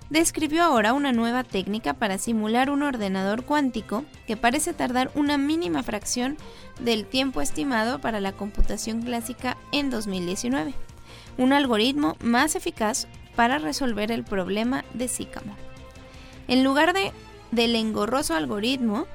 describió 0.09 0.63
ahora 0.63 0.93
una 0.93 1.11
nueva 1.11 1.43
técnica 1.43 1.93
para 1.93 2.17
simular 2.17 2.69
un 2.69 2.83
ordenador 2.83 3.43
cuántico 3.43 4.05
que 4.27 4.37
parece 4.37 4.73
tardar 4.73 5.11
una 5.15 5.37
mínima 5.37 5.83
fracción 5.83 6.37
del 6.79 7.05
tiempo 7.05 7.41
estimado 7.41 7.99
para 7.99 8.19
la 8.19 8.31
computación 8.31 9.01
clásica 9.01 9.57
en 9.71 9.89
2019, 9.89 10.73
un 11.37 11.53
algoritmo 11.53 12.15
más 12.21 12.55
eficaz 12.55 13.07
para 13.35 13.57
resolver 13.57 14.11
el 14.11 14.23
problema 14.23 14.85
de 14.93 15.07
Sycamore. 15.07 15.61
En 16.47 16.63
lugar 16.63 16.93
de, 16.93 17.11
del 17.51 17.75
engorroso 17.75 18.35
algoritmo 18.35 19.07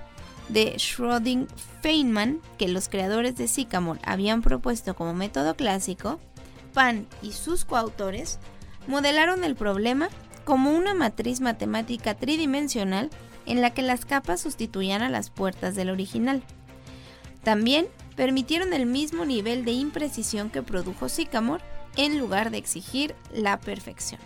de 0.49 0.75
Schrödinger-Feynman 0.77 2.41
que 2.57 2.69
los 2.69 2.89
creadores 2.89 3.37
de 3.37 3.49
Sycamore 3.49 4.01
habían 4.03 4.43
propuesto 4.43 4.95
como 4.97 5.15
método 5.15 5.55
clásico, 5.55 6.19
Pan 6.75 7.07
y 7.23 7.33
sus 7.33 7.65
coautores 7.65 8.39
modelaron 8.87 9.45
el 9.45 9.57
problema 9.57 10.09
como 10.49 10.71
una 10.71 10.95
matriz 10.95 11.43
matemática 11.43 12.15
tridimensional 12.15 13.11
en 13.45 13.61
la 13.61 13.75
que 13.75 13.83
las 13.83 14.07
capas 14.07 14.41
sustituían 14.41 15.03
a 15.03 15.11
las 15.11 15.29
puertas 15.29 15.75
del 15.75 15.91
original. 15.91 16.43
También 17.43 17.87
permitieron 18.17 18.73
el 18.73 18.87
mismo 18.87 19.27
nivel 19.27 19.67
de 19.67 19.73
imprecisión 19.73 20.49
que 20.49 20.63
produjo 20.63 21.11
Sycamore 21.11 21.63
en 21.99 22.19
lugar 22.19 22.51
de 22.51 22.57
exigir 22.57 23.15
la 23.31 23.61
perfección. 23.61 24.23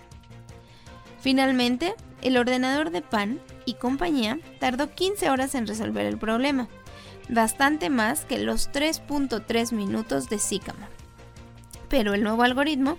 Finalmente, 1.20 1.92
el 2.20 2.36
ordenador 2.36 2.92
de 2.92 3.02
Pan 3.02 3.40
y 3.64 3.74
compañía 3.74 4.38
tardó 4.60 4.92
15 4.92 5.28
horas 5.28 5.56
en 5.56 5.66
resolver 5.66 6.06
el 6.06 6.18
problema, 6.18 6.68
bastante 7.30 7.90
más 7.90 8.26
que 8.26 8.38
los 8.38 8.70
3.3 8.70 9.72
minutos 9.72 10.28
de 10.28 10.38
Sycamore. 10.38 10.92
Pero 11.88 12.14
el 12.14 12.22
nuevo 12.22 12.44
algoritmo 12.44 12.96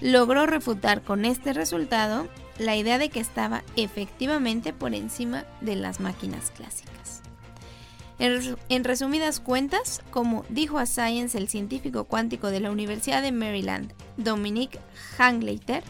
logró 0.00 0.46
refutar 0.46 1.02
con 1.02 1.26
este 1.26 1.52
resultado 1.52 2.28
la 2.58 2.76
idea 2.76 2.98
de 2.98 3.08
que 3.08 3.20
estaba 3.20 3.62
efectivamente 3.76 4.72
por 4.72 4.94
encima 4.94 5.44
de 5.60 5.76
las 5.76 6.00
máquinas 6.00 6.50
clásicas. 6.50 6.92
En, 8.18 8.84
resumidas 8.84 9.40
cuentas, 9.40 10.00
como 10.10 10.44
dijo 10.48 10.78
a 10.78 10.86
Science 10.86 11.36
el 11.36 11.48
científico 11.48 12.04
cuántico 12.04 12.50
de 12.50 12.60
la 12.60 12.70
Universidad 12.70 13.20
de 13.20 13.32
Maryland, 13.32 13.92
Dominic 14.16 14.78
Hangleiter, 15.16 15.82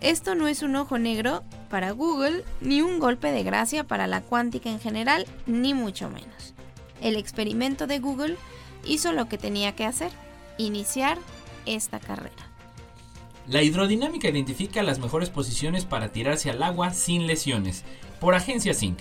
esto 0.00 0.34
no 0.34 0.48
es 0.48 0.62
un 0.62 0.74
ojo 0.74 0.98
negro 0.98 1.44
para 1.70 1.92
Google 1.92 2.44
ni 2.60 2.82
un 2.82 2.98
golpe 2.98 3.30
de 3.30 3.44
gracia 3.44 3.84
para 3.84 4.08
la 4.08 4.22
cuántica 4.22 4.70
en 4.70 4.80
general, 4.80 5.26
ni 5.46 5.72
mucho 5.72 6.08
menos. 6.10 6.54
El 7.00 7.14
experimento 7.14 7.86
de 7.86 8.00
Google 8.00 8.36
hizo 8.84 9.12
lo 9.12 9.28
que 9.28 9.38
tenía 9.38 9.76
que 9.76 9.84
hacer, 9.84 10.10
iniciar 10.58 11.18
esta 11.64 12.00
carrera. 12.00 12.51
La 13.48 13.62
hidrodinámica 13.62 14.28
identifica 14.28 14.84
las 14.84 15.00
mejores 15.00 15.28
posiciones 15.28 15.84
para 15.84 16.10
tirarse 16.10 16.48
al 16.48 16.62
agua 16.62 16.92
sin 16.92 17.26
lesiones, 17.26 17.84
por 18.20 18.36
Agencia 18.36 18.72
Sync. 18.72 18.98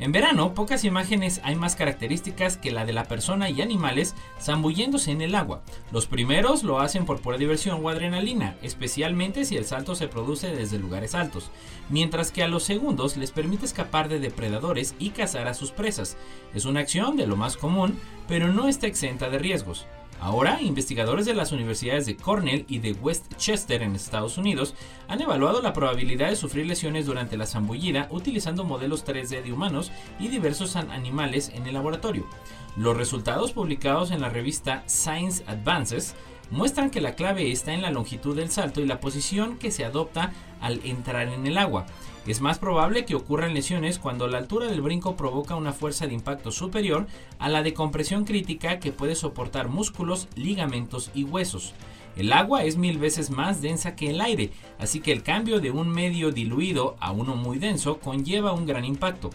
En 0.00 0.10
verano, 0.10 0.54
pocas 0.54 0.82
imágenes 0.82 1.40
hay 1.44 1.54
más 1.54 1.76
características 1.76 2.56
que 2.56 2.72
la 2.72 2.84
de 2.84 2.92
la 2.92 3.04
persona 3.04 3.48
y 3.50 3.62
animales 3.62 4.16
zambulléndose 4.40 5.12
en 5.12 5.22
el 5.22 5.36
agua. 5.36 5.62
Los 5.92 6.06
primeros 6.06 6.64
lo 6.64 6.80
hacen 6.80 7.04
por 7.04 7.20
pura 7.20 7.38
diversión 7.38 7.78
o 7.80 7.88
adrenalina, 7.88 8.56
especialmente 8.60 9.44
si 9.44 9.56
el 9.56 9.64
salto 9.64 9.94
se 9.94 10.08
produce 10.08 10.52
desde 10.52 10.80
lugares 10.80 11.14
altos, 11.14 11.52
mientras 11.88 12.32
que 12.32 12.42
a 12.42 12.48
los 12.48 12.64
segundos 12.64 13.16
les 13.16 13.30
permite 13.30 13.64
escapar 13.64 14.08
de 14.08 14.18
depredadores 14.18 14.96
y 14.98 15.10
cazar 15.10 15.46
a 15.46 15.54
sus 15.54 15.70
presas. 15.70 16.16
Es 16.52 16.64
una 16.64 16.80
acción 16.80 17.16
de 17.16 17.28
lo 17.28 17.36
más 17.36 17.56
común, 17.56 17.96
pero 18.26 18.52
no 18.52 18.66
está 18.66 18.88
exenta 18.88 19.30
de 19.30 19.38
riesgos. 19.38 19.86
Ahora, 20.24 20.62
investigadores 20.62 21.26
de 21.26 21.34
las 21.34 21.52
universidades 21.52 22.06
de 22.06 22.16
Cornell 22.16 22.64
y 22.66 22.78
de 22.78 22.92
Westchester 22.92 23.82
en 23.82 23.94
Estados 23.94 24.38
Unidos 24.38 24.74
han 25.06 25.20
evaluado 25.20 25.60
la 25.60 25.74
probabilidad 25.74 26.30
de 26.30 26.36
sufrir 26.36 26.64
lesiones 26.64 27.04
durante 27.04 27.36
la 27.36 27.46
zambullida 27.46 28.08
utilizando 28.10 28.64
modelos 28.64 29.04
3D 29.04 29.42
de 29.42 29.52
humanos 29.52 29.92
y 30.18 30.28
diversos 30.28 30.76
animales 30.76 31.50
en 31.54 31.66
el 31.66 31.74
laboratorio. 31.74 32.26
Los 32.74 32.96
resultados 32.96 33.52
publicados 33.52 34.12
en 34.12 34.22
la 34.22 34.30
revista 34.30 34.82
Science 34.86 35.44
Advances 35.46 36.14
muestran 36.50 36.88
que 36.88 37.02
la 37.02 37.16
clave 37.16 37.52
está 37.52 37.74
en 37.74 37.82
la 37.82 37.90
longitud 37.90 38.34
del 38.34 38.50
salto 38.50 38.80
y 38.80 38.86
la 38.86 39.00
posición 39.00 39.58
que 39.58 39.70
se 39.70 39.84
adopta 39.84 40.32
al 40.58 40.80
entrar 40.84 41.28
en 41.28 41.46
el 41.46 41.58
agua. 41.58 41.84
Es 42.26 42.40
más 42.40 42.58
probable 42.58 43.04
que 43.04 43.14
ocurran 43.14 43.52
lesiones 43.52 43.98
cuando 43.98 44.28
la 44.28 44.38
altura 44.38 44.66
del 44.66 44.80
brinco 44.80 45.14
provoca 45.14 45.56
una 45.56 45.74
fuerza 45.74 46.06
de 46.06 46.14
impacto 46.14 46.52
superior 46.52 47.06
a 47.38 47.50
la 47.50 47.62
de 47.62 47.74
compresión 47.74 48.24
crítica 48.24 48.78
que 48.78 48.92
puede 48.92 49.14
soportar 49.14 49.68
músculos, 49.68 50.28
ligamentos 50.34 51.10
y 51.14 51.24
huesos. 51.24 51.74
El 52.16 52.32
agua 52.32 52.64
es 52.64 52.78
mil 52.78 52.96
veces 52.96 53.28
más 53.28 53.60
densa 53.60 53.94
que 53.94 54.08
el 54.08 54.22
aire, 54.22 54.52
así 54.78 55.00
que 55.00 55.12
el 55.12 55.22
cambio 55.22 55.60
de 55.60 55.70
un 55.70 55.90
medio 55.90 56.30
diluido 56.30 56.96
a 57.00 57.12
uno 57.12 57.36
muy 57.36 57.58
denso 57.58 57.98
conlleva 57.98 58.52
un 58.52 58.64
gran 58.64 58.86
impacto. 58.86 59.30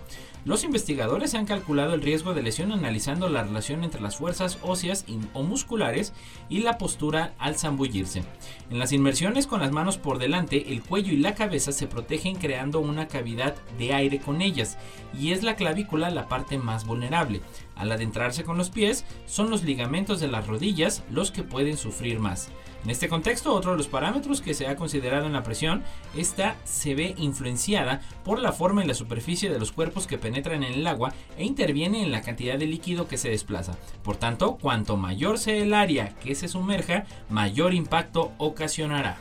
Los 0.50 0.64
investigadores 0.64 1.36
han 1.36 1.46
calculado 1.46 1.94
el 1.94 2.02
riesgo 2.02 2.34
de 2.34 2.42
lesión 2.42 2.72
analizando 2.72 3.30
la 3.30 3.44
relación 3.44 3.84
entre 3.84 4.02
las 4.02 4.18
fuerzas 4.18 4.58
óseas 4.64 5.06
o 5.34 5.44
musculares 5.44 6.12
y 6.50 6.62
la 6.62 6.80
postura 6.80 7.36
al 7.38 7.56
zambullirse. 7.56 8.24
En 8.72 8.80
las 8.80 8.92
inmersiones 8.92 9.46
con 9.46 9.60
las 9.60 9.72
manos 9.72 10.00
por 10.00 10.18
delante, 10.18 10.74
el 10.74 10.82
cuello 10.82 11.14
y 11.14 11.18
la 11.18 11.36
cabeza 11.36 11.72
se 11.72 11.86
protegen 11.86 12.34
creando 12.34 12.80
una 12.80 13.08
cavidad 13.08 13.58
de 13.78 13.94
aire 13.94 14.18
con 14.18 14.42
ellas, 14.42 14.80
y 15.14 15.34
es 15.34 15.44
la 15.44 15.56
clavícula 15.56 16.10
la 16.10 16.28
parte 16.28 16.58
más 16.58 16.84
vulnerable. 16.84 17.42
Al 17.76 17.92
adentrarse 17.92 18.44
con 18.44 18.58
los 18.58 18.72
pies, 18.72 19.06
son 19.28 19.52
los 19.52 19.64
ligamentos 19.64 20.20
de 20.20 20.30
las 20.30 20.48
rodillas 20.48 21.04
los 21.12 21.30
que 21.30 21.44
pueden 21.44 21.78
sufrir 21.78 22.20
más. 22.20 22.50
En 22.84 22.90
este 22.90 23.10
contexto, 23.10 23.54
otro 23.54 23.72
de 23.72 23.78
los 23.78 23.88
parámetros 23.88 24.42
que 24.42 24.54
se 24.54 24.68
ha 24.68 24.78
considerado 24.78 25.26
en 25.26 25.34
la 25.34 25.44
presión, 25.44 25.84
esta 26.16 26.56
se 26.64 26.96
ve 26.96 27.14
influenciada 27.18 28.02
por 28.24 28.40
la 28.40 28.54
forma 28.54 28.84
y 28.84 28.88
la 28.88 28.94
superficie 28.94 29.50
de 29.50 29.60
los 29.60 29.74
cuerpos 29.74 30.08
que 30.08 30.18
penetran 30.18 30.64
en 30.64 30.74
el 30.74 30.88
agua 30.88 31.14
e 31.38 31.44
interviene 31.44 32.02
en 32.02 32.12
la 32.12 32.22
cantidad 32.22 32.58
de 32.58 32.68
líquido 32.68 33.08
que 33.08 33.18
se 33.18 33.30
desplaza. 33.30 33.78
Por 34.02 34.16
tanto, 34.16 34.56
cuanto 34.56 34.96
mayor 34.96 35.40
sea 35.40 35.56
el 35.56 35.74
área 35.74 36.16
que 36.20 36.36
se 36.36 36.48
sumerja, 36.48 37.06
mayor 37.30 37.74
impacto 37.74 38.32
ocasionará. 38.38 39.18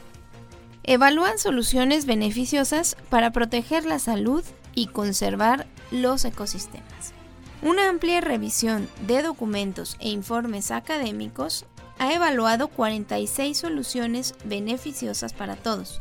Evalúan 0.84 1.38
soluciones 1.38 2.06
beneficiosas 2.06 2.96
para 3.10 3.32
proteger 3.32 3.84
la 3.84 3.98
salud 3.98 4.44
y 4.74 4.86
conservar 4.86 5.66
los 5.90 6.24
ecosistemas. 6.24 7.12
Una 7.60 7.88
amplia 7.88 8.20
revisión 8.20 8.88
de 9.08 9.20
documentos 9.22 9.96
e 9.98 10.10
informes 10.10 10.70
académicos 10.70 11.66
ha 11.98 12.12
evaluado 12.12 12.68
46 12.68 13.56
soluciones 13.58 14.34
beneficiosas 14.44 15.32
para 15.32 15.56
todos, 15.56 16.00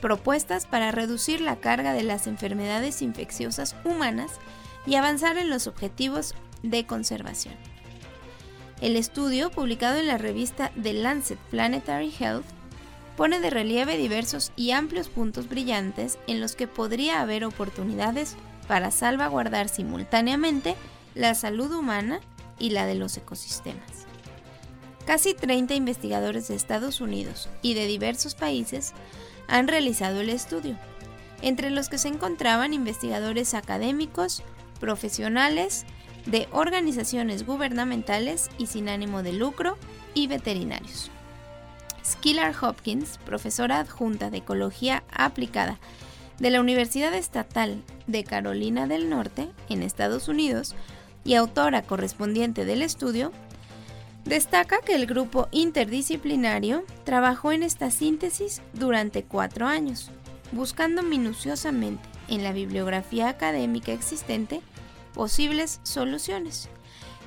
propuestas 0.00 0.66
para 0.66 0.92
reducir 0.92 1.40
la 1.40 1.56
carga 1.56 1.92
de 1.92 2.02
las 2.02 2.26
enfermedades 2.26 3.02
infecciosas 3.02 3.74
humanas 3.84 4.32
y 4.86 4.94
avanzar 4.94 5.38
en 5.38 5.50
los 5.50 5.66
objetivos 5.66 6.34
de 6.62 6.86
conservación. 6.86 7.54
El 8.80 8.96
estudio, 8.96 9.50
publicado 9.50 9.98
en 9.98 10.06
la 10.06 10.18
revista 10.18 10.70
The 10.80 10.92
Lancet 10.92 11.38
Planetary 11.50 12.14
Health, 12.18 12.46
pone 13.16 13.40
de 13.40 13.50
relieve 13.50 13.96
diversos 13.96 14.52
y 14.54 14.70
amplios 14.70 15.08
puntos 15.08 15.48
brillantes 15.48 16.18
en 16.28 16.40
los 16.40 16.54
que 16.54 16.68
podría 16.68 17.20
haber 17.20 17.44
oportunidades 17.44 18.36
para 18.68 18.92
salvaguardar 18.92 19.68
simultáneamente 19.68 20.76
la 21.16 21.34
salud 21.34 21.72
humana 21.72 22.20
y 22.60 22.70
la 22.70 22.86
de 22.86 22.94
los 22.94 23.16
ecosistemas. 23.16 23.97
Casi 25.08 25.32
30 25.32 25.74
investigadores 25.74 26.48
de 26.48 26.54
Estados 26.54 27.00
Unidos 27.00 27.48
y 27.62 27.72
de 27.72 27.86
diversos 27.86 28.34
países 28.34 28.92
han 29.46 29.66
realizado 29.66 30.20
el 30.20 30.28
estudio, 30.28 30.76
entre 31.40 31.70
los 31.70 31.88
que 31.88 31.96
se 31.96 32.08
encontraban 32.08 32.74
investigadores 32.74 33.54
académicos, 33.54 34.42
profesionales, 34.80 35.86
de 36.26 36.46
organizaciones 36.52 37.46
gubernamentales 37.46 38.50
y 38.58 38.66
sin 38.66 38.90
ánimo 38.90 39.22
de 39.22 39.32
lucro 39.32 39.78
y 40.12 40.26
veterinarios. 40.26 41.10
Skillar 42.04 42.54
Hopkins, 42.60 43.16
profesora 43.24 43.80
adjunta 43.80 44.28
de 44.28 44.36
Ecología 44.36 45.04
Aplicada 45.10 45.78
de 46.38 46.50
la 46.50 46.60
Universidad 46.60 47.14
Estatal 47.14 47.82
de 48.08 48.24
Carolina 48.24 48.86
del 48.86 49.08
Norte, 49.08 49.48
en 49.70 49.82
Estados 49.82 50.28
Unidos, 50.28 50.74
y 51.24 51.34
autora 51.34 51.80
correspondiente 51.80 52.66
del 52.66 52.82
estudio, 52.82 53.32
destaca 54.28 54.80
que 54.82 54.94
el 54.94 55.06
grupo 55.06 55.48
interdisciplinario 55.52 56.84
trabajó 57.04 57.52
en 57.52 57.62
esta 57.62 57.90
síntesis 57.90 58.60
durante 58.74 59.24
cuatro 59.24 59.66
años, 59.66 60.10
buscando 60.52 61.02
minuciosamente 61.02 62.02
en 62.28 62.42
la 62.42 62.52
bibliografía 62.52 63.30
académica 63.30 63.92
existente 63.92 64.60
posibles 65.14 65.80
soluciones, 65.82 66.68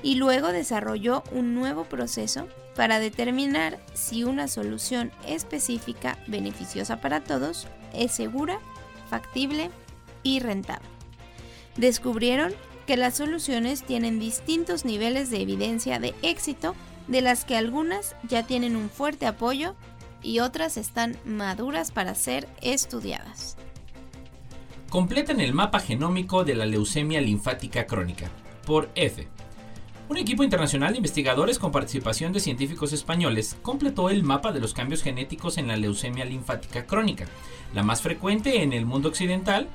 y 0.02 0.14
luego 0.14 0.52
desarrolló 0.52 1.24
un 1.32 1.54
nuevo 1.54 1.84
proceso 1.84 2.46
para 2.76 3.00
determinar 3.00 3.80
si 3.94 4.22
una 4.24 4.46
solución 4.46 5.10
específica 5.26 6.18
beneficiosa 6.28 7.00
para 7.00 7.22
todos 7.22 7.66
es 7.92 8.12
segura, 8.12 8.60
factible 9.10 9.70
y 10.22 10.38
rentable. 10.38 10.86
Descubrieron 11.76 12.54
que 12.86 12.96
las 12.96 13.16
soluciones 13.16 13.82
tienen 13.82 14.18
distintos 14.18 14.84
niveles 14.84 15.30
de 15.30 15.42
evidencia 15.42 15.98
de 15.98 16.14
éxito, 16.22 16.74
de 17.08 17.20
las 17.20 17.44
que 17.44 17.56
algunas 17.56 18.16
ya 18.28 18.44
tienen 18.44 18.76
un 18.76 18.90
fuerte 18.90 19.26
apoyo 19.26 19.74
y 20.22 20.38
otras 20.38 20.76
están 20.76 21.16
maduras 21.24 21.90
para 21.90 22.14
ser 22.14 22.48
estudiadas. 22.60 23.56
Completan 24.88 25.40
el 25.40 25.54
mapa 25.54 25.80
genómico 25.80 26.44
de 26.44 26.54
la 26.54 26.66
leucemia 26.66 27.20
linfática 27.20 27.86
crónica, 27.86 28.30
por 28.66 28.90
F. 28.94 29.26
Un 30.08 30.18
equipo 30.18 30.44
internacional 30.44 30.92
de 30.92 30.98
investigadores 30.98 31.58
con 31.58 31.72
participación 31.72 32.34
de 32.34 32.40
científicos 32.40 32.92
españoles 32.92 33.56
completó 33.62 34.10
el 34.10 34.24
mapa 34.24 34.52
de 34.52 34.60
los 34.60 34.74
cambios 34.74 35.02
genéticos 35.02 35.56
en 35.56 35.68
la 35.68 35.76
leucemia 35.78 36.26
linfática 36.26 36.84
crónica, 36.84 37.24
la 37.72 37.82
más 37.82 38.02
frecuente 38.02 38.62
en 38.62 38.74
el 38.74 38.84
mundo 38.84 39.08
occidental. 39.08 39.68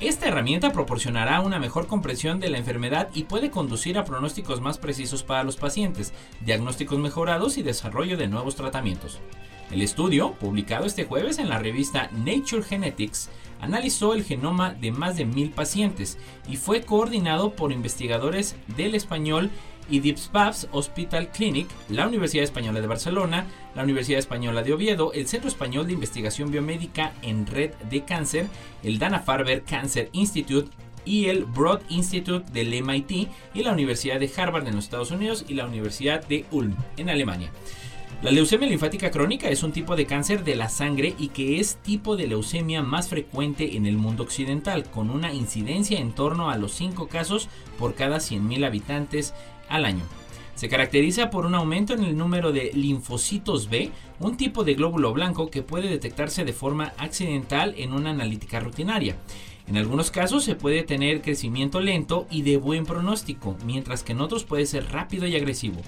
Esta 0.00 0.28
herramienta 0.28 0.72
proporcionará 0.72 1.42
una 1.42 1.58
mejor 1.58 1.86
comprensión 1.86 2.40
de 2.40 2.48
la 2.48 2.56
enfermedad 2.56 3.10
y 3.12 3.24
puede 3.24 3.50
conducir 3.50 3.98
a 3.98 4.04
pronósticos 4.06 4.58
más 4.62 4.78
precisos 4.78 5.22
para 5.22 5.44
los 5.44 5.56
pacientes, 5.56 6.14
diagnósticos 6.40 6.98
mejorados 6.98 7.58
y 7.58 7.62
desarrollo 7.62 8.16
de 8.16 8.26
nuevos 8.26 8.56
tratamientos. 8.56 9.20
El 9.70 9.82
estudio, 9.82 10.32
publicado 10.32 10.86
este 10.86 11.04
jueves 11.04 11.38
en 11.38 11.50
la 11.50 11.58
revista 11.58 12.08
Nature 12.12 12.62
Genetics, 12.62 13.28
analizó 13.60 14.14
el 14.14 14.24
genoma 14.24 14.72
de 14.72 14.90
más 14.90 15.18
de 15.18 15.26
mil 15.26 15.50
pacientes 15.50 16.16
y 16.48 16.56
fue 16.56 16.80
coordinado 16.80 17.54
por 17.54 17.70
investigadores 17.70 18.56
del 18.74 18.94
español 18.94 19.50
y 19.90 20.00
Dipspabs 20.00 20.68
Hospital 20.72 21.28
Clinic, 21.28 21.68
la 21.88 22.06
Universidad 22.06 22.44
Española 22.44 22.80
de 22.80 22.86
Barcelona, 22.86 23.46
la 23.74 23.82
Universidad 23.82 24.18
Española 24.18 24.62
de 24.62 24.72
Oviedo, 24.72 25.12
el 25.12 25.26
Centro 25.26 25.48
Español 25.48 25.86
de 25.86 25.92
Investigación 25.94 26.50
Biomédica 26.50 27.12
en 27.22 27.46
Red 27.46 27.72
de 27.90 28.04
Cáncer, 28.04 28.46
el 28.82 28.98
Dana-Farber 28.98 29.62
Cancer 29.62 30.08
Institute 30.12 30.70
y 31.04 31.26
el 31.26 31.44
Broad 31.44 31.80
Institute 31.88 32.50
del 32.52 32.82
MIT 32.82 33.28
y 33.54 33.62
la 33.62 33.72
Universidad 33.72 34.20
de 34.20 34.30
Harvard 34.36 34.66
en 34.66 34.76
los 34.76 34.84
Estados 34.84 35.10
Unidos 35.10 35.44
y 35.48 35.54
la 35.54 35.66
Universidad 35.66 36.26
de 36.26 36.44
Ulm 36.50 36.76
en 36.96 37.10
Alemania. 37.10 37.50
La 38.22 38.30
leucemia 38.30 38.68
linfática 38.68 39.10
crónica 39.10 39.48
es 39.48 39.62
un 39.62 39.72
tipo 39.72 39.96
de 39.96 40.04
cáncer 40.04 40.44
de 40.44 40.54
la 40.54 40.68
sangre 40.68 41.14
y 41.18 41.28
que 41.28 41.58
es 41.58 41.76
tipo 41.76 42.18
de 42.18 42.26
leucemia 42.26 42.82
más 42.82 43.08
frecuente 43.08 43.78
en 43.78 43.86
el 43.86 43.96
mundo 43.96 44.24
occidental, 44.24 44.84
con 44.90 45.08
una 45.08 45.32
incidencia 45.32 45.98
en 45.98 46.12
torno 46.12 46.50
a 46.50 46.58
los 46.58 46.72
5 46.72 47.08
casos 47.08 47.48
por 47.78 47.94
cada 47.94 48.18
100.000 48.18 48.66
habitantes 48.66 49.32
al 49.70 49.86
año. 49.86 50.04
Se 50.54 50.68
caracteriza 50.68 51.30
por 51.30 51.46
un 51.46 51.54
aumento 51.54 51.94
en 51.94 52.04
el 52.04 52.18
número 52.18 52.52
de 52.52 52.70
linfocitos 52.74 53.70
B, 53.70 53.90
un 54.18 54.36
tipo 54.36 54.62
de 54.62 54.74
glóbulo 54.74 55.14
blanco 55.14 55.50
que 55.50 55.62
puede 55.62 55.88
detectarse 55.88 56.44
de 56.44 56.52
forma 56.52 56.92
accidental 56.98 57.74
en 57.78 57.94
una 57.94 58.10
analítica 58.10 58.60
rutinaria. 58.60 59.16
En 59.66 59.78
algunos 59.78 60.10
casos 60.10 60.44
se 60.44 60.56
puede 60.56 60.82
tener 60.82 61.22
crecimiento 61.22 61.80
lento 61.80 62.26
y 62.30 62.42
de 62.42 62.56
buen 62.56 62.84
pronóstico, 62.84 63.56
mientras 63.64 64.02
que 64.02 64.12
en 64.12 64.20
otros 64.20 64.44
puede 64.44 64.66
ser 64.66 64.90
rápido 64.92 65.26
y 65.26 65.36
agresivo. 65.36 65.80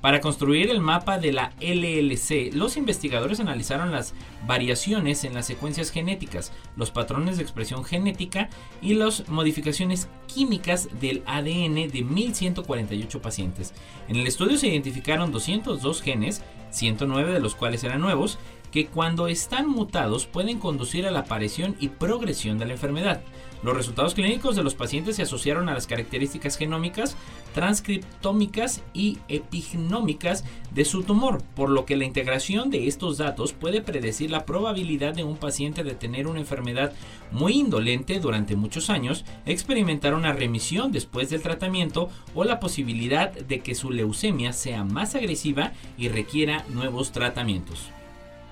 Para 0.00 0.20
construir 0.20 0.70
el 0.70 0.80
mapa 0.80 1.18
de 1.18 1.32
la 1.32 1.52
LLC, 1.60 2.54
los 2.54 2.76
investigadores 2.76 3.40
analizaron 3.40 3.90
las 3.90 4.14
variaciones 4.46 5.24
en 5.24 5.34
las 5.34 5.46
secuencias 5.46 5.90
genéticas, 5.90 6.52
los 6.76 6.90
patrones 6.90 7.36
de 7.36 7.42
expresión 7.42 7.82
genética 7.84 8.48
y 8.82 8.94
las 8.94 9.28
modificaciones 9.28 10.08
químicas 10.26 10.88
del 11.00 11.22
ADN 11.26 11.88
de 11.90 12.04
1148 12.04 13.22
pacientes. 13.22 13.72
En 14.08 14.16
el 14.16 14.26
estudio 14.26 14.58
se 14.58 14.68
identificaron 14.68 15.32
202 15.32 16.02
genes, 16.02 16.42
109 16.70 17.32
de 17.32 17.40
los 17.40 17.54
cuales 17.54 17.82
eran 17.82 18.02
nuevos, 18.02 18.38
que 18.70 18.86
cuando 18.86 19.26
están 19.26 19.68
mutados 19.68 20.26
pueden 20.26 20.58
conducir 20.58 21.06
a 21.06 21.10
la 21.10 21.20
aparición 21.20 21.76
y 21.80 21.88
progresión 21.88 22.58
de 22.58 22.66
la 22.66 22.72
enfermedad. 22.74 23.22
Los 23.62 23.76
resultados 23.76 24.14
clínicos 24.14 24.54
de 24.54 24.62
los 24.62 24.74
pacientes 24.74 25.16
se 25.16 25.22
asociaron 25.22 25.68
a 25.68 25.74
las 25.74 25.86
características 25.86 26.56
genómicas, 26.56 27.16
transcriptómicas 27.54 28.82
y 28.92 29.18
epignómicas 29.28 30.44
de 30.72 30.84
su 30.84 31.02
tumor, 31.02 31.42
por 31.54 31.70
lo 31.70 31.84
que 31.84 31.96
la 31.96 32.04
integración 32.04 32.70
de 32.70 32.86
estos 32.86 33.18
datos 33.18 33.52
puede 33.52 33.80
predecir 33.80 34.30
la 34.30 34.44
probabilidad 34.44 35.14
de 35.14 35.24
un 35.24 35.36
paciente 35.36 35.84
de 35.84 35.94
tener 35.94 36.26
una 36.26 36.40
enfermedad 36.40 36.92
muy 37.32 37.54
indolente 37.54 38.20
durante 38.20 38.56
muchos 38.56 38.90
años, 38.90 39.24
experimentar 39.46 40.14
una 40.14 40.32
remisión 40.32 40.92
después 40.92 41.30
del 41.30 41.42
tratamiento 41.42 42.10
o 42.34 42.44
la 42.44 42.60
posibilidad 42.60 43.32
de 43.32 43.60
que 43.60 43.74
su 43.74 43.90
leucemia 43.90 44.52
sea 44.52 44.84
más 44.84 45.14
agresiva 45.14 45.72
y 45.96 46.08
requiera 46.08 46.64
nuevos 46.68 47.12
tratamientos 47.12 47.90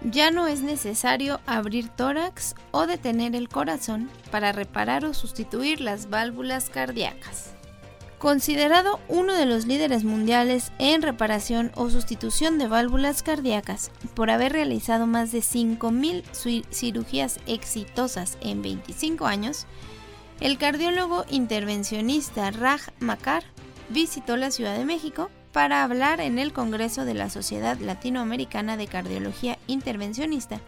ya 0.05 0.31
no 0.31 0.47
es 0.47 0.61
necesario 0.61 1.41
abrir 1.47 1.89
tórax 1.89 2.55
o 2.71 2.87
detener 2.87 3.35
el 3.35 3.49
corazón 3.49 4.11
para 4.31 4.53
reparar 4.53 5.05
o 5.05 5.15
sustituir 5.15 5.81
las 5.81 6.11
válvulas 6.11 6.69
cardíacas. 6.69 7.53
Considerado 8.19 9.01
uno 9.09 9.35
de 9.35 9.45
los 9.45 9.67
líderes 9.67 10.05
mundiales 10.05 10.73
en 10.79 11.03
reparación 11.03 11.73
o 11.75 11.91
sustitución 11.91 12.59
de 12.59 12.69
válvulas 12.69 13.23
cardíacas 13.23 13.91
por 14.15 14.31
haber 14.31 14.53
realizado 14.53 15.07
más 15.07 15.33
de 15.33 15.41
5.000 15.41 16.65
cirugías 16.71 17.39
exitosas 17.47 18.39
en 18.41 18.63
25 18.63 19.27
años, 19.27 19.67
el 20.41 20.59
cardiólogo 20.59 21.25
intervencionista 21.31 22.51
Raj 22.51 22.89
Makar 22.99 23.45
visitó 23.91 24.37
la 24.37 24.51
Ciudad 24.51 24.77
de 24.77 24.87
México 24.87 25.31
para 25.55 25.85
hablar 25.85 26.21
en 26.21 26.41
el 26.41 26.53
Congreso 26.53 27.05
de 27.05 27.15
la 27.15 27.31
Sociedad 27.31 27.79
Latinoamericana 27.79 28.77
de 28.77 28.89
Cardiología 28.89 29.57
Intervencionista 29.69 30.61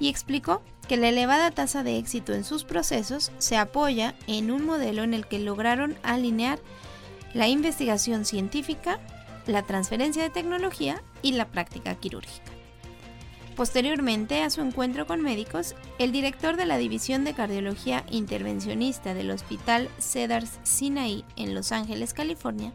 y 0.00 0.08
explicó 0.08 0.62
que 0.88 0.96
la 0.96 1.10
elevada 1.10 1.50
tasa 1.50 1.82
de 1.82 1.98
éxito 1.98 2.32
en 2.32 2.42
sus 2.42 2.64
procesos 2.64 3.30
se 3.36 3.58
apoya 3.58 4.14
en 4.26 4.50
un 4.50 4.64
modelo 4.64 5.02
en 5.02 5.12
el 5.12 5.26
que 5.26 5.38
lograron 5.38 5.96
alinear 6.02 6.58
la 7.34 7.46
investigación 7.48 8.24
científica, 8.24 9.00
la 9.46 9.64
transferencia 9.64 10.22
de 10.22 10.30
tecnología 10.30 11.02
y 11.20 11.32
la 11.32 11.48
práctica 11.48 11.94
quirúrgica. 11.96 12.52
Posteriormente 13.54 14.42
a 14.42 14.48
su 14.48 14.62
encuentro 14.62 15.06
con 15.06 15.20
médicos, 15.20 15.74
el 15.98 16.10
director 16.10 16.56
de 16.56 16.64
la 16.64 16.78
División 16.78 17.24
de 17.24 17.34
Cardiología 17.34 18.02
Intervencionista 18.10 19.12
del 19.12 19.30
Hospital 19.30 19.90
Cedars 19.98 20.58
Sinai 20.62 21.22
en 21.36 21.54
Los 21.54 21.70
Ángeles, 21.70 22.14
California, 22.14 22.72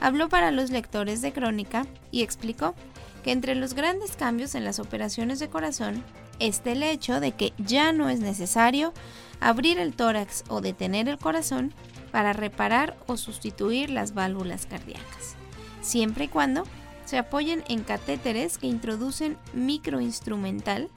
habló 0.00 0.28
para 0.28 0.50
los 0.50 0.70
lectores 0.70 1.22
de 1.22 1.32
Crónica 1.32 1.86
y 2.10 2.22
explicó 2.22 2.74
que 3.22 3.32
entre 3.32 3.54
los 3.54 3.74
grandes 3.74 4.16
cambios 4.16 4.54
en 4.54 4.64
las 4.64 4.78
operaciones 4.78 5.38
de 5.38 5.48
corazón 5.48 6.02
está 6.38 6.72
el 6.72 6.82
hecho 6.82 7.20
de 7.20 7.32
que 7.32 7.52
ya 7.58 7.92
no 7.92 8.08
es 8.08 8.20
necesario 8.20 8.92
abrir 9.40 9.78
el 9.78 9.94
tórax 9.94 10.44
o 10.48 10.60
detener 10.60 11.08
el 11.08 11.18
corazón 11.18 11.72
para 12.12 12.32
reparar 12.32 12.96
o 13.06 13.16
sustituir 13.16 13.90
las 13.90 14.14
válvulas 14.14 14.66
cardíacas, 14.66 15.36
siempre 15.80 16.24
y 16.24 16.28
cuando 16.28 16.64
se 17.06 17.18
apoyen 17.18 17.64
en 17.68 17.82
catéteres 17.82 18.58
que 18.58 18.66
introducen 18.66 19.36
microinstrumental 19.52 20.88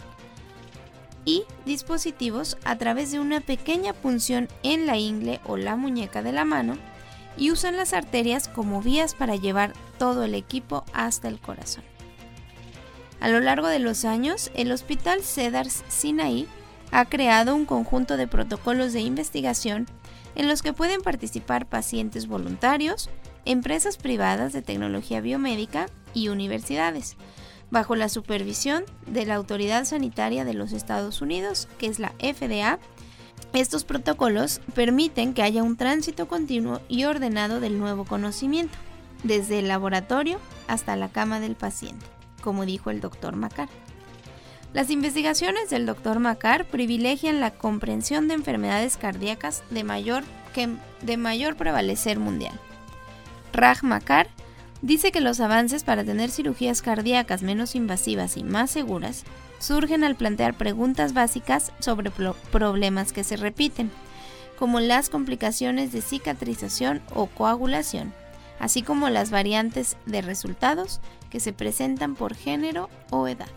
y 1.25 1.43
dispositivos 1.65 2.57
a 2.63 2.77
través 2.77 3.11
de 3.11 3.19
una 3.19 3.41
pequeña 3.41 3.93
punción 3.93 4.47
en 4.63 4.85
la 4.85 4.97
ingle 4.97 5.41
o 5.45 5.57
la 5.57 5.75
muñeca 5.75 6.21
de 6.21 6.31
la 6.31 6.45
mano 6.45 6.77
y 7.37 7.51
usan 7.51 7.77
las 7.77 7.93
arterias 7.93 8.47
como 8.47 8.81
vías 8.81 9.13
para 9.13 9.35
llevar 9.35 9.73
todo 9.97 10.23
el 10.23 10.35
equipo 10.35 10.83
hasta 10.93 11.27
el 11.27 11.39
corazón. 11.39 11.83
A 13.19 13.29
lo 13.29 13.39
largo 13.39 13.67
de 13.67 13.79
los 13.79 14.05
años, 14.05 14.51
el 14.55 14.71
Hospital 14.71 15.23
Cedars 15.23 15.83
Sinai 15.87 16.47
ha 16.91 17.05
creado 17.05 17.55
un 17.55 17.65
conjunto 17.65 18.17
de 18.17 18.27
protocolos 18.27 18.93
de 18.93 19.01
investigación 19.01 19.87
en 20.35 20.47
los 20.47 20.61
que 20.61 20.73
pueden 20.73 21.01
participar 21.01 21.65
pacientes 21.65 22.27
voluntarios, 22.27 23.09
empresas 23.45 23.97
privadas 23.97 24.53
de 24.53 24.61
tecnología 24.61 25.19
biomédica 25.19 25.87
y 26.13 26.29
universidades, 26.29 27.17
bajo 27.71 27.95
la 27.95 28.07
supervisión 28.07 28.83
de 29.07 29.25
la 29.25 29.35
Autoridad 29.35 29.85
Sanitaria 29.85 30.45
de 30.45 30.53
los 30.53 30.71
Estados 30.71 31.21
Unidos, 31.21 31.67
que 31.79 31.87
es 31.87 31.99
la 31.99 32.13
FDA. 32.19 32.79
Estos 33.59 33.85
protocolos 33.85 34.61
permiten 34.75 35.33
que 35.33 35.41
haya 35.41 35.63
un 35.63 35.77
tránsito 35.77 36.27
continuo 36.27 36.79
y 36.87 37.05
ordenado 37.05 37.59
del 37.59 37.79
nuevo 37.79 38.05
conocimiento, 38.05 38.77
desde 39.23 39.57
el 39.57 39.67
laboratorio 39.67 40.39
hasta 40.67 40.95
la 40.95 41.09
cama 41.09 41.39
del 41.39 41.55
paciente, 41.55 42.05
como 42.43 42.67
dijo 42.67 42.91
el 42.91 43.01
doctor 43.01 43.35
Macar. 43.35 43.67
Las 44.73 44.91
investigaciones 44.91 45.71
del 45.71 45.87
Dr. 45.87 46.19
Macar 46.19 46.65
privilegian 46.65 47.39
la 47.39 47.49
comprensión 47.49 48.27
de 48.27 48.35
enfermedades 48.35 48.95
cardíacas 48.95 49.63
de 49.71 49.83
mayor, 49.83 50.23
de 51.01 51.17
mayor 51.17 51.55
prevalecer 51.55 52.19
mundial. 52.19 52.59
Raj 53.53 53.81
Macar 53.81 54.27
dice 54.83 55.11
que 55.11 55.19
los 55.19 55.39
avances 55.39 55.83
para 55.83 56.03
tener 56.03 56.29
cirugías 56.29 56.83
cardíacas 56.83 57.41
menos 57.41 57.73
invasivas 57.73 58.37
y 58.37 58.43
más 58.43 58.69
seguras 58.69 59.23
surgen 59.59 60.03
al 60.03 60.15
plantear 60.15 60.55
preguntas 60.55 61.13
básicas 61.13 61.71
sobre 61.79 62.11
problemas 62.51 63.13
que 63.13 63.23
se 63.23 63.37
repiten, 63.37 63.91
como 64.57 64.79
las 64.79 65.09
complicaciones 65.09 65.91
de 65.91 66.01
cicatrización 66.01 67.01
o 67.13 67.27
coagulación, 67.27 68.13
así 68.59 68.81
como 68.81 69.09
las 69.09 69.31
variantes 69.31 69.97
de 70.05 70.21
resultados 70.21 70.99
que 71.29 71.39
se 71.39 71.53
presentan 71.53 72.15
por 72.15 72.35
género 72.35 72.89
o 73.11 73.27
edad 73.27 73.49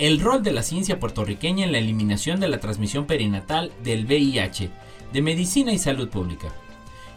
el 0.00 0.18
rol 0.18 0.42
de 0.42 0.52
la 0.52 0.62
ciencia 0.62 0.98
puertorriqueña 0.98 1.66
en 1.66 1.72
la 1.72 1.78
eliminación 1.78 2.40
de 2.40 2.48
la 2.48 2.58
transmisión 2.58 3.04
perinatal 3.04 3.70
del 3.84 4.06
VIH, 4.06 4.70
de 5.12 5.22
medicina 5.22 5.72
y 5.74 5.78
salud 5.78 6.08
pública. 6.08 6.48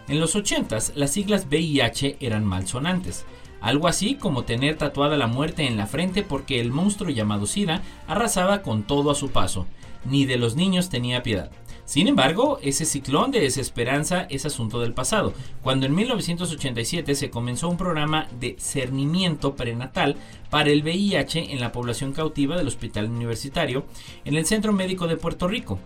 En 0.09 0.19
los 0.19 0.35
80 0.35 0.77
las 0.95 1.11
siglas 1.11 1.47
VIH 1.49 2.17
eran 2.19 2.43
malsonantes, 2.43 3.25
algo 3.63 3.87
así 3.87 4.15
como 4.15 4.43
tener 4.43 4.77
tatuada 4.77 5.17
la 5.17 5.27
muerte 5.27 5.65
en 5.65 5.77
la 5.77 5.87
frente 5.87 6.21
porque 6.21 6.59
el 6.59 6.69
monstruo 6.69 7.09
llamado 7.09 7.47
SIDA 7.47 7.81
arrasaba 8.07 8.61
con 8.61 8.83
todo 8.83 9.09
a 9.09 9.15
su 9.15 9.29
paso, 9.29 9.65
ni 10.05 10.25
de 10.25 10.37
los 10.37 10.55
niños 10.55 10.89
tenía 10.89 11.23
piedad. 11.23 11.49
Sin 11.85 12.07
embargo, 12.07 12.59
ese 12.61 12.85
ciclón 12.85 13.31
de 13.31 13.39
desesperanza 13.39 14.25
es 14.29 14.45
asunto 14.45 14.79
del 14.79 14.93
pasado, 14.93 15.33
cuando 15.61 15.85
en 15.85 15.95
1987 15.95 17.15
se 17.15 17.29
comenzó 17.29 17.69
un 17.69 17.77
programa 17.77 18.27
de 18.39 18.55
cernimiento 18.57 19.55
prenatal 19.55 20.15
para 20.49 20.69
el 20.69 20.83
VIH 20.83 21.53
en 21.53 21.59
la 21.59 21.71
población 21.71 22.13
cautiva 22.13 22.57
del 22.57 22.67
Hospital 22.67 23.09
Universitario 23.09 23.85
en 24.23 24.35
el 24.35 24.45
Centro 24.45 24.71
Médico 24.71 25.07
de 25.07 25.17
Puerto 25.17 25.47
Rico, 25.47 25.79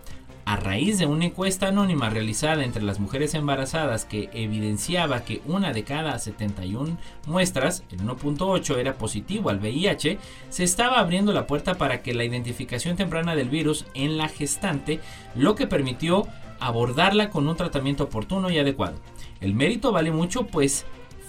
a 0.48 0.56
raíz 0.56 0.96
de 0.98 1.04
una 1.04 1.26
encuesta 1.26 1.68
anónima 1.68 2.08
realizada 2.08 2.64
entre 2.64 2.82
las 2.82 3.00
mujeres 3.00 3.34
embarazadas 3.34 4.06
que 4.06 4.30
evidenciaba 4.32 5.22
que 5.22 5.42
una 5.44 5.74
de 5.74 5.84
cada 5.84 6.18
71 6.18 6.96
muestras, 7.26 7.84
el 7.90 7.98
1.8 7.98 8.78
era 8.78 8.96
positivo 8.96 9.50
al 9.50 9.58
VIH, 9.58 10.18
se 10.48 10.64
estaba 10.64 11.00
abriendo 11.00 11.34
la 11.34 11.46
puerta 11.46 11.74
para 11.74 12.00
que 12.00 12.14
la 12.14 12.24
identificación 12.24 12.96
temprana 12.96 13.36
del 13.36 13.50
virus 13.50 13.84
en 13.92 14.16
la 14.16 14.28
gestante, 14.28 15.00
lo 15.34 15.54
que 15.54 15.66
permitió 15.66 16.26
abordarla 16.60 17.28
con 17.28 17.46
un 17.46 17.54
tratamiento 17.54 18.04
oportuno 18.04 18.50
y 18.50 18.56
adecuado. 18.56 18.96
El 19.42 19.52
mérito 19.52 19.92
vale 19.92 20.12
mucho 20.12 20.46
pues 20.46 20.86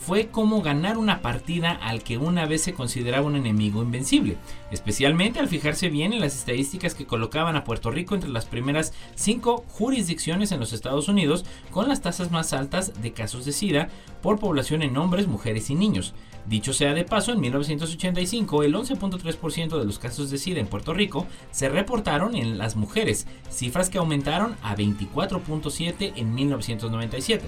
fue 0.10 0.30
como 0.30 0.64
ganar 0.64 0.97
una 0.97 1.22
partida 1.22 1.70
al 1.70 2.01
que 2.01 2.18
una 2.18 2.47
vez 2.47 2.64
se 2.64 2.74
consideraba 2.74 3.28
un 3.28 3.36
enemigo 3.36 3.84
invencible, 3.84 4.38
especialmente 4.72 5.38
al 5.38 5.47
fijarse 5.47 5.89
bien 5.89 6.14
en 6.14 6.20
las 6.20 6.34
estadísticas 6.36 6.95
que 6.95 7.05
colocaban 7.05 7.55
a 7.55 7.64
Puerto 7.64 7.91
Rico 7.91 8.16
entre 8.16 8.32
las 8.32 8.47
primeras 8.47 8.91
cinco 9.14 9.66
jurisdicciones 9.68 10.51
en 10.51 10.60
los 10.60 10.74
Estados 10.74 11.10
Unidos 11.10 11.45
con 11.70 11.88
las 11.88 12.01
tasas 12.01 12.32
más 12.32 12.53
altas 12.53 12.99
de 13.03 13.14
casos 13.14 13.45
de 13.45 13.51
SIDA 13.51 13.89
por 14.24 14.39
población 14.39 14.82
en 14.82 14.97
hombres, 14.97 15.28
mujeres 15.28 15.70
y 15.70 15.76
niños. 15.76 16.16
Dicho 16.47 16.74
sea 16.74 16.95
de 16.95 17.03
paso, 17.03 17.32
en 17.32 17.41
1985 17.41 18.64
el 18.64 18.74
11.3% 18.74 19.78
de 19.78 19.86
los 19.86 19.99
casos 19.99 20.32
de 20.32 20.39
SIDA 20.39 20.60
en 20.60 20.66
Puerto 20.66 20.95
Rico 20.95 21.28
se 21.51 21.70
reportaron 21.70 22.36
en 22.36 22.57
las 22.57 22.76
mujeres, 22.76 23.28
cifras 23.51 23.91
que 23.91 23.99
aumentaron 23.99 24.55
a 24.64 24.76
24.7 24.76 26.14
en 26.16 26.34
1997. 26.34 27.45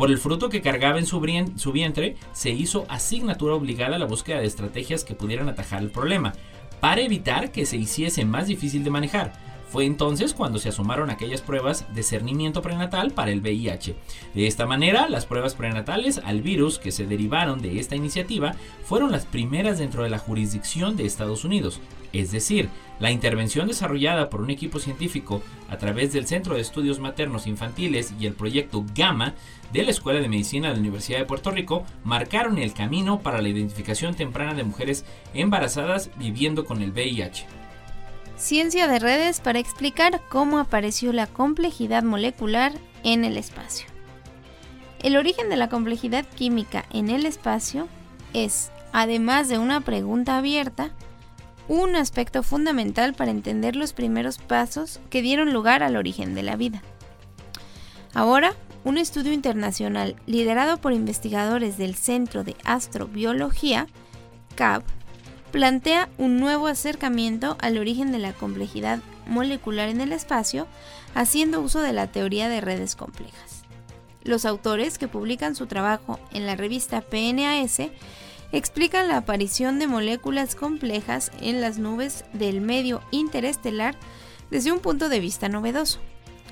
Por 0.00 0.10
el 0.10 0.16
fruto 0.16 0.48
que 0.48 0.62
cargaba 0.62 0.98
en 0.98 1.04
su, 1.04 1.20
vientre, 1.20 2.16
se 2.32 2.48
hizo 2.48 2.86
asignatura 2.88 3.52
obligada 3.52 3.96
a 3.96 3.98
la 3.98 4.06
búsqueda 4.06 4.40
de 4.40 4.46
estrategias 4.46 5.04
que 5.04 5.14
pudieran 5.14 5.50
atajar 5.50 5.82
el 5.82 5.90
problema, 5.90 6.32
para 6.80 7.02
evitar 7.02 7.52
que 7.52 7.66
se 7.66 7.76
hiciese 7.76 8.24
más 8.24 8.46
difícil 8.46 8.82
de 8.82 8.88
manejar. 8.88 9.34
Fue 9.68 9.84
entonces 9.84 10.32
cuando 10.32 10.58
se 10.58 10.70
asomaron 10.70 11.10
aquellas 11.10 11.42
pruebas 11.42 11.84
de 11.94 12.02
cernimiento 12.02 12.62
prenatal 12.62 13.10
para 13.10 13.30
el 13.30 13.42
VIH. 13.42 13.94
De 14.32 14.46
esta 14.46 14.64
manera, 14.64 15.06
las 15.10 15.26
pruebas 15.26 15.54
prenatales 15.54 16.16
al 16.24 16.40
virus 16.40 16.78
que 16.78 16.92
se 16.92 17.06
derivaron 17.06 17.60
de 17.60 17.78
esta 17.78 17.94
iniciativa 17.94 18.54
fueron 18.82 19.12
las 19.12 19.26
primeras 19.26 19.78
dentro 19.78 20.02
de 20.02 20.08
la 20.08 20.18
jurisdicción 20.18 20.96
de 20.96 21.04
Estados 21.04 21.44
Unidos. 21.44 21.78
Es 22.14 22.32
decir, 22.32 22.70
la 22.98 23.12
intervención 23.12 23.68
desarrollada 23.68 24.28
por 24.30 24.40
un 24.40 24.50
equipo 24.50 24.80
científico 24.80 25.42
a 25.68 25.78
través 25.78 26.12
del 26.12 26.26
Centro 26.26 26.54
de 26.54 26.62
Estudios 26.62 26.98
Maternos 26.98 27.46
Infantiles 27.46 28.12
y 28.18 28.26
el 28.26 28.32
proyecto 28.32 28.84
Gamma 28.94 29.34
de 29.72 29.82
la 29.84 29.90
Escuela 29.90 30.20
de 30.20 30.28
Medicina 30.28 30.68
de 30.68 30.74
la 30.74 30.80
Universidad 30.80 31.18
de 31.18 31.24
Puerto 31.24 31.50
Rico 31.50 31.84
marcaron 32.04 32.58
el 32.58 32.72
camino 32.72 33.20
para 33.20 33.40
la 33.40 33.48
identificación 33.48 34.14
temprana 34.14 34.54
de 34.54 34.64
mujeres 34.64 35.04
embarazadas 35.34 36.10
viviendo 36.16 36.64
con 36.64 36.82
el 36.82 36.92
VIH. 36.92 37.46
Ciencia 38.36 38.88
de 38.88 38.98
redes 38.98 39.40
para 39.40 39.58
explicar 39.58 40.20
cómo 40.28 40.58
apareció 40.58 41.12
la 41.12 41.26
complejidad 41.26 42.02
molecular 42.02 42.72
en 43.04 43.24
el 43.24 43.36
espacio. 43.36 43.86
El 45.02 45.16
origen 45.16 45.48
de 45.48 45.56
la 45.56 45.68
complejidad 45.68 46.26
química 46.26 46.84
en 46.90 47.10
el 47.10 47.26
espacio 47.26 47.88
es, 48.32 48.70
además 48.92 49.48
de 49.48 49.58
una 49.58 49.80
pregunta 49.80 50.38
abierta, 50.38 50.90
un 51.68 51.94
aspecto 51.96 52.42
fundamental 52.42 53.14
para 53.14 53.30
entender 53.30 53.76
los 53.76 53.92
primeros 53.92 54.38
pasos 54.38 55.00
que 55.08 55.22
dieron 55.22 55.52
lugar 55.52 55.82
al 55.82 55.96
origen 55.96 56.34
de 56.34 56.42
la 56.42 56.56
vida. 56.56 56.82
Ahora, 58.12 58.54
un 58.84 58.98
estudio 58.98 59.32
internacional 59.32 60.16
liderado 60.26 60.78
por 60.78 60.92
investigadores 60.92 61.76
del 61.76 61.94
Centro 61.94 62.44
de 62.44 62.56
Astrobiología, 62.64 63.86
CAB, 64.54 64.82
plantea 65.50 66.08
un 66.18 66.38
nuevo 66.38 66.66
acercamiento 66.66 67.56
al 67.60 67.78
origen 67.78 68.12
de 68.12 68.18
la 68.18 68.32
complejidad 68.32 69.00
molecular 69.26 69.88
en 69.88 70.00
el 70.00 70.12
espacio, 70.12 70.66
haciendo 71.14 71.60
uso 71.60 71.80
de 71.80 71.92
la 71.92 72.06
teoría 72.06 72.48
de 72.48 72.60
redes 72.60 72.96
complejas. 72.96 73.62
Los 74.22 74.44
autores 74.44 74.98
que 74.98 75.08
publican 75.08 75.54
su 75.56 75.66
trabajo 75.66 76.20
en 76.32 76.46
la 76.46 76.56
revista 76.56 77.00
PNAS 77.00 77.80
explican 78.52 79.08
la 79.08 79.18
aparición 79.18 79.78
de 79.78 79.86
moléculas 79.86 80.54
complejas 80.54 81.30
en 81.40 81.60
las 81.60 81.78
nubes 81.78 82.24
del 82.32 82.60
medio 82.60 83.02
interestelar 83.10 83.96
desde 84.50 84.72
un 84.72 84.80
punto 84.80 85.08
de 85.08 85.20
vista 85.20 85.48
novedoso, 85.48 86.00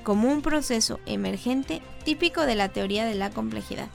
como 0.09 0.31
un 0.31 0.41
proceso 0.41 0.99
emergente 1.05 1.83
típico 2.03 2.47
de 2.47 2.55
la 2.55 2.69
teoría 2.69 3.05
de 3.05 3.13
la 3.13 3.29
complejidad, 3.29 3.89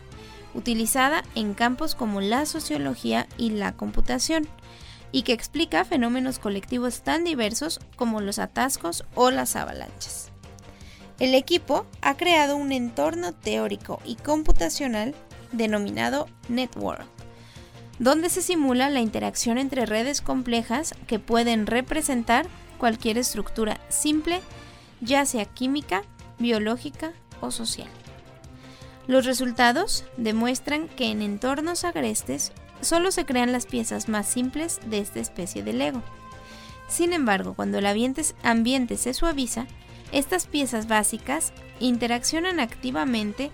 utilizada 0.55 1.25
en 1.35 1.55
campos 1.55 1.97
como 1.97 2.21
la 2.21 2.47
sociología 2.47 3.27
y 3.37 3.51
la 3.51 3.73
computación, 3.73 4.47
y 5.11 5.23
que 5.23 5.33
explica 5.33 5.85
fenómenos 5.85 6.39
colectivos 6.39 7.03
tan 7.03 7.25
diversos 7.25 7.81
como 7.97 8.21
los 8.21 8.39
atascos 8.39 9.05
o 9.17 9.33
las 9.33 9.57
avalanchas. 9.57 10.31
El 11.19 11.35
equipo 11.35 11.85
ha 12.01 12.17
creado 12.17 12.55
un 12.55 12.71
entorno 12.71 13.33
teórico 13.33 13.99
y 14.05 14.15
computacional 14.15 15.17
denominado 15.51 16.29
Network, 16.49 17.09
donde 17.99 18.31
se 18.31 18.41
simula 18.41 18.89
la 18.89 19.01
interacción 19.01 19.59
entre 19.59 19.85
redes 19.85 20.21
complejas 20.21 20.95
que 21.09 21.19
pueden 21.19 21.67
representar 21.67 22.47
cualquier 22.79 23.19
estructura 23.19 23.81
simple, 23.89 24.43
ya 25.05 25.27
sea 25.27 25.45
química, 25.45 26.03
biológica 26.39 27.13
o 27.41 27.51
social. 27.51 27.89
Los 29.07 29.27
resultados 29.27 30.05
demuestran 30.17 30.89
que 30.89 31.11
en 31.11 31.21
entornos 31.21 31.85
agrestes 31.85 32.53
solo 32.81 33.11
se 33.11 33.25
crean 33.25 33.53
las 33.53 33.67
piezas 33.67 34.09
más 34.09 34.27
simples 34.27 34.81
de 34.87 34.99
esta 34.99 35.21
especie 35.21 35.63
de 35.63 35.75
Lego. 35.75 36.03
Sin 36.89 37.13
embargo, 37.13 37.55
cuando 37.55 37.79
el 37.79 37.87
ambiente 38.43 38.97
se 38.97 39.15
suaviza, 39.15 39.67
estas 40.13 40.47
piezas 40.47 40.87
básicas 40.87 41.53
interaccionan 41.81 42.61
activamente 42.61 43.51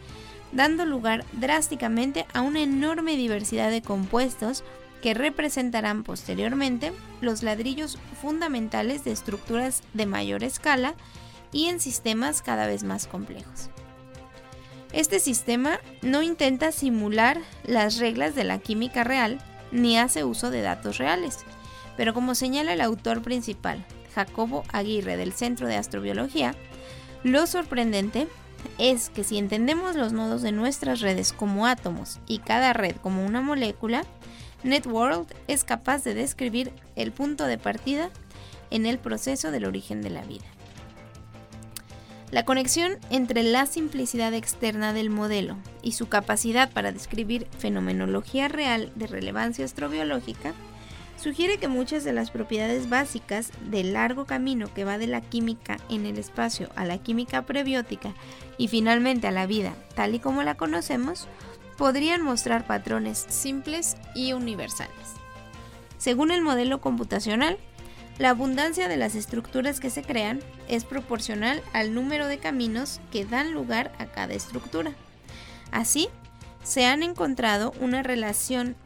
dando 0.52 0.84
lugar 0.84 1.24
drásticamente 1.32 2.26
a 2.32 2.42
una 2.42 2.60
enorme 2.60 3.16
diversidad 3.16 3.70
de 3.70 3.82
compuestos 3.82 4.64
que 5.00 5.14
representarán 5.14 6.02
posteriormente 6.02 6.92
los 7.20 7.42
ladrillos 7.42 7.98
fundamentales 8.20 9.04
de 9.04 9.12
estructuras 9.12 9.82
de 9.94 10.06
mayor 10.06 10.44
escala 10.44 10.94
y 11.52 11.66
en 11.66 11.80
sistemas 11.80 12.42
cada 12.42 12.66
vez 12.66 12.82
más 12.82 13.06
complejos. 13.06 13.70
Este 14.92 15.20
sistema 15.20 15.78
no 16.02 16.22
intenta 16.22 16.72
simular 16.72 17.38
las 17.64 17.98
reglas 17.98 18.34
de 18.34 18.44
la 18.44 18.58
química 18.58 19.04
real 19.04 19.38
ni 19.70 19.98
hace 19.98 20.24
uso 20.24 20.50
de 20.50 20.62
datos 20.62 20.98
reales, 20.98 21.38
pero 21.96 22.12
como 22.12 22.34
señala 22.34 22.72
el 22.72 22.80
autor 22.80 23.22
principal, 23.22 23.84
Jacobo 24.14 24.64
Aguirre 24.72 25.16
del 25.16 25.32
Centro 25.32 25.68
de 25.68 25.76
Astrobiología, 25.76 26.54
lo 27.22 27.46
sorprendente 27.46 28.26
es 28.78 29.10
que 29.10 29.24
si 29.24 29.38
entendemos 29.38 29.94
los 29.94 30.12
nodos 30.12 30.42
de 30.42 30.52
nuestras 30.52 31.00
redes 31.00 31.32
como 31.32 31.66
átomos 31.66 32.18
y 32.26 32.38
cada 32.38 32.72
red 32.72 32.96
como 32.96 33.24
una 33.24 33.40
molécula, 33.40 34.04
NetWorld 34.64 35.26
es 35.48 35.64
capaz 35.64 36.04
de 36.04 36.14
describir 36.14 36.72
el 36.96 37.12
punto 37.12 37.46
de 37.46 37.58
partida 37.58 38.10
en 38.70 38.86
el 38.86 38.98
proceso 38.98 39.50
del 39.50 39.64
origen 39.64 40.02
de 40.02 40.10
la 40.10 40.22
vida. 40.22 40.44
La 42.30 42.44
conexión 42.44 42.96
entre 43.10 43.42
la 43.42 43.66
simplicidad 43.66 44.34
externa 44.34 44.92
del 44.92 45.10
modelo 45.10 45.56
y 45.82 45.92
su 45.92 46.08
capacidad 46.08 46.70
para 46.70 46.92
describir 46.92 47.48
fenomenología 47.58 48.46
real 48.46 48.92
de 48.94 49.08
relevancia 49.08 49.64
astrobiológica 49.64 50.52
sugiere 51.20 51.58
que 51.58 51.66
muchas 51.66 52.04
de 52.04 52.12
las 52.12 52.30
propiedades 52.30 52.88
básicas 52.88 53.50
del 53.68 53.94
largo 53.94 54.26
camino 54.26 54.72
que 54.72 54.84
va 54.84 54.96
de 54.96 55.08
la 55.08 55.20
química 55.20 55.78
en 55.88 56.06
el 56.06 56.18
espacio 56.18 56.68
a 56.76 56.84
la 56.84 56.98
química 56.98 57.42
prebiótica 57.42 58.14
y 58.58 58.68
finalmente 58.68 59.26
a 59.26 59.32
la 59.32 59.46
vida 59.46 59.74
tal 59.96 60.14
y 60.14 60.20
como 60.20 60.44
la 60.44 60.56
conocemos, 60.56 61.26
podrían 61.76 62.22
mostrar 62.22 62.64
patrones 62.64 63.26
simples 63.28 63.96
y 64.14 64.34
universales. 64.34 64.94
Según 65.98 66.30
el 66.30 66.42
modelo 66.42 66.80
computacional, 66.80 67.58
la 68.20 68.30
abundancia 68.30 68.86
de 68.86 68.98
las 68.98 69.14
estructuras 69.14 69.80
que 69.80 69.88
se 69.88 70.02
crean 70.02 70.40
es 70.68 70.84
proporcional 70.84 71.62
al 71.72 71.94
número 71.94 72.26
de 72.26 72.36
caminos 72.36 73.00
que 73.10 73.24
dan 73.24 73.54
lugar 73.54 73.92
a 73.98 74.04
cada 74.04 74.34
estructura. 74.34 74.92
Así, 75.72 76.08
se 76.62 76.84
ha 76.84 76.92
encontrado 76.92 77.72
una 77.80 78.02
relación 78.02 78.76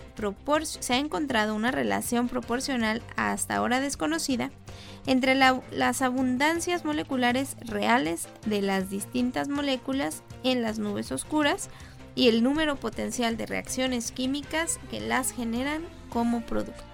proporcional 2.29 3.03
hasta 3.17 3.57
ahora 3.57 3.81
desconocida 3.81 4.53
entre 5.05 5.35
las 5.35 6.01
abundancias 6.01 6.85
moleculares 6.85 7.57
reales 7.61 8.29
de 8.47 8.63
las 8.63 8.89
distintas 8.89 9.49
moléculas 9.49 10.23
en 10.45 10.63
las 10.63 10.79
nubes 10.79 11.11
oscuras 11.11 11.71
y 12.15 12.29
el 12.29 12.45
número 12.45 12.77
potencial 12.77 13.37
de 13.37 13.47
reacciones 13.47 14.13
químicas 14.13 14.79
que 14.93 15.01
las 15.01 15.33
generan 15.33 15.83
como 16.09 16.43
producto. 16.43 16.94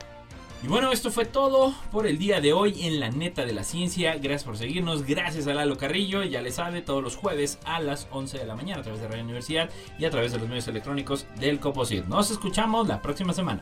Y 0.63 0.67
bueno, 0.67 0.93
esto 0.93 1.11
fue 1.11 1.25
todo 1.25 1.75
por 1.91 2.07
el 2.07 2.19
día 2.19 2.43
de 2.43 2.53
hoy 2.53 2.85
en 2.87 3.01
la 3.01 3.11
neta 3.11 3.47
de 3.47 3.55
la 3.55 3.65
ciencia. 3.65 4.17
Gracias 4.17 4.45
por 4.45 4.59
seguirnos, 4.59 5.07
gracias 5.07 5.47
a 5.47 5.55
Lalo 5.55 5.79
Carrillo, 5.79 6.23
ya 6.23 6.43
le 6.43 6.53
sabe, 6.53 6.83
todos 6.83 7.03
los 7.03 7.17
jueves 7.17 7.59
a 7.65 7.81
las 7.81 8.09
11 8.11 8.39
de 8.39 8.45
la 8.45 8.57
mañana 8.57 8.81
a 8.81 8.83
través 8.83 9.01
de 9.01 9.09
Radio 9.09 9.25
Universidad 9.25 9.71
y 9.99 10.05
a 10.05 10.11
través 10.11 10.33
de 10.33 10.39
los 10.39 10.49
medios 10.49 10.69
electrónicos 10.69 11.25
del 11.37 11.61
Coposit. 11.61 12.05
Nos 12.05 12.31
escuchamos 12.31 12.87
la 12.89 13.01
próxima 13.01 13.33
semana. 13.33 13.61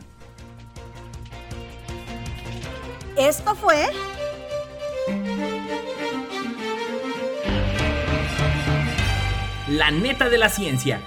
Esto 3.15 3.55
fue... 3.55 3.85
La 9.69 9.91
neta 9.91 10.29
de 10.29 10.37
la 10.39 10.49
ciencia 10.49 10.99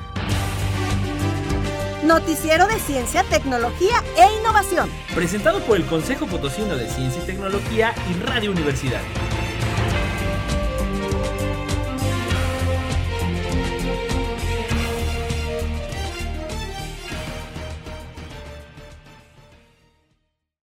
Noticiero 2.04 2.66
de 2.66 2.80
Ciencia, 2.80 3.22
Tecnología 3.22 4.02
e 4.16 4.40
Innovación. 4.40 4.90
Presentado 5.14 5.60
por 5.60 5.76
el 5.76 5.86
Consejo 5.86 6.26
Potosino 6.26 6.76
de 6.76 6.88
Ciencia 6.88 7.22
y 7.22 7.26
Tecnología 7.26 7.94
y 8.10 8.20
Radio 8.24 8.50
Universidad. 8.50 9.00